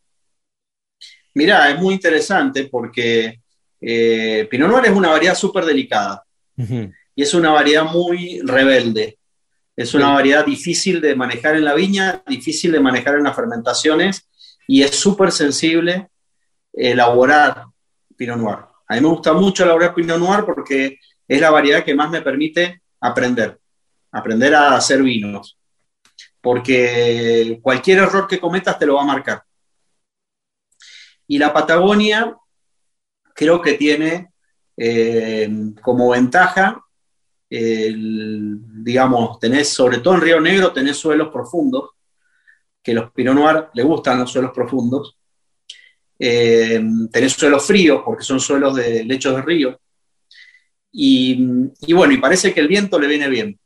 Mirá, 1.34 1.70
es 1.70 1.80
muy 1.80 1.94
interesante 1.94 2.68
porque 2.70 3.40
eh, 3.80 4.46
Pinot 4.50 4.70
Noir 4.70 4.86
es 4.86 4.92
una 4.92 5.10
variedad 5.10 5.34
súper 5.34 5.64
delicada 5.64 6.22
y 6.56 7.22
es 7.22 7.34
una 7.34 7.50
variedad 7.50 7.84
muy 7.84 8.40
rebelde. 8.44 9.18
Es 9.74 9.94
una 9.94 10.10
variedad 10.10 10.44
difícil 10.44 11.00
de 11.00 11.16
manejar 11.16 11.56
en 11.56 11.64
la 11.64 11.74
viña, 11.74 12.22
difícil 12.26 12.72
de 12.72 12.80
manejar 12.80 13.16
en 13.16 13.24
las 13.24 13.34
fermentaciones 13.34 14.28
y 14.68 14.82
es 14.82 14.94
súper 14.94 15.32
sensible 15.32 16.10
elaborar 16.72 17.64
Pinot 18.16 18.38
Noir. 18.38 18.58
A 18.88 18.94
mí 18.94 19.00
me 19.00 19.08
gusta 19.08 19.32
mucho 19.32 19.64
elaborar 19.64 19.94
Pinot 19.94 20.18
Noir 20.18 20.44
porque 20.44 20.98
es 21.26 21.40
la 21.40 21.50
variedad 21.50 21.84
que 21.84 21.94
más 21.94 22.10
me 22.10 22.20
permite 22.20 22.82
aprender, 23.00 23.58
aprender 24.10 24.54
a 24.54 24.76
hacer 24.76 25.02
vinos. 25.02 25.58
Porque 26.40 27.60
cualquier 27.62 27.98
error 27.98 28.26
que 28.26 28.40
cometas 28.40 28.78
te 28.78 28.84
lo 28.84 28.96
va 28.96 29.02
a 29.02 29.06
marcar. 29.06 29.42
Y 31.26 31.38
la 31.38 31.52
Patagonia 31.52 32.36
creo 33.34 33.62
que 33.62 33.74
tiene 33.74 34.32
eh, 34.76 35.48
como 35.80 36.10
ventaja, 36.10 36.84
digamos, 38.82 39.38
tenés, 39.38 39.68
sobre 39.68 39.98
todo 39.98 40.14
en 40.14 40.20
Río 40.20 40.40
Negro, 40.40 40.72
tenés 40.72 40.96
suelos 40.96 41.28
profundos, 41.32 41.90
que 42.82 42.94
los 42.94 43.12
Pinot 43.12 43.34
Noir 43.34 43.68
le 43.74 43.82
gustan 43.82 44.18
los 44.18 44.30
suelos 44.30 44.50
profundos. 44.52 45.16
Eh, 46.18 46.82
tenés 47.10 47.32
suelos 47.32 47.64
fríos, 47.64 48.02
porque 48.04 48.24
son 48.24 48.40
suelos 48.40 48.74
de 48.74 49.04
lechos 49.04 49.34
de 49.36 49.42
río. 49.42 49.80
Y, 50.92 51.72
bueno, 51.94 52.12
y 52.12 52.18
parece 52.18 52.52
que 52.52 52.60
el 52.60 52.68
viento 52.68 52.98
le 52.98 53.06
viene 53.06 53.28
bien. 53.28 53.58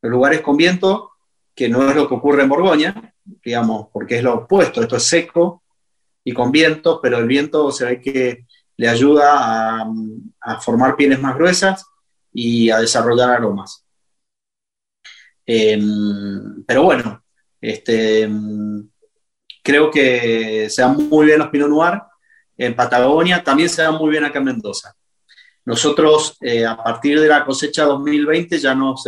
Los 0.00 0.12
lugares 0.12 0.40
con 0.40 0.56
viento, 0.56 1.10
que 1.54 1.68
no 1.68 1.88
es 1.88 1.96
lo 1.96 2.06
que 2.06 2.14
ocurre 2.14 2.42
en 2.42 2.48
Borgoña, 2.48 3.14
digamos, 3.24 3.88
porque 3.92 4.18
es 4.18 4.22
lo 4.22 4.34
opuesto, 4.34 4.80
esto 4.80 4.96
es 4.96 5.02
seco 5.02 5.64
y 6.22 6.32
con 6.32 6.52
vientos, 6.52 7.00
pero 7.02 7.18
el 7.18 7.26
viento 7.26 7.72
se 7.72 7.84
ve 7.84 8.00
que 8.00 8.46
le 8.76 8.88
ayuda 8.88 9.82
a, 10.40 10.60
formar 10.60 10.94
pieles 10.94 11.20
más 11.20 11.36
gruesas 11.36 11.84
y 12.32 12.70
a 12.70 12.78
desarrollar 12.78 13.30
aromas. 13.30 13.84
Em, 15.50 16.62
pero 16.66 16.82
bueno, 16.82 17.24
este, 17.58 18.28
creo 19.62 19.90
que 19.90 20.68
se 20.68 20.82
dan 20.82 21.08
muy 21.08 21.24
bien 21.24 21.38
los 21.38 21.48
Pinot 21.48 21.70
Noir 21.70 22.02
en 22.58 22.76
Patagonia, 22.76 23.42
también 23.42 23.70
se 23.70 23.80
dan 23.80 23.94
muy 23.94 24.10
bien 24.10 24.26
acá 24.26 24.40
en 24.40 24.44
Mendoza. 24.44 24.94
Nosotros, 25.64 26.36
eh, 26.42 26.66
a 26.66 26.76
partir 26.76 27.18
de 27.18 27.28
la 27.28 27.46
cosecha 27.46 27.84
2020, 27.84 28.58
ya 28.58 28.74
nos, 28.74 29.04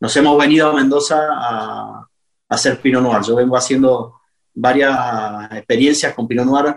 nos 0.00 0.16
hemos 0.16 0.36
venido 0.36 0.68
a 0.68 0.72
Mendoza 0.74 1.28
a, 1.30 2.00
a 2.00 2.08
hacer 2.48 2.80
Pinot 2.80 3.02
Noir. 3.02 3.22
Yo 3.24 3.36
vengo 3.36 3.56
haciendo 3.56 4.20
varias 4.52 5.52
experiencias 5.52 6.12
con 6.12 6.26
Pinot 6.26 6.46
Noir 6.46 6.76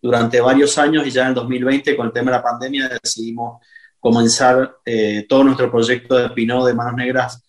durante 0.00 0.40
varios 0.40 0.78
años 0.78 1.06
y 1.06 1.10
ya 1.10 1.22
en 1.24 1.28
el 1.28 1.34
2020 1.34 1.94
con 1.98 2.06
el 2.06 2.12
tema 2.14 2.30
de 2.30 2.36
la 2.38 2.42
pandemia 2.42 2.88
decidimos 3.02 3.62
comenzar 4.00 4.78
eh, 4.86 5.26
todo 5.28 5.44
nuestro 5.44 5.70
proyecto 5.70 6.16
de 6.16 6.30
Pinot 6.30 6.66
de 6.66 6.72
Manos 6.72 6.94
Negras 6.94 7.42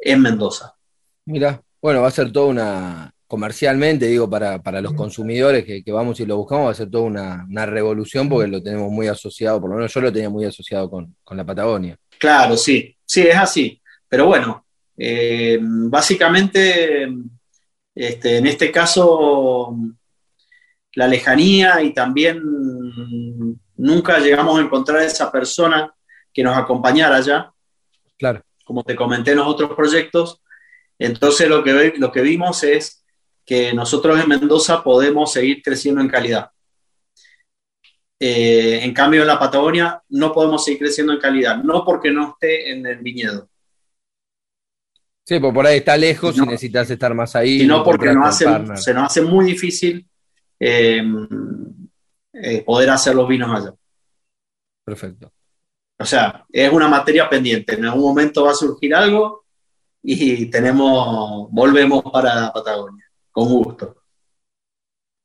en 0.00 0.22
Mendoza. 0.22 0.74
Mira, 1.26 1.62
bueno, 1.80 2.02
va 2.02 2.08
a 2.08 2.12
ser 2.12 2.32
toda 2.32 2.46
una, 2.46 3.14
comercialmente, 3.30 4.06
digo, 4.06 4.28
para, 4.28 4.80
los 4.80 4.92
consumidores 4.94 5.64
que, 5.64 5.92
vamos 5.92 6.18
y 6.18 6.26
lo 6.26 6.36
buscamos, 6.36 6.66
va 6.66 6.70
a 6.72 6.74
ser 6.74 6.90
toda 6.90 7.04
una, 7.04 7.66
revolución 7.66 8.28
porque 8.28 8.48
lo 8.48 8.60
tenemos 8.60 8.90
muy 8.90 9.06
asociado, 9.06 9.60
por 9.60 9.70
lo 9.70 9.76
menos 9.76 9.94
yo 9.94 10.00
lo 10.00 10.12
tenía 10.12 10.28
muy 10.28 10.44
asociado 10.44 10.90
con, 10.90 11.14
la 11.30 11.46
Patagonia. 11.46 11.96
Claro, 12.18 12.56
sí, 12.56 12.96
sí, 13.04 13.22
es 13.22 13.36
así. 13.36 13.80
Pero 14.08 14.26
bueno, 14.26 14.66
eh, 14.96 15.60
básicamente, 15.62 17.08
este, 17.94 18.38
en 18.38 18.48
este 18.48 18.72
caso, 18.72 19.76
la 20.94 21.06
lejanía 21.06 21.82
y 21.82 21.94
también 21.94 22.42
nunca 23.76 24.18
llegamos 24.18 24.58
a 24.58 24.62
encontrar 24.62 24.98
a 24.98 25.04
esa 25.04 25.30
persona 25.30 25.94
que 26.32 26.42
nos 26.42 26.56
acompañara 26.56 27.18
allá. 27.18 27.52
Claro. 28.18 28.42
Como 28.70 28.84
te 28.84 28.94
comenté 28.94 29.32
en 29.32 29.38
los 29.38 29.48
otros 29.48 29.72
proyectos. 29.74 30.40
Entonces 30.96 31.48
lo 31.48 31.64
que, 31.64 31.94
lo 31.96 32.12
que 32.12 32.20
vimos 32.20 32.62
es 32.62 33.04
que 33.44 33.74
nosotros 33.74 34.16
en 34.20 34.28
Mendoza 34.28 34.84
podemos 34.84 35.32
seguir 35.32 35.60
creciendo 35.60 36.00
en 36.00 36.06
calidad. 36.06 36.50
Eh, 38.20 38.78
en 38.84 38.94
cambio, 38.94 39.22
en 39.22 39.26
la 39.26 39.40
Patagonia 39.40 40.00
no 40.10 40.32
podemos 40.32 40.64
seguir 40.64 40.78
creciendo 40.78 41.12
en 41.12 41.18
calidad, 41.18 41.56
no 41.56 41.84
porque 41.84 42.12
no 42.12 42.28
esté 42.28 42.70
en 42.70 42.86
el 42.86 42.98
viñedo. 42.98 43.48
Sí, 45.26 45.40
porque 45.40 45.54
por 45.56 45.66
ahí 45.66 45.78
está 45.78 45.96
lejos 45.96 46.36
y 46.36 46.42
necesitas 46.42 46.88
estar 46.92 47.12
más 47.12 47.34
ahí. 47.34 47.62
Y 47.62 47.66
no 47.66 47.82
porque 47.82 48.14
se 48.76 48.94
nos 48.94 49.04
hace 49.04 49.22
muy 49.22 49.46
difícil 49.46 50.06
eh, 50.60 51.02
eh, 52.34 52.62
poder 52.62 52.90
hacer 52.90 53.16
los 53.16 53.26
vinos 53.26 53.50
allá. 53.50 53.74
Perfecto. 54.84 55.32
O 56.00 56.04
sea, 56.06 56.46
es 56.50 56.72
una 56.72 56.88
materia 56.88 57.28
pendiente. 57.28 57.74
En 57.74 57.84
algún 57.84 58.02
momento 58.02 58.44
va 58.44 58.52
a 58.52 58.54
surgir 58.54 58.94
algo 58.94 59.44
y 60.02 60.46
tenemos, 60.46 61.48
volvemos 61.50 62.02
para 62.10 62.50
Patagonia, 62.50 63.04
con 63.30 63.48
gusto. 63.48 63.96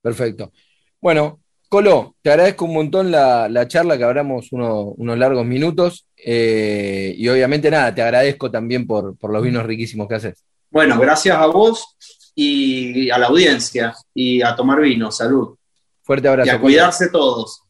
Perfecto. 0.02 0.52
Bueno, 1.00 1.40
Colo, 1.70 2.16
te 2.22 2.30
agradezco 2.30 2.66
un 2.66 2.74
montón 2.74 3.10
la, 3.10 3.68
charla, 3.70 3.98
que 3.98 4.04
hablamos 4.04 4.52
unos 4.52 5.18
largos 5.18 5.46
minutos. 5.46 6.08
Eh, 6.18 7.16
y 7.18 7.28
obviamente 7.30 7.72
nada, 7.72 7.96
te 7.96 8.02
agradezco 8.02 8.52
también 8.52 8.86
por, 8.86 9.16
los 9.22 9.44
vinos 9.44 9.66
riquísimos 9.66 10.10
que 10.10 10.16
haces. 10.16 10.44
Bueno, 10.70 11.00
gracias 11.00 11.38
a 11.38 11.46
vos 11.46 11.96
y 12.36 13.10
a 13.10 13.18
la 13.18 13.28
audiencia 13.28 13.96
y 14.14 14.42
a 14.42 14.54
tomar 14.58 14.82
vino. 14.82 15.10
Salud. 15.10 15.56
Fuerte 16.04 16.28
abrazo. 16.28 16.52
Y 16.52 16.54
a 16.54 16.60
cuidarse 16.60 17.10
todos. 17.10 17.65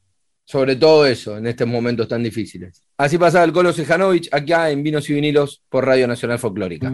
Sobre 0.48 0.76
todo 0.76 1.08
eso, 1.08 1.38
en 1.38 1.48
estos 1.48 1.68
momentos 1.68 2.08
tan 2.08 2.22
difíciles. 2.22 2.84
Así 2.98 3.18
pasaba 3.18 3.44
el 3.46 3.52
Colo 3.52 3.74
Sejanovic, 3.74 4.32
acá 4.32 4.70
en 4.70 4.84
Vinos 4.84 5.10
y 5.10 5.14
Vinilos 5.14 5.64
por 5.70 5.86
Radio 5.86 6.08
Nacional 6.08 6.38
Folclórica. 6.38 6.94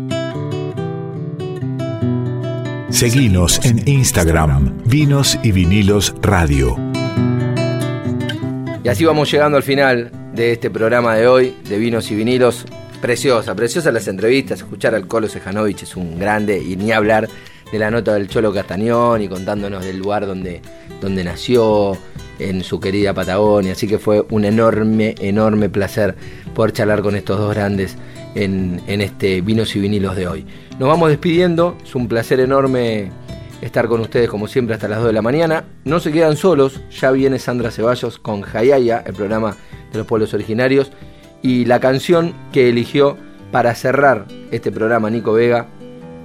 Seguinos 2.89 3.59
en 3.65 3.85
Instagram, 3.89 4.81
Vinos 4.85 5.37
y 5.43 5.51
Vinilos 5.51 6.15
Radio. 6.21 6.77
Y 8.85 8.87
así 8.87 9.03
vamos 9.03 9.29
llegando 9.29 9.57
al 9.57 9.63
final 9.63 10.11
de 10.33 10.53
este 10.53 10.69
programa 10.69 11.15
de 11.15 11.27
hoy, 11.27 11.53
de 11.67 11.77
Vinos 11.77 12.09
y 12.09 12.15
Vinilos. 12.15 12.65
Preciosa, 13.01 13.53
preciosa 13.53 13.91
las 13.91 14.07
entrevistas, 14.07 14.59
escuchar 14.59 14.95
al 14.95 15.07
Colo 15.07 15.27
Sejanovic 15.27 15.83
es 15.83 15.97
un 15.97 16.17
grande 16.17 16.57
y 16.57 16.77
ni 16.77 16.93
hablar 16.93 17.27
de 17.69 17.79
la 17.79 17.91
nota 17.91 18.13
del 18.13 18.29
Cholo 18.29 18.53
Castañón 18.53 19.21
y 19.21 19.27
contándonos 19.27 19.83
del 19.83 19.97
lugar 19.97 20.25
donde, 20.25 20.61
donde 21.01 21.23
nació, 21.23 21.97
en 22.49 22.63
su 22.63 22.79
querida 22.79 23.13
Patagonia. 23.13 23.73
Así 23.73 23.87
que 23.87 23.99
fue 23.99 24.25
un 24.29 24.45
enorme, 24.45 25.15
enorme 25.19 25.69
placer 25.69 26.15
poder 26.53 26.73
charlar 26.73 27.01
con 27.01 27.15
estos 27.15 27.37
dos 27.37 27.53
grandes 27.53 27.97
en, 28.35 28.81
en 28.87 29.01
este 29.01 29.41
Vinos 29.41 29.75
y 29.75 29.79
Vinilos 29.79 30.15
de 30.15 30.27
hoy. 30.27 30.45
Nos 30.79 30.89
vamos 30.89 31.09
despidiendo, 31.09 31.77
es 31.83 31.95
un 31.95 32.07
placer 32.07 32.39
enorme 32.39 33.11
estar 33.61 33.87
con 33.87 34.01
ustedes 34.01 34.29
como 34.29 34.47
siempre 34.47 34.75
hasta 34.75 34.87
las 34.87 34.99
2 34.99 35.07
de 35.07 35.13
la 35.13 35.21
mañana. 35.21 35.63
No 35.85 35.99
se 35.99 36.11
quedan 36.11 36.35
solos, 36.35 36.81
ya 36.89 37.11
viene 37.11 37.39
Sandra 37.39 37.71
Ceballos 37.71 38.17
con 38.19 38.41
Jayaya, 38.41 39.03
el 39.05 39.13
programa 39.13 39.55
de 39.91 39.99
los 39.99 40.07
pueblos 40.07 40.33
originarios, 40.33 40.91
y 41.41 41.65
la 41.65 41.79
canción 41.79 42.33
que 42.51 42.69
eligió 42.69 43.17
para 43.51 43.75
cerrar 43.75 44.25
este 44.51 44.71
programa 44.71 45.09
Nico 45.09 45.33
Vega 45.33 45.67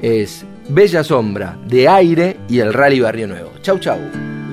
es 0.02 0.44
Bella 0.68 1.04
Sombra 1.04 1.58
de 1.66 1.88
Aire 1.88 2.36
y 2.48 2.58
el 2.60 2.72
Rally 2.72 3.00
Barrio 3.00 3.28
Nuevo. 3.28 3.50
Chau, 3.62 3.78
chau. 3.78 3.98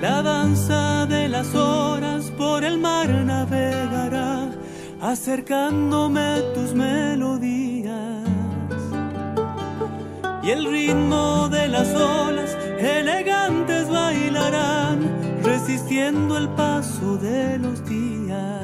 La 0.02 0.22
danza 0.22 1.06
de 1.06 1.23
las 1.44 1.56
horas 1.56 2.32
por 2.38 2.64
el 2.64 2.78
mar 2.80 3.10
navegará, 3.10 4.50
acercándome 5.02 6.42
tus 6.54 6.74
melodías. 6.74 8.24
Y 10.42 10.50
el 10.52 10.66
ritmo 10.66 11.50
de 11.50 11.68
las 11.68 11.94
olas 11.96 12.56
elegantes 12.80 13.90
bailarán, 13.90 15.00
resistiendo 15.44 16.38
el 16.38 16.48
paso 16.50 17.18
de 17.18 17.58
los 17.60 17.84
días. 17.86 18.63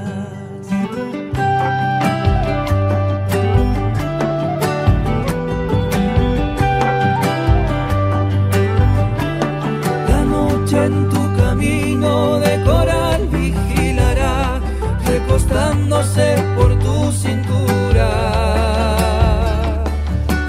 Camino 11.50 12.40
de 12.40 12.64
coral 12.64 13.28
vigilará, 13.32 14.62
recostándose 15.08 16.36
por 16.56 16.78
tu 16.78 17.12
cintura. 17.12 18.10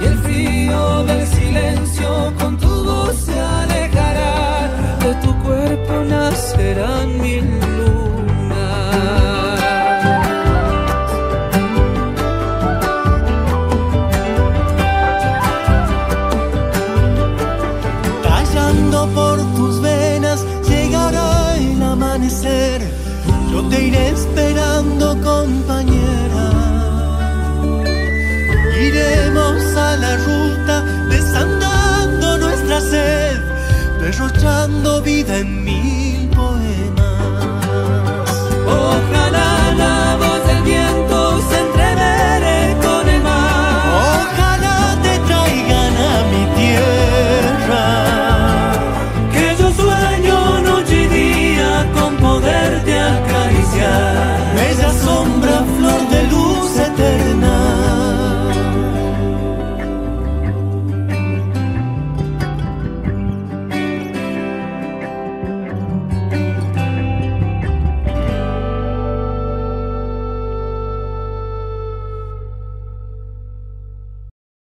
Y 0.02 0.04
el 0.04 0.18
frío 0.18 1.04
del 1.04 1.26
silencio 1.26 2.34
con 2.38 2.58
tu 2.58 2.84
voz 2.84 3.16
se 3.16 3.38
alejará, 3.40 4.68
de 5.04 5.14
tu 5.24 5.32
cuerpo 5.42 5.92
nacerán 6.06 7.18
mil 7.22 7.69